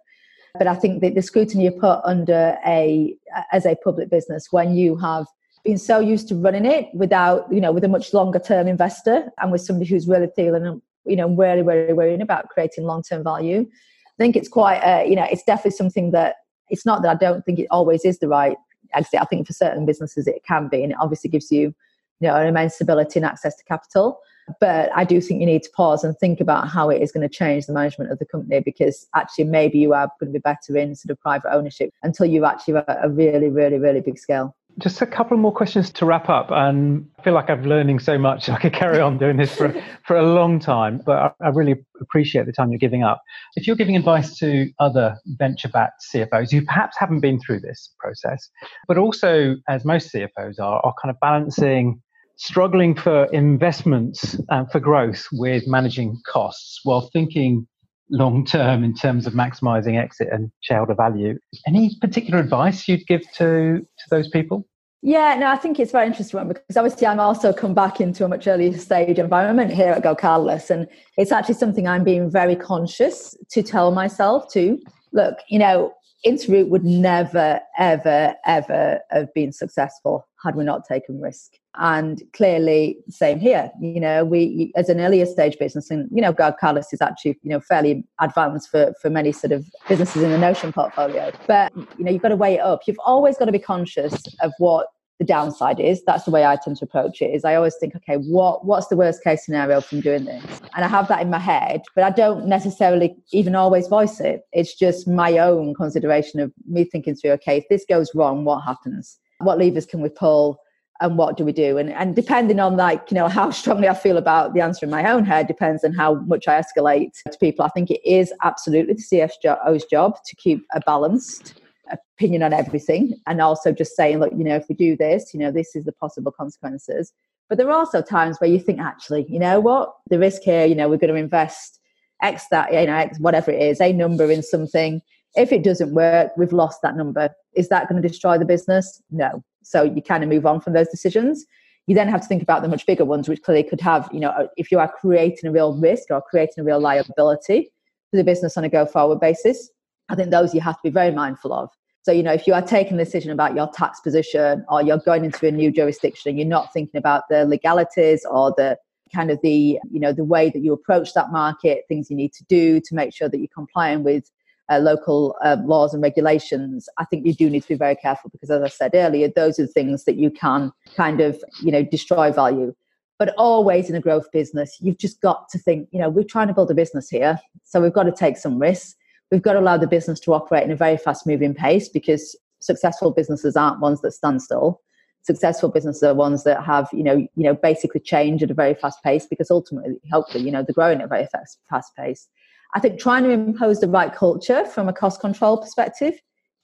But 0.58 0.68
I 0.68 0.76
think 0.76 1.02
that 1.02 1.16
the 1.16 1.22
scrutiny 1.22 1.66
you 1.66 1.72
put 1.72 2.00
under 2.04 2.58
a 2.66 3.16
as 3.52 3.66
a 3.66 3.76
public 3.84 4.10
business 4.10 4.48
when 4.52 4.76
you 4.76 4.96
have 4.98 5.26
being 5.64 5.78
so 5.78 6.00
used 6.00 6.28
to 6.28 6.36
running 6.36 6.66
it 6.66 6.90
without, 6.94 7.52
you 7.52 7.62
know, 7.62 7.72
with 7.72 7.84
a 7.84 7.88
much 7.88 8.14
longer 8.14 8.40
term 8.40 8.68
investor 8.68 9.32
and 9.42 9.52
with 9.52 9.62
somebody 9.62 9.90
who's 9.90 10.08
really 10.08 10.28
feeling, 10.36 10.82
you 11.06 11.16
know, 11.16 11.28
really, 11.28 11.62
really 11.62 11.94
worrying 11.94 12.22
about 12.22 12.50
creating 12.50 12.84
long 12.84 13.02
term 13.02 13.24
value. 13.24 13.62
I 13.62 14.18
think 14.18 14.36
it's 14.36 14.50
quite, 14.50 14.80
uh, 14.80 15.04
you 15.04 15.16
know, 15.16 15.28
it's 15.32 15.44
definitely 15.44 15.72
something 15.72 16.12
that 16.12 16.36
it's 16.70 16.86
not 16.86 17.02
that 17.04 17.10
I 17.10 17.16
don't 17.16 17.44
think 17.46 17.60
it 17.60 17.68
always 17.72 18.06
is 18.06 18.20
the 18.20 18.28
right 18.28 18.58
exit. 18.94 19.22
I 19.22 19.26
think 19.26 19.48
for 19.48 19.54
certain 19.54 19.86
businesses 19.86 20.28
it 20.28 20.44
can 20.46 20.68
be, 20.68 20.84
and 20.84 20.92
it 20.92 20.98
obviously 21.00 21.30
gives 21.30 21.52
you, 21.52 21.74
you 22.20 22.28
know, 22.28 22.36
an 22.36 22.48
immense 22.48 22.80
ability 22.82 23.20
and 23.20 23.26
access 23.26 23.56
to 23.56 23.64
capital. 23.64 24.20
But 24.60 24.92
I 24.94 25.06
do 25.06 25.22
think 25.22 25.40
you 25.40 25.46
need 25.46 25.64
to 25.64 25.70
pause 25.74 26.04
and 26.04 26.18
think 26.18 26.42
about 26.42 26.68
how 26.68 26.90
it 26.90 27.02
is 27.02 27.14
going 27.14 27.28
to 27.28 27.34
change 27.34 27.66
the 27.66 27.74
management 27.74 28.12
of 28.12 28.20
the 28.20 28.26
company 28.26 28.60
because 28.60 29.08
actually 29.16 29.46
maybe 29.46 29.80
you 29.80 29.94
are 29.94 30.12
going 30.20 30.34
to 30.34 30.38
be 30.38 30.42
better 30.42 30.76
in 30.76 30.96
sort 30.96 31.12
of 31.12 31.20
private 31.22 31.54
ownership 31.54 31.94
until 32.04 32.26
you 32.26 32.44
actually 32.44 32.74
are 32.74 33.00
a 33.02 33.10
really, 33.10 33.48
really, 33.48 33.78
really 33.78 34.02
big 34.02 34.18
scale. 34.18 34.54
Just 34.80 35.02
a 35.02 35.06
couple 35.06 35.38
more 35.38 35.54
questions 35.54 35.92
to 35.92 36.06
wrap 36.06 36.30
up. 36.30 36.50
And 36.52 37.08
I 37.20 37.24
feel 37.24 37.34
like 37.34 37.50
I'm 37.50 37.64
learning 37.64 38.00
so 38.00 38.18
much. 38.18 38.50
I 38.50 38.58
could 38.58 38.74
carry 38.74 39.00
on 39.00 39.18
doing 39.18 39.38
this 39.38 39.56
for, 39.56 39.74
for 40.06 40.18
a 40.18 40.24
long 40.24 40.60
time, 40.60 41.02
but 41.06 41.18
I, 41.18 41.46
I 41.46 41.50
really 41.50 41.76
appreciate 42.02 42.46
the 42.46 42.52
time 42.52 42.72
you're 42.72 42.80
giving 42.80 43.04
up. 43.04 43.22
If 43.56 43.68
you're 43.68 43.76
giving 43.76 43.96
advice 43.96 44.38
to 44.40 44.70
other 44.80 45.18
venture 45.26 45.70
backed 45.70 46.04
CFOs 46.14 46.52
who 46.52 46.66
perhaps 46.66 46.98
haven't 46.98 47.20
been 47.20 47.40
through 47.40 47.62
this 47.62 47.94
process, 48.00 48.50
but 48.88 48.98
also, 48.98 49.56
as 49.68 49.86
most 49.86 50.14
CFOs 50.14 50.60
are, 50.60 50.84
are 50.84 50.94
kind 51.02 51.10
of 51.10 51.20
balancing 51.20 52.02
struggling 52.38 52.96
for 52.96 53.26
investments 53.26 54.36
and 54.50 54.70
for 54.72 54.80
growth 54.80 55.28
with 55.32 55.68
managing 55.68 56.20
costs 56.26 56.80
while 56.84 57.10
thinking 57.14 57.68
long 58.10 58.46
term 58.46 58.84
in 58.84 58.94
terms 58.94 59.26
of 59.26 59.34
maximizing 59.34 60.00
exit 60.00 60.28
and 60.32 60.52
shareholder 60.62 60.96
value. 60.96 61.38
Any 61.68 61.98
particular 62.02 62.40
advice 62.40 62.88
you'd 62.88 63.08
give 63.08 63.22
to, 63.34 63.80
to 63.80 64.06
those 64.10 64.30
people? 64.30 64.68
Yeah, 65.02 65.36
no, 65.38 65.48
I 65.48 65.58
think 65.58 65.80
it's 65.80 65.92
very 65.92 66.08
interesting 66.08 66.38
one 66.38 66.48
because 66.48 66.78
obviously 66.78 67.06
I'm 67.06 67.20
also 67.20 67.52
come 67.52 67.74
back 67.74 68.00
into 68.00 68.24
a 68.24 68.30
much 68.30 68.48
earlier 68.48 68.78
stage 68.78 69.20
environment 69.20 69.74
here 69.74 69.90
at 69.90 70.04
GoCardless, 70.04 70.70
and 70.70 70.88
it's 71.18 71.32
actually 71.32 71.56
something 71.56 71.88
I'm 71.88 72.06
being 72.06 72.32
very 72.32 72.56
conscious 72.56 73.36
to 73.52 73.62
tell 73.62 73.92
myself 73.92 74.52
to 74.54 74.80
Look, 75.14 75.38
you 75.48 75.60
know, 75.60 75.94
Interoute 76.26 76.70
would 76.70 76.86
never, 76.86 77.60
ever, 77.78 78.36
ever 78.46 79.00
have 79.12 79.34
been 79.34 79.52
successful 79.52 80.26
had 80.44 80.56
we 80.56 80.64
not 80.64 80.86
taken 80.86 81.20
risk. 81.20 81.54
And 81.76 82.22
clearly, 82.34 82.98
same 83.10 83.40
here. 83.40 83.72
You 83.82 84.00
know, 84.00 84.24
we 84.24 84.72
as 84.76 84.90
an 84.90 85.00
earlier 85.00 85.26
stage 85.26 85.58
business, 85.58 85.90
and 85.90 86.08
you 86.12 86.22
know, 86.22 86.32
GoCardless 86.32 86.94
is 86.94 87.02
actually 87.02 87.40
you 87.42 87.50
know 87.50 87.60
fairly 87.60 88.04
advanced 88.22 88.70
for 88.70 88.94
for 89.02 89.10
many 89.10 89.32
sort 89.32 89.52
of 89.52 89.66
businesses 89.90 90.22
in 90.22 90.30
the 90.30 90.38
Notion 90.38 90.72
portfolio. 90.72 91.32
But 91.48 91.74
you 91.76 92.06
know, 92.06 92.12
you've 92.12 92.22
got 92.22 92.30
to 92.30 92.36
weigh 92.36 92.56
it 92.56 92.62
up. 92.62 92.82
You've 92.86 93.00
always 93.04 93.38
got 93.38 93.46
to 93.46 93.52
be 93.52 93.60
conscious 93.60 94.14
of 94.42 94.54
what 94.60 94.88
the 95.24 95.34
downside 95.34 95.80
is. 95.80 96.04
That's 96.04 96.26
the 96.26 96.32
way 96.32 96.46
I 96.46 96.58
tend 96.58 96.78
to 96.78 96.86
approach 96.86 97.22
it. 97.22 97.34
Is 97.34 97.46
I 97.46 97.56
always 97.56 97.76
think, 97.80 97.96
okay, 97.96 98.16
what 98.16 98.66
what's 98.66 98.88
the 98.88 98.98
worst 98.98 99.24
case 99.24 99.46
scenario 99.46 99.82
from 99.82 100.02
doing 100.02 100.26
this? 100.26 100.44
And 100.76 100.84
I 100.84 100.88
have 100.88 101.08
that 101.08 101.22
in 101.22 101.30
my 101.30 101.40
head, 101.40 101.82
but 101.96 102.04
I 102.04 102.10
don't 102.10 102.48
necessarily 102.48 103.16
even 103.32 103.56
always 103.56 103.88
voice 103.88 104.20
it. 104.20 104.42
It's 104.52 104.76
just 104.76 105.08
my 105.08 105.38
own 105.38 105.74
consideration 105.76 106.40
of 106.40 106.52
me 106.68 106.84
thinking 106.84 107.16
through, 107.16 107.32
okay, 107.32 107.58
if 107.58 107.66
this 107.70 107.86
goes 107.88 108.14
wrong, 108.14 108.44
what 108.44 108.62
happens? 108.64 109.18
What 109.40 109.58
levers 109.58 109.86
can 109.86 110.02
we 110.02 110.10
pull? 110.10 110.60
and 111.02 111.18
what 111.18 111.38
do 111.38 111.44
we 111.44 111.52
do 111.52 111.80
and 111.80 111.90
and 111.90 112.16
depending 112.16 112.60
on 112.60 112.78
like 112.78 113.10
you 113.10 113.16
know 113.16 113.28
how 113.28 113.50
strongly 113.50 113.90
i 113.90 113.96
feel 113.96 114.16
about 114.16 114.54
the 114.54 114.62
answer 114.62 114.86
in 114.86 114.92
my 114.92 115.10
own 115.10 115.26
head 115.26 115.48
depends 115.48 115.84
on 115.84 115.92
how 115.92 116.14
much 116.34 116.48
i 116.48 116.62
escalate 116.62 117.10
to 117.26 117.38
people 117.40 117.66
i 117.66 117.70
think 117.70 117.90
it 117.90 118.00
is 118.06 118.32
absolutely 118.44 118.94
the 118.94 119.02
cfo's 119.02 119.84
job 119.86 120.14
to 120.24 120.36
keep 120.36 120.64
a 120.76 120.80
balanced 120.82 121.56
opinion 121.92 122.44
on 122.44 122.54
everything 122.54 123.16
and 123.28 123.42
also 123.42 123.72
just 123.72 123.96
saying 123.96 124.20
look 124.20 124.32
you 124.32 124.44
know 124.44 124.56
if 124.56 124.66
we 124.70 124.76
do 124.76 124.96
this 124.96 125.34
you 125.34 125.40
know 125.40 125.52
this 125.52 125.76
is 125.76 125.86
the 125.86 125.92
possible 125.92 126.32
consequences. 126.32 127.14
But 127.50 127.58
there 127.58 127.68
are 127.70 127.78
also 127.78 128.02
times 128.02 128.40
where 128.40 128.50
you 128.50 128.60
think 128.60 128.80
actually 128.80 129.26
you 129.28 129.40
know 129.40 129.60
what? 129.60 129.94
The 130.10 130.20
risk 130.20 130.44
here 130.44 130.66
you 130.66 130.76
know 130.76 130.88
we're 130.88 130.98
going 130.98 131.14
to 131.14 131.20
invest 131.20 131.80
x 132.22 132.46
that 132.52 132.74
you 132.74 132.88
know 132.88 132.96
x 132.96 133.20
whatever 133.20 133.52
it 133.52 133.62
is 133.62 133.82
a 133.82 133.92
number 133.92 134.32
in 134.32 134.42
something. 134.44 135.02
If 135.36 135.52
it 135.52 135.64
doesn't 135.64 135.94
work 135.94 136.32
we've 136.38 136.54
lost 136.54 136.82
that 136.84 136.96
number. 136.96 137.30
Is 137.56 137.70
that 137.70 137.90
going 137.90 138.02
to 138.02 138.08
destroy 138.08 138.38
the 138.38 138.46
business? 138.46 139.02
No. 139.12 139.44
So 139.62 139.84
you 139.84 140.02
kind 140.02 140.24
of 140.24 140.30
move 140.30 140.46
on 140.46 140.62
from 140.62 140.74
those 140.74 140.88
decisions. 140.88 141.46
You 141.86 141.96
then 141.96 142.08
have 142.08 142.22
to 142.22 142.28
think 142.28 142.42
about 142.42 142.62
the 142.62 142.70
much 142.70 142.86
bigger 142.86 143.06
ones 143.06 143.28
which 143.28 143.42
clearly 143.42 143.64
could 143.64 143.82
have 143.82 144.10
you 144.14 144.22
know 144.22 144.48
if 144.56 144.72
you 144.72 144.80
are 144.80 144.92
creating 144.92 145.50
a 145.50 145.52
real 145.52 145.78
risk 145.78 146.06
or 146.12 146.22
creating 146.22 146.60
a 146.60 146.64
real 146.64 146.80
liability 146.80 147.72
for 148.10 148.18
the 148.18 148.24
business 148.24 148.58
on 148.58 148.64
a 148.64 148.70
go 148.70 148.86
forward 148.86 149.20
basis 149.20 149.70
I 150.10 150.16
think 150.16 150.32
those 150.32 150.54
you 150.54 150.62
have 150.62 150.76
to 150.76 150.84
be 150.84 150.90
very 150.90 151.12
mindful 151.12 151.54
of. 151.54 151.70
So, 152.04 152.12
you 152.12 152.22
know, 152.22 152.34
if 152.34 152.48
you 152.48 152.54
are 152.54 152.62
taking 152.62 153.00
a 153.00 153.04
decision 153.04 153.32
about 153.32 153.56
your 153.56 153.70
tax 153.70 154.02
position 154.02 154.66
or 154.68 154.82
you're 154.82 154.98
going 154.98 155.24
into 155.24 155.48
a 155.48 155.52
new 155.52 155.72
jurisdiction 155.72 156.30
and 156.30 156.38
you're 156.38 156.48
not 156.48 156.74
thinking 156.74 156.98
about 156.98 157.24
the 157.30 157.46
legalities 157.46 158.26
or 158.30 158.54
the 158.58 158.78
kind 159.16 159.32
of 159.32 159.40
the, 159.42 159.80
you 159.90 160.00
know, 160.00 160.12
the 160.12 160.26
way 160.26 160.50
that 160.50 160.60
you 160.60 160.74
approach 160.74 161.14
that 161.14 161.32
market, 161.32 161.86
things 161.88 162.10
you 162.10 162.18
need 162.18 162.34
to 162.34 162.44
do 162.46 162.82
to 162.82 162.96
make 162.96 163.14
sure 163.14 163.30
that 163.30 163.38
you're 163.38 163.48
complying 163.56 164.04
with 164.04 164.30
uh, 164.70 164.80
local 164.80 165.36
um, 165.44 165.68
laws 165.68 165.94
and 165.94 166.02
regulations, 166.02 166.88
I 166.98 167.06
think 167.06 167.26
you 167.26 167.34
do 167.34 167.50
need 167.50 167.62
to 167.62 167.68
be 167.70 167.76
very 167.76 167.96
careful 167.96 168.30
because, 168.30 168.50
as 168.50 168.62
I 168.62 168.70
said 168.70 168.92
earlier, 168.94 169.30
those 169.34 169.60
are 169.60 169.64
the 169.64 169.72
things 169.72 170.06
that 170.06 170.16
you 170.16 170.30
can 170.30 170.72
kind 170.96 171.22
of, 171.22 171.42
you 171.62 171.72
know, 171.72 171.84
destroy 171.84 172.32
value. 172.32 172.74
But 173.20 173.34
always 173.38 173.90
in 173.90 173.96
a 173.96 174.02
growth 174.02 174.32
business, 174.32 174.78
you've 174.82 174.98
just 174.98 175.22
got 175.22 175.48
to 175.50 175.60
think, 175.60 175.90
you 175.92 176.00
know, 176.00 176.10
we're 176.10 176.24
trying 176.24 176.48
to 176.48 176.54
build 176.54 176.72
a 176.72 176.74
business 176.74 177.10
here. 177.10 177.40
So 177.64 177.82
we've 177.82 177.94
got 177.94 178.04
to 178.04 178.12
take 178.12 178.38
some 178.38 178.58
risks 178.58 178.96
we've 179.34 179.42
got 179.42 179.54
to 179.54 179.60
allow 179.60 179.78
the 179.78 179.88
business 179.88 180.20
to 180.20 180.32
operate 180.32 180.64
in 180.64 180.70
a 180.70 180.76
very 180.76 180.96
fast 180.96 181.26
moving 181.26 181.56
pace 181.56 181.90
because 181.90 182.38
successful 182.62 183.12
businesses 183.12 183.58
aren't 183.58 183.82
ones 183.82 184.00
that 184.02 184.12
stand 184.12 184.44
still. 184.44 184.80
Successful 185.24 185.70
businesses 185.70 186.04
are 186.04 186.14
ones 186.14 186.44
that 186.44 186.64
have 186.64 186.88
you 186.94 187.04
know 187.04 187.16
you 187.16 187.44
know 187.44 187.56
basically 187.56 188.00
change 188.00 188.44
at 188.44 188.52
a 188.52 188.54
very 188.54 188.76
fast 188.76 189.02
pace 189.04 189.26
because 189.26 189.50
ultimately 189.50 189.96
hopefully 190.12 190.44
you 190.44 190.52
know 190.52 190.62
they're 190.62 190.74
growing 190.74 191.00
at 191.00 191.06
a 191.06 191.08
very 191.08 191.28
fast, 191.32 191.58
fast 191.68 191.96
pace. 191.98 192.28
I 192.76 192.80
think 192.80 193.00
trying 193.00 193.24
to 193.24 193.32
impose 193.32 193.80
the 193.80 193.88
right 193.88 194.14
culture 194.14 194.66
from 194.66 194.88
a 194.88 194.94
cost 194.94 195.20
control 195.20 195.58
perspective 195.58 196.14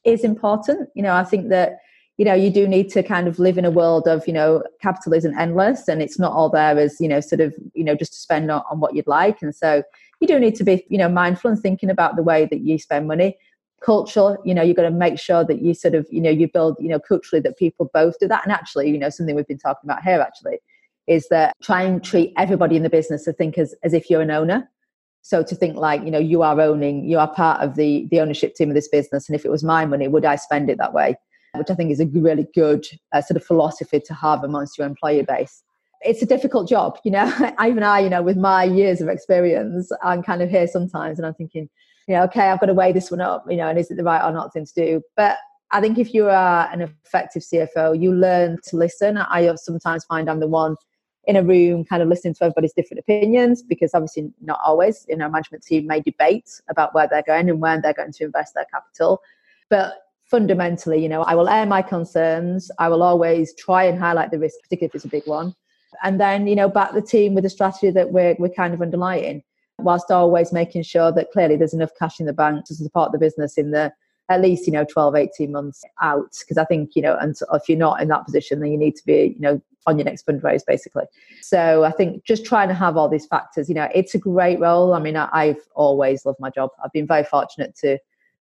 is 0.06 0.24
important. 0.24 0.90
You 0.94 1.04
know 1.04 1.16
i 1.16 1.24
think 1.24 1.50
that 1.50 1.78
you 2.18 2.26
know 2.26 2.34
you 2.34 2.50
do 2.52 2.68
need 2.68 2.90
to 2.90 3.02
kind 3.02 3.30
of 3.30 3.40
live 3.40 3.58
in 3.58 3.64
a 3.64 3.72
world 3.72 4.08
of 4.08 4.28
you 4.28 4.34
know 4.34 4.62
capital 4.82 5.14
isn't 5.14 5.40
endless 5.40 5.88
and 5.88 6.02
it's 6.02 6.20
not 6.20 6.34
all 6.34 6.50
there 6.50 6.78
as 6.78 6.98
you 7.00 7.08
know 7.08 7.22
sort 7.22 7.40
of 7.40 7.56
you 7.74 7.84
know 7.84 7.96
just 7.96 8.12
to 8.12 8.20
spend 8.20 8.52
on, 8.52 8.62
on 8.70 8.80
what 8.80 8.94
you'd 8.94 9.08
like. 9.08 9.42
And 9.42 9.56
so 9.56 9.84
you 10.20 10.28
do 10.28 10.40
need 10.40 10.56
to 10.56 10.64
be 10.64 10.86
you 10.90 10.98
know 10.98 11.10
mindful 11.10 11.52
and 11.52 11.60
thinking 11.60 11.90
about 11.90 12.16
the 12.16 12.24
way 12.24 12.46
that 12.46 12.60
you 12.62 12.78
spend 12.78 13.08
money. 13.08 13.38
Culture 13.82 14.38
you 14.44 14.54
know 14.54 14.62
you've 14.62 14.76
got 14.76 14.84
to 14.84 14.92
make 14.92 15.20
sure 15.20 15.44
that 15.44 15.62
you 15.62 15.74
sort 15.74 15.96
of 15.96 16.06
you 16.12 16.22
know 16.22 16.30
you 16.30 16.48
build 16.48 16.78
you 16.80 16.90
know 16.90 17.00
culturally 17.00 17.42
that 17.42 17.58
people 17.58 17.90
both 17.94 18.20
do 18.20 18.28
that. 18.28 18.44
And 18.44 18.52
actually 18.52 18.90
you 18.90 18.98
know 18.98 19.10
something 19.10 19.36
we've 19.36 19.48
been 19.48 19.58
talking 19.58 19.90
about 19.90 20.04
here 20.04 20.20
actually 20.20 20.60
is 21.08 21.28
that 21.30 21.56
try 21.62 21.82
and 21.82 22.04
treat 22.04 22.34
everybody 22.38 22.76
in 22.76 22.84
the 22.84 22.90
business 22.90 23.24
to 23.24 23.34
think 23.34 23.58
as, 23.58 23.74
as 23.84 23.94
if 23.94 24.10
you're 24.10 24.22
an 24.22 24.30
owner. 24.30 24.70
So 25.22 25.42
to 25.42 25.56
think 25.56 25.76
like 25.76 26.04
you 26.04 26.12
know 26.12 26.20
you 26.20 26.42
are 26.42 26.60
owning 26.60 27.06
you 27.06 27.20
are 27.20 27.34
part 27.34 27.62
of 27.62 27.76
the 27.76 28.08
the 28.12 28.20
ownership 28.20 28.56
team 28.56 28.70
of 28.70 28.76
this 28.76 28.90
business. 28.90 29.30
And 29.30 29.36
if 29.36 29.46
it 29.46 29.52
was 29.52 29.64
my 29.64 29.86
money 29.86 30.08
would 30.08 30.26
i 30.26 30.36
spend 30.36 30.70
it 30.70 30.78
that 30.78 30.94
way? 30.94 31.16
Which 31.56 31.70
i 31.70 31.76
think 31.76 31.92
is 31.92 32.02
a 32.02 32.06
really 32.08 32.48
good 32.54 32.86
uh, 33.14 33.22
sort 33.22 33.38
of 33.38 33.46
philosophy 33.46 34.00
to 34.02 34.14
have 34.14 34.44
amongst 34.44 34.78
your 34.78 34.86
employee 34.86 35.24
base 35.24 35.64
it's 36.02 36.22
a 36.22 36.26
difficult 36.26 36.70
job, 36.70 36.98
you 37.04 37.12
know. 37.12 37.26
Even 37.66 37.84
I, 37.84 38.00
you 38.00 38.10
know, 38.10 38.22
with 38.22 38.38
my 38.38 38.64
years 38.64 39.02
of 39.02 39.08
experience, 39.08 39.92
I'm 40.04 40.24
kind 40.24 40.42
of 40.42 40.50
here 40.50 40.68
sometimes 40.68 41.20
and 41.20 41.26
I'm 41.26 41.34
thinking, 41.34 41.70
you 42.08 42.16
know, 42.16 42.24
okay, 42.24 42.50
I've 42.50 42.60
got 42.60 42.68
to 42.68 42.74
weigh 42.74 42.92
this 42.92 43.12
one 43.12 43.22
up, 43.22 43.46
you 43.50 43.58
know, 43.58 43.68
and 43.68 43.78
is 43.78 43.92
it 43.92 43.98
the 43.98 44.04
right 44.04 44.24
or 44.24 44.32
not 44.32 44.54
thing 44.54 44.66
to 44.66 44.74
do? 44.74 45.02
But 45.16 45.38
I 45.72 45.82
think 45.82 45.98
if 45.98 46.14
you 46.14 46.28
are 46.30 46.70
an 46.72 46.82
effective 46.82 47.44
CFO, 47.44 48.00
you 48.02 48.14
learn 48.14 48.58
to 48.68 48.78
listen. 48.78 49.18
I 49.18 49.54
sometimes 49.56 50.06
find 50.06 50.30
I'm 50.30 50.40
the 50.40 50.48
one 50.48 50.76
in 51.26 51.36
a 51.36 51.44
room 51.44 51.86
kind 51.86 52.02
of 52.02 52.08
listening 52.08 52.34
to 52.36 52.46
everybody's 52.46 52.74
different 52.74 53.00
opinions 53.00 53.62
because 53.62 53.92
obviously 53.94 54.32
not 54.42 54.60
always, 54.66 55.06
you 55.08 55.18
know, 55.18 55.30
management 55.30 55.64
team 55.64 55.86
may 55.86 56.02
debate 56.02 56.50
about 56.70 56.96
where 56.96 57.08
they're 57.08 57.24
going 57.24 57.50
and 57.50 57.62
when 57.62 57.82
they're 57.82 57.94
going 57.94 58.14
to 58.14 58.24
invest 58.24 58.56
their 58.56 58.66
capital. 58.72 59.22
But 59.70 59.94
fundamentally, 60.26 61.04
you 61.04 61.10
know, 61.10 61.22
I 61.22 61.36
will 61.36 61.50
air 61.50 61.68
my 61.68 61.84
concerns. 61.84 62.72
I 62.80 62.88
will 62.88 63.04
always 63.04 63.54
try 63.54 63.84
and 63.84 64.00
highlight 64.00 64.32
the 64.32 64.40
risk, 64.40 64.56
particularly 64.64 64.90
if 64.90 64.96
it's 64.96 65.06
a 65.06 65.10
big 65.10 65.28
one 65.28 65.54
and 66.04 66.20
then 66.20 66.48
you 66.48 66.56
know 66.56 66.70
back 66.70 66.94
the 66.94 67.02
team 67.02 67.34
with 67.34 67.46
a 67.46 67.50
strategy 67.50 67.90
that 67.92 68.12
we're, 68.12 68.36
we're 68.40 68.50
kind 68.50 68.74
of 68.74 68.82
underlying 68.82 69.44
whilst 69.80 70.12
always 70.12 70.52
making 70.52 70.84
sure 70.84 71.12
that 71.12 71.32
clearly 71.32 71.56
there's 71.56 71.74
enough 71.74 71.92
cash 71.98 72.20
in 72.20 72.26
the 72.26 72.34
bank 72.34 72.66
to 72.66 72.76
support 72.76 73.12
the 73.12 73.18
business 73.18 73.58
in 73.58 73.72
the 73.72 73.92
at 74.30 74.42
least 74.42 74.68
you 74.68 74.74
know 74.74 74.86
12 74.86 75.16
18 75.16 75.52
months 75.52 75.84
out. 76.02 76.36
Because 76.40 76.58
i 76.58 76.66
think 76.66 76.96
you 76.96 77.02
know 77.02 77.18
and 77.20 77.36
if 77.54 77.68
you're 77.68 77.78
not 77.78 78.02
in 78.02 78.08
that 78.10 78.26
position 78.26 78.60
then 78.60 78.72
you 78.72 78.78
need 78.78 78.96
to 78.96 79.06
be 79.06 79.34
you 79.36 79.42
know 79.42 79.62
on 79.88 79.98
your 79.98 80.06
next 80.06 80.26
fundraise 80.26 80.62
basically. 80.66 81.06
So 81.42 81.84
i 81.84 81.92
think 81.92 82.24
just 82.26 82.46
trying 82.46 82.68
to 82.68 82.74
have 82.74 82.98
all 82.98 83.10
these 83.10 83.26
factors 83.26 83.70
you 83.70 83.76
know 83.76 83.90
it's 83.94 84.16
a 84.16 84.20
great 84.20 84.60
role. 84.60 84.94
I 84.94 85.00
mean 85.00 85.16
I, 85.16 85.48
have 85.48 85.62
always 85.76 86.26
loved 86.26 86.40
my 86.40 86.50
job. 86.50 86.70
I've 86.84 86.94
been 86.94 87.08
very 87.08 87.24
fortunate 87.24 87.76
to 87.78 87.98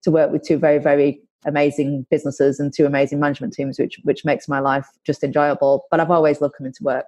to 0.03 0.11
work 0.11 0.31
with 0.31 0.43
two 0.43 0.59
very 0.59 0.79
very 0.79 1.21
amazing 1.47 2.07
businesses 2.11 2.59
and 2.59 2.73
two 2.73 2.87
amazing 2.87 3.21
management 3.21 3.53
teams 3.53 3.79
which 3.79 4.01
which 4.05 4.25
makes 4.25 4.49
my 4.49 4.61
life 4.61 4.87
just 5.05 5.23
enjoyable. 5.23 5.85
But 5.91 6.01
i've 6.01 6.11
always 6.11 6.41
loved 6.41 6.55
coming 6.57 6.73
to 6.73 6.85
work 6.85 7.07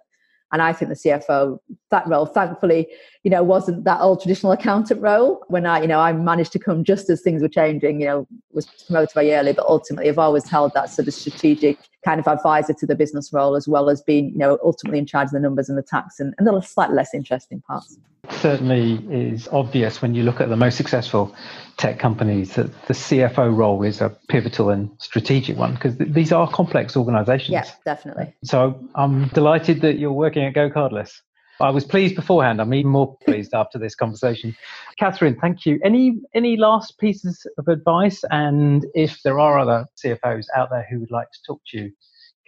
And 0.52 0.62
I 0.62 0.72
think 0.72 0.90
the 0.90 0.94
CFO, 0.94 1.58
that 1.90 2.06
role, 2.06 2.26
thankfully, 2.26 2.86
you 3.24 3.30
know, 3.30 3.42
wasn't 3.42 3.84
that 3.84 4.00
old 4.00 4.20
traditional 4.20 4.52
accountant 4.52 5.02
role. 5.02 5.42
When 5.48 5.66
I, 5.66 5.82
you 5.82 5.88
know, 5.88 5.98
I 5.98 6.12
managed 6.12 6.52
to 6.52 6.58
come 6.58 6.84
just 6.84 7.10
as 7.10 7.20
things 7.20 7.42
were 7.42 7.48
changing, 7.48 8.00
you 8.00 8.06
know, 8.06 8.28
was 8.52 8.66
promoted 8.86 9.12
very 9.12 9.34
early, 9.34 9.52
but 9.52 9.66
ultimately 9.66 10.08
I've 10.08 10.18
always 10.18 10.48
held 10.48 10.72
that 10.74 10.88
sort 10.88 11.08
of 11.08 11.14
strategic 11.14 11.78
kind 12.04 12.20
of 12.20 12.28
advisor 12.28 12.74
to 12.74 12.86
the 12.86 12.94
business 12.94 13.32
role 13.32 13.56
as 13.56 13.66
well 13.66 13.90
as 13.90 14.02
being, 14.02 14.30
you 14.30 14.38
know, 14.38 14.58
ultimately 14.62 15.00
in 15.00 15.06
charge 15.06 15.26
of 15.26 15.32
the 15.32 15.40
numbers 15.40 15.68
and 15.68 15.76
the 15.76 15.82
tax 15.82 16.20
and, 16.20 16.32
and 16.38 16.46
the 16.46 16.60
slightly 16.60 16.94
less 16.94 17.12
interesting 17.12 17.60
parts 17.62 17.98
certainly 18.30 18.94
is 19.10 19.48
obvious 19.48 20.02
when 20.02 20.14
you 20.14 20.22
look 20.22 20.40
at 20.40 20.48
the 20.48 20.56
most 20.56 20.76
successful 20.76 21.34
tech 21.76 21.98
companies 21.98 22.54
that 22.54 22.86
the 22.86 22.94
CFO 22.94 23.54
role 23.54 23.82
is 23.82 24.00
a 24.00 24.10
pivotal 24.28 24.70
and 24.70 24.90
strategic 24.98 25.56
one 25.58 25.74
because 25.74 25.96
th- 25.98 26.10
these 26.10 26.32
are 26.32 26.50
complex 26.50 26.96
organizations. 26.96 27.50
Yeah, 27.50 27.70
definitely. 27.84 28.34
So 28.44 28.82
I'm 28.94 29.28
delighted 29.28 29.82
that 29.82 29.98
you're 29.98 30.12
working 30.12 30.44
at 30.44 30.54
GoCardless. 30.54 31.20
I 31.60 31.70
was 31.70 31.84
pleased 31.84 32.16
beforehand. 32.16 32.60
I'm 32.60 32.72
even 32.74 32.90
more 32.90 33.16
pleased 33.24 33.54
after 33.54 33.78
this 33.78 33.94
conversation. 33.94 34.56
Catherine, 34.98 35.36
thank 35.40 35.66
you. 35.66 35.78
Any 35.84 36.18
any 36.34 36.56
last 36.56 36.98
pieces 36.98 37.46
of 37.58 37.68
advice? 37.68 38.24
And 38.30 38.86
if 38.94 39.22
there 39.22 39.38
are 39.38 39.58
other 39.58 39.86
CFOs 40.02 40.46
out 40.56 40.70
there 40.70 40.86
who 40.90 41.00
would 41.00 41.10
like 41.10 41.30
to 41.30 41.38
talk 41.46 41.60
to 41.68 41.78
you, 41.78 41.92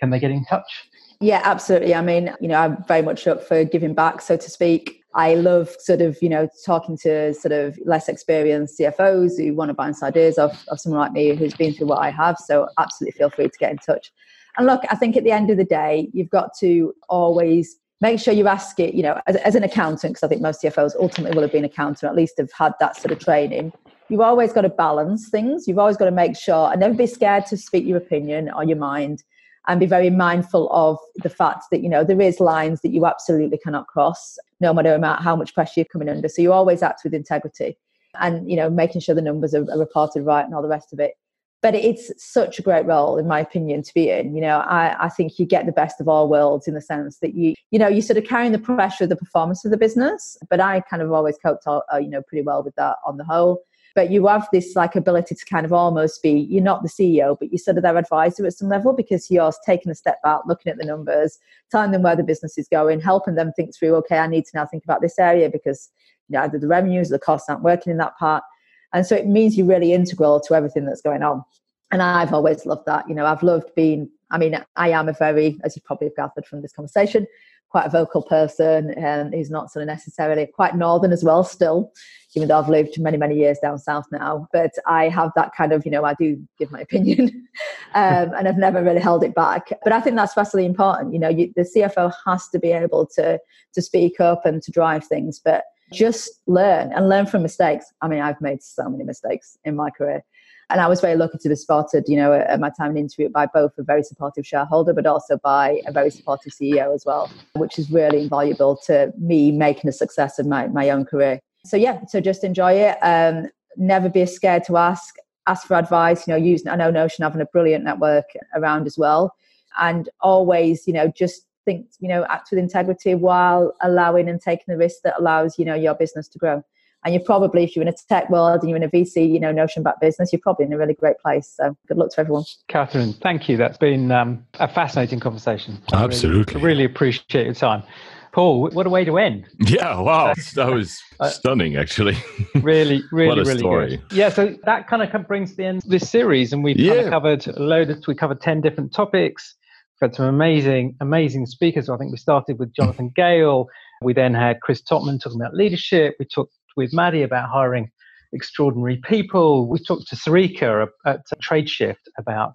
can 0.01 0.11
they 0.11 0.19
get 0.19 0.31
in 0.31 0.45
touch? 0.45 0.89
Yeah, 1.21 1.41
absolutely. 1.45 1.95
I 1.95 2.03
mean, 2.03 2.35
you 2.41 2.49
know, 2.49 2.57
I'm 2.61 2.85
very 2.85 3.03
much 3.03 3.27
up 3.27 3.43
for 3.43 3.65
giving 3.65 3.95
back, 3.95 4.21
so 4.21 4.37
to 4.37 4.51
speak. 4.51 4.98
I 5.15 5.35
love 5.35 5.71
sort 5.79 6.01
of, 6.01 6.19
you 6.21 6.29
know, 6.29 6.49
talking 6.65 6.97
to 6.99 7.33
sort 7.35 7.53
of 7.53 7.79
less 7.85 8.09
experienced 8.09 8.79
CFOs 8.79 9.39
who 9.39 9.55
want 9.55 9.71
to 9.71 9.75
bounce 9.75 10.03
ideas 10.03 10.39
off 10.39 10.65
of 10.69 10.79
someone 10.79 11.01
like 11.01 11.13
me 11.13 11.35
who's 11.35 11.55
been 11.55 11.73
through 11.73 11.87
what 11.87 11.99
I 11.99 12.11
have. 12.11 12.37
So 12.39 12.69
absolutely 12.79 13.19
feel 13.19 13.31
free 13.31 13.49
to 13.49 13.59
get 13.59 13.71
in 13.73 13.79
touch. 13.79 14.13
And 14.57 14.67
look, 14.67 14.83
I 14.91 14.97
think 14.97 15.17
at 15.17 15.25
the 15.25 15.31
end 15.31 15.51
of 15.51 15.57
the 15.57 15.65
day, 15.65 16.09
you've 16.13 16.31
got 16.31 16.51
to 16.61 16.95
always 17.09 17.77
make 18.01 18.21
sure 18.21 18.35
you 18.35 18.47
ask 18.47 18.79
it, 18.79 18.95
you 18.95 19.03
know, 19.03 19.21
as, 19.27 19.37
as 19.37 19.55
an 19.55 19.65
accountant, 19.65 20.15
because 20.15 20.23
I 20.23 20.29
think 20.29 20.43
most 20.43 20.63
CFOs 20.63 20.95
ultimately 21.01 21.35
will 21.35 21.43
have 21.43 21.53
been 21.53 21.65
accountant, 21.65 22.09
at 22.09 22.17
least 22.17 22.35
have 22.39 22.53
had 22.53 22.73
that 22.81 22.97
sort 22.97 23.13
of 23.13 23.19
training. 23.19 23.73
You've 24.09 24.21
always 24.21 24.53
got 24.53 24.63
to 24.63 24.69
balance 24.69 25.29
things. 25.29 25.67
You've 25.67 25.79
always 25.79 25.97
got 25.97 26.07
to 26.07 26.11
make 26.11 26.37
sure 26.37 26.71
and 26.71 26.81
never 26.81 26.95
be 26.95 27.07
scared 27.07 27.47
to 27.47 27.57
speak 27.57 27.85
your 27.85 27.99
opinion 27.99 28.51
or 28.51 28.65
your 28.65 28.77
mind 28.77 29.23
and 29.67 29.81
be 29.81 29.87
very 29.87 30.11
mindful 30.11 30.71
of 30.73 30.99
the 31.17 31.29
fact 31.29 31.65
that 31.71 31.83
you 31.83 31.89
know 31.89 32.05
there 32.05 32.21
is 32.21 32.41
lines 32.41 32.81
that 32.83 32.93
you 32.93 33.07
absolutely 33.07 33.59
cannot 33.59 33.87
cross 33.87 34.39
no 34.61 34.73
matter 34.73 34.99
how 35.21 35.37
much 35.37 35.55
pressure 35.55 35.73
you're 35.77 35.85
coming 35.87 36.09
under. 36.09 36.29
So 36.29 36.43
you 36.43 36.53
always 36.53 36.83
act 36.83 37.03
with 37.05 37.15
integrity 37.15 37.77
and 38.21 38.51
you 38.51 38.57
know 38.57 38.71
making 38.71 39.01
sure 39.01 39.15
the 39.15 39.23
numbers 39.23 39.55
are, 39.55 39.71
are 39.71 39.79
reported 39.79 40.23
right 40.23 40.45
and 40.45 40.55
all 40.55 40.63
the 40.63 40.69
rest 40.69 40.93
of 40.93 41.01
it 41.01 41.15
but 41.63 41.75
it's 41.75 42.13
such 42.23 42.59
a 42.59 42.63
great 42.63 42.87
role 42.87 43.19
in 43.19 43.27
my 43.27 43.41
opinion 43.41 43.83
to 43.83 43.93
be 43.95 44.11
in. 44.11 44.35
You 44.35 44.41
know 44.41 44.59
I, 44.59 45.07
I 45.07 45.09
think 45.09 45.39
you 45.39 45.47
get 45.47 45.67
the 45.67 45.73
best 45.73 46.01
of 46.01 46.09
all 46.09 46.29
worlds 46.29 46.69
in 46.69 46.75
the 46.75 46.81
sense 46.81 47.19
that 47.19 47.35
you 47.35 47.55
you 47.71 47.79
know 47.79 47.89
you're 47.89 48.03
sort 48.03 48.19
of 48.19 48.25
carrying 48.25 48.53
the 48.53 48.59
pressure 48.59 49.05
of 49.05 49.11
the 49.11 49.17
performance 49.17 49.65
of 49.65 49.71
the 49.71 49.77
business 49.77 50.37
but 50.51 50.61
i 50.61 50.81
kind 50.81 51.03
of 51.03 51.13
always 51.13 51.39
coped 51.39 51.67
all, 51.67 51.83
uh, 51.93 51.99
you 51.99 52.09
know 52.09 52.23
pretty 52.23 52.43
well 52.43 52.63
with 52.63 52.75
that 52.77 52.97
on 53.07 53.17
the 53.17 53.25
whole. 53.25 53.63
But 53.95 54.13
you 54.13 54.29
have 54.29 54.47
this 54.53 54.77
like 54.77 54.95
ability 54.95 55.35
to 55.35 55.45
kind 55.47 55.67
of 55.67 55.73
almost 55.73 56.23
be 56.23 56.31
you're 56.31 56.63
not 56.63 56.83
the 56.83 56.89
ceo 56.89 57.37
but 57.39 57.51
you're 57.51 57.59
sort 57.59 57.79
of 57.79 57.83
their 57.83 57.97
advisor 57.97 58.47
at 58.47 58.53
some 58.53 58.69
level 58.69 58.93
because 58.93 59.31
you're 59.31 59.53
taking 59.67 59.91
a 59.91 59.95
step 59.95 60.23
back 60.23 60.43
looking 60.47 60.71
at 60.71 60.79
the 60.79 60.85
numbers 60.85 61.39
telling 61.71 61.91
them 61.91 62.03
where 62.03 62.15
the 62.15 62.23
business 62.23 62.57
is 62.59 62.69
going 62.69 63.01
helping 63.01 63.35
them 63.35 63.53
think 63.57 63.75
through 63.75 63.97
okay 63.97 64.19
i 64.19 64.27
need 64.29 64.45
to 64.45 64.53
now 64.55 64.67
think 64.67 64.85
about 64.85 65.01
this 65.01 65.19
area 65.19 65.51
because 65.51 65.91
you 66.29 66.35
know 66.35 66.45
either 66.45 66.59
the 66.59 66.69
revenues 66.69 67.11
or 67.11 67.15
the 67.15 67.19
costs 67.19 67.49
aren't 67.49 67.63
working 67.63 67.91
in 67.91 67.97
that 67.97 68.17
part 68.19 68.45
and 68.93 69.07
so 69.07 69.15
it 69.15 69.27
means 69.27 69.57
you're 69.57 69.67
really 69.67 69.93
integral 69.93 70.41
to 70.41 70.55
everything 70.55 70.85
that's 70.85 71.03
going 71.03 71.23
on. 71.23 71.45
And 71.91 72.03
i've 72.03 72.35
always 72.35 72.67
loved 72.67 72.85
that 72.85 73.09
you 73.09 73.15
know 73.15 73.25
i've 73.25 73.43
loved 73.43 73.75
being 73.75 74.11
i 74.31 74.37
mean 74.37 74.63
i 74.77 74.91
am 74.91 75.09
a 75.09 75.15
very 75.15 75.59
as 75.65 75.75
you 75.75 75.81
probably 75.83 76.09
have 76.09 76.17
gathered 76.17 76.45
from 76.45 76.61
this 76.61 76.73
conversation 76.73 77.27
quite 77.71 77.87
a 77.87 77.91
vocal 77.91 78.23
person 78.23 78.93
and 78.95 79.35
he's 79.35 79.51
not 79.51 79.71
sort 79.71 79.83
of 79.83 79.87
necessarily 79.87 80.47
quite 80.47 80.77
northern 80.77 81.13
as 81.13 81.25
well 81.25 81.45
still 81.45 81.91
even 82.35 82.49
though 82.49 82.59
i've 82.59 82.69
lived 82.69 83.01
many 83.01 83.17
many 83.17 83.37
years 83.37 83.59
down 83.61 83.79
south 83.79 84.05
now. 84.13 84.47
But 84.53 84.73
i 84.87 85.09
have 85.09 85.33
that 85.35 85.53
kind 85.57 85.73
of 85.73 85.87
you 85.87 85.91
know 85.91 86.05
i 86.05 86.13
do 86.13 86.39
give 86.59 86.71
my 86.71 86.81
opinion 86.89 87.49
um, 87.95 88.33
and 88.37 88.47
i've 88.47 88.59
never 88.59 88.83
really 88.83 89.01
held 89.01 89.25
it 89.25 89.35
back. 89.35 89.71
But 89.83 89.93
i 89.93 90.01
think 90.03 90.17
that's 90.17 90.35
vastly 90.35 90.67
important 90.67 91.15
you 91.15 91.19
know 91.19 91.31
you, 91.31 91.53
the 91.57 91.63
cfo 91.63 92.13
has 92.27 92.49
to 92.49 92.59
be 92.59 92.73
able 92.73 93.07
to 93.17 93.39
to 93.75 93.83
speak 93.83 94.21
up 94.21 94.45
and 94.45 94.63
to 94.63 94.71
drive 94.71 95.07
things. 95.07 95.41
But 95.43 95.65
just 95.93 96.41
learn 96.47 96.93
and 96.93 97.09
learn 97.09 97.27
from 97.27 97.43
mistakes 97.43 97.87
i 98.03 98.09
mean 98.09 98.21
i've 98.21 98.41
made 98.41 98.63
so 98.63 98.89
many 98.89 99.05
mistakes 99.05 99.57
in 99.65 99.75
my 99.75 99.91
career 99.91 100.23
and 100.71 100.81
I 100.81 100.87
was 100.87 101.01
very 101.01 101.17
lucky 101.17 101.39
to 101.39 101.49
be 101.49 101.55
spotted, 101.55 102.05
you 102.09 102.17
know, 102.17 102.33
at 102.33 102.61
my 102.61 102.71
time 102.71 102.95
in 102.97 103.07
Interoute 103.07 103.33
by 103.33 103.47
both 103.47 103.73
a 103.79 103.83
very 103.83 104.03
supportive 104.03 104.47
shareholder, 104.47 104.93
but 104.93 105.07
also 105.07 105.39
by 105.39 105.81
a 105.87 105.93
very 105.93 106.11
supportive 106.11 106.53
CEO 106.53 106.95
as 106.95 107.05
well, 107.07 107.31
which 107.55 107.79
is 107.79 107.91
really 107.91 108.23
invaluable 108.23 108.77
to 108.85 109.11
me 109.19 109.51
making 109.51 109.89
a 109.89 109.93
success 109.93 110.39
of 110.39 110.47
my, 110.47 110.67
my 110.69 110.91
own 110.91 111.07
career. 111.07 111.41
So 111.65 111.77
yeah, 111.77 112.01
so 112.07 112.21
just 112.21 112.45
enjoy 112.45 112.73
it. 112.73 112.99
Um, 113.01 113.49
never 113.77 114.11
be 114.11 114.27
scared 114.27 114.65
to 114.65 114.77
ask. 114.77 115.15
Ask 115.47 115.67
for 115.67 115.77
advice. 115.77 116.29
You 116.29 116.35
know, 116.35 116.39
use 116.39 116.67
I 116.67 116.77
know 116.77 116.91
Notion 116.91 117.23
having 117.23 117.41
a 117.41 117.47
brilliant 117.47 117.83
network 117.83 118.27
around 118.55 118.87
as 118.87 118.99
well, 118.99 119.35
and 119.81 120.11
always, 120.21 120.87
you 120.87 120.93
know, 120.93 121.11
just 121.17 121.47
think, 121.69 121.87
you 122.01 122.09
know, 122.09 122.25
act 122.31 122.49
with 122.51 122.59
integrity 122.59 123.15
while 123.15 123.75
allowing 123.83 124.29
and 124.29 124.41
taking 124.41 124.65
the 124.69 124.79
risk 124.79 125.03
that 125.05 125.15
allows 125.19 125.59
you 125.59 125.65
know 125.65 125.75
your 125.75 125.95
business 125.95 126.29
to 126.29 126.39
grow 126.39 126.63
and 127.05 127.15
you're 127.15 127.25
probably 127.25 127.63
if 127.65 127.77
you're 127.77 127.83
in 127.83 127.89
a 127.89 127.95
tech 128.09 128.29
world 128.29 128.61
and 128.61 128.71
you're 128.71 128.77
in 128.77 128.83
a 128.83 128.89
vc 128.89 129.15
you 129.17 129.39
know 129.39 129.53
notion 129.53 129.83
back 129.83 130.01
business 130.01 130.33
you're 130.33 130.41
probably 130.41 130.67
in 130.67 130.73
a 130.73 130.79
really 130.79 130.95
great 130.95 131.19
place 131.19 131.55
so 131.57 131.77
good 131.87 131.97
luck 131.97 132.11
to 132.11 132.21
everyone 132.21 132.45
catherine 132.69 133.13
thank 133.23 133.49
you 133.49 133.57
that's 133.57 133.79
been 133.79 134.11
um, 134.11 134.45
a 134.55 134.69
fascinating 134.69 135.21
conversation 135.21 135.81
absolutely 135.93 136.55
I 136.55 136.59
really, 136.59 136.65
I 136.65 136.67
really 136.67 136.85
appreciate 136.85 137.45
your 137.45 137.55
time 137.55 137.83
Paul, 138.31 138.69
what 138.69 138.87
a 138.87 138.91
way 138.91 139.05
to 139.05 139.19
end. 139.19 139.47
Yeah, 139.59 139.99
wow. 139.99 140.35
That 140.55 140.71
was 140.71 141.03
uh, 141.19 141.31
stunning, 141.31 141.77
actually. 141.77 142.17
really, 142.55 143.03
really, 143.11 143.41
really 143.41 143.59
story. 143.59 143.97
good. 143.97 144.13
Yeah, 144.13 144.29
so 144.29 144.55
that 144.65 144.87
kind 144.87 145.03
of 145.03 145.27
brings 145.27 145.57
the 145.57 145.65
end 145.65 145.83
of 145.83 145.91
this 145.91 146.09
series, 146.09 146.53
and 146.53 146.63
we've 146.63 146.77
yeah. 146.77 146.95
kind 146.95 147.07
of 147.07 147.11
covered 147.11 147.47
a 147.49 147.61
load 147.61 147.91
of, 147.91 148.05
we 148.07 148.15
covered 148.15 148.41
10 148.41 148.61
different 148.61 148.93
topics. 148.93 149.57
Had 150.01 150.15
some 150.15 150.27
amazing, 150.27 150.97
amazing 151.01 151.47
speakers. 151.47 151.89
I 151.89 151.97
think 151.97 152.13
we 152.13 152.19
started 152.19 152.59
with 152.59 152.73
Jonathan 152.73 153.11
Gale. 153.17 153.67
We 154.03 154.13
then 154.13 154.33
had 154.33 154.61
Chris 154.61 154.81
Topman 154.81 155.21
talking 155.21 155.41
about 155.41 155.55
leadership. 155.55 156.15
We 156.21 156.27
talked 156.27 156.55
with 156.77 156.93
Maddie 156.93 157.23
about 157.23 157.49
hiring 157.49 157.91
extraordinary 158.33 158.99
people. 158.99 159.69
We 159.69 159.79
talked 159.81 160.09
to 160.09 160.17
Sarika 160.17 160.87
at 161.05 161.23
Tradeshift 161.43 161.97
about 162.17 162.53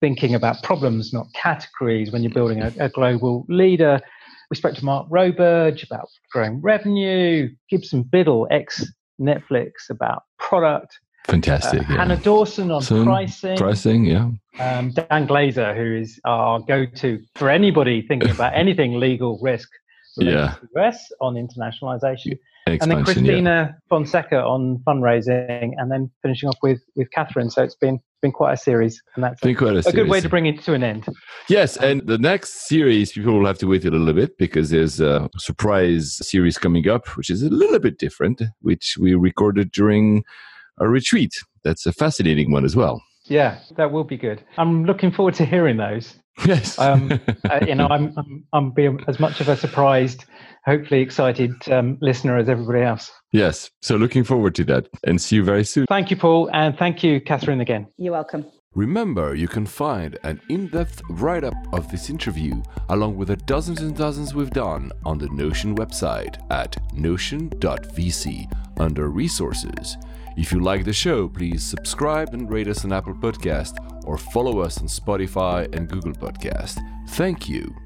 thinking 0.00 0.34
about 0.34 0.62
problems, 0.62 1.12
not 1.12 1.26
categories, 1.34 2.10
when 2.12 2.22
you're 2.22 2.32
building 2.32 2.60
a, 2.60 2.72
a 2.78 2.88
global 2.88 3.46
leader. 3.48 4.00
We 4.50 4.56
spoke 4.56 4.74
to 4.74 4.84
Mark 4.84 5.08
Roberge 5.08 5.84
about 5.84 6.08
growing 6.30 6.60
revenue, 6.60 7.48
Gibson 7.70 8.02
Biddle, 8.02 8.46
ex 8.50 8.84
Netflix, 9.20 9.88
about 9.88 10.24
product. 10.38 10.98
Fantastic. 11.28 11.80
Uh, 11.80 11.84
yeah. 11.88 11.96
Hannah 11.96 12.16
Dawson 12.16 12.70
on 12.70 12.82
pricing. 12.82 13.56
Pricing, 13.56 14.04
yeah. 14.04 14.30
Um, 14.58 14.90
Dan 14.90 15.26
Glazer, 15.26 15.74
who 15.76 15.96
is 15.96 16.20
our 16.24 16.60
go 16.60 16.84
to 16.84 17.20
for 17.36 17.48
anybody 17.48 18.02
thinking 18.02 18.30
about 18.30 18.54
anything 18.54 18.98
legal 18.98 19.38
risk 19.40 19.68
yeah. 20.16 20.54
to 20.54 20.68
the 20.74 20.80
US 20.80 21.10
on 21.20 21.34
internationalization 21.34 22.38
and 22.66 22.90
then 22.90 23.04
Cristina 23.04 23.72
yeah. 23.72 23.72
Fonseca 23.88 24.42
on 24.42 24.78
fundraising, 24.86 25.72
and 25.76 25.90
then 25.90 26.10
finishing 26.22 26.48
off 26.48 26.58
with 26.62 26.80
with 26.94 27.10
Catherine. 27.10 27.50
So 27.50 27.62
it's 27.62 27.74
been 27.74 28.00
been 28.20 28.32
quite 28.32 28.52
a 28.52 28.56
series, 28.56 29.02
and 29.14 29.24
that's 29.24 29.40
been 29.40 29.50
a, 29.50 29.58
quite 29.58 29.74
a, 29.74 29.88
a 29.88 29.92
good 29.92 30.08
way 30.08 30.20
to 30.20 30.28
bring 30.28 30.46
it 30.46 30.62
to 30.64 30.74
an 30.74 30.84
end. 30.84 31.06
Yes, 31.48 31.76
and 31.76 32.06
the 32.06 32.18
next 32.18 32.68
series 32.68 33.12
people 33.12 33.38
will 33.38 33.46
have 33.46 33.58
to 33.58 33.66
wait 33.66 33.84
a 33.84 33.90
little 33.90 34.12
bit 34.12 34.38
because 34.38 34.70
there's 34.70 35.00
a 35.00 35.28
surprise 35.38 36.18
series 36.26 36.58
coming 36.58 36.88
up, 36.88 37.08
which 37.16 37.30
is 37.30 37.42
a 37.42 37.50
little 37.50 37.78
bit 37.78 37.98
different, 37.98 38.42
which 38.60 38.96
we 39.00 39.14
recorded 39.14 39.72
during 39.72 40.24
a 40.80 40.88
retreat. 40.88 41.32
That's 41.64 41.86
a 41.86 41.92
fascinating 41.92 42.50
one 42.50 42.64
as 42.64 42.76
well. 42.76 43.02
Yeah, 43.24 43.58
that 43.76 43.92
will 43.92 44.04
be 44.04 44.16
good. 44.16 44.42
I'm 44.58 44.84
looking 44.84 45.12
forward 45.12 45.34
to 45.34 45.44
hearing 45.44 45.76
those. 45.76 46.16
Yes. 46.44 46.78
um, 46.78 47.20
uh, 47.50 47.60
you 47.66 47.74
know, 47.74 47.86
I'm, 47.86 48.12
I'm, 48.16 48.44
I'm 48.52 48.70
being 48.72 48.98
as 49.06 49.20
much 49.20 49.40
of 49.40 49.48
a 49.48 49.56
surprised, 49.56 50.24
hopefully 50.64 51.00
excited 51.00 51.52
um, 51.70 51.98
listener 52.00 52.36
as 52.36 52.48
everybody 52.48 52.82
else. 52.82 53.12
Yes. 53.32 53.70
So 53.80 53.96
looking 53.96 54.24
forward 54.24 54.54
to 54.56 54.64
that 54.64 54.88
and 55.04 55.20
see 55.20 55.36
you 55.36 55.44
very 55.44 55.64
soon. 55.64 55.86
Thank 55.88 56.10
you, 56.10 56.16
Paul. 56.16 56.50
And 56.52 56.76
thank 56.76 57.02
you, 57.02 57.20
Catherine, 57.20 57.60
again. 57.60 57.86
You're 57.96 58.12
welcome. 58.12 58.46
Remember, 58.74 59.34
you 59.34 59.48
can 59.48 59.66
find 59.66 60.18
an 60.24 60.40
in 60.48 60.68
depth 60.68 61.02
write 61.10 61.44
up 61.44 61.54
of 61.74 61.90
this 61.90 62.08
interview, 62.08 62.62
along 62.88 63.18
with 63.18 63.28
the 63.28 63.36
dozens 63.36 63.82
and 63.82 63.94
dozens 63.94 64.34
we've 64.34 64.50
done, 64.50 64.90
on 65.04 65.18
the 65.18 65.28
Notion 65.28 65.76
website 65.76 66.40
at 66.50 66.78
notion.vc 66.94 68.80
under 68.80 69.10
Resources. 69.10 69.98
If 70.36 70.52
you 70.52 70.60
like 70.60 70.84
the 70.84 70.92
show, 70.92 71.28
please 71.28 71.62
subscribe 71.62 72.32
and 72.32 72.50
rate 72.50 72.68
us 72.68 72.84
on 72.84 72.92
Apple 72.92 73.14
Podcast 73.14 73.76
or 74.06 74.16
follow 74.16 74.60
us 74.60 74.80
on 74.80 74.86
Spotify 74.88 75.72
and 75.74 75.88
Google 75.88 76.12
Podcast. 76.12 76.78
Thank 77.10 77.48
you. 77.48 77.81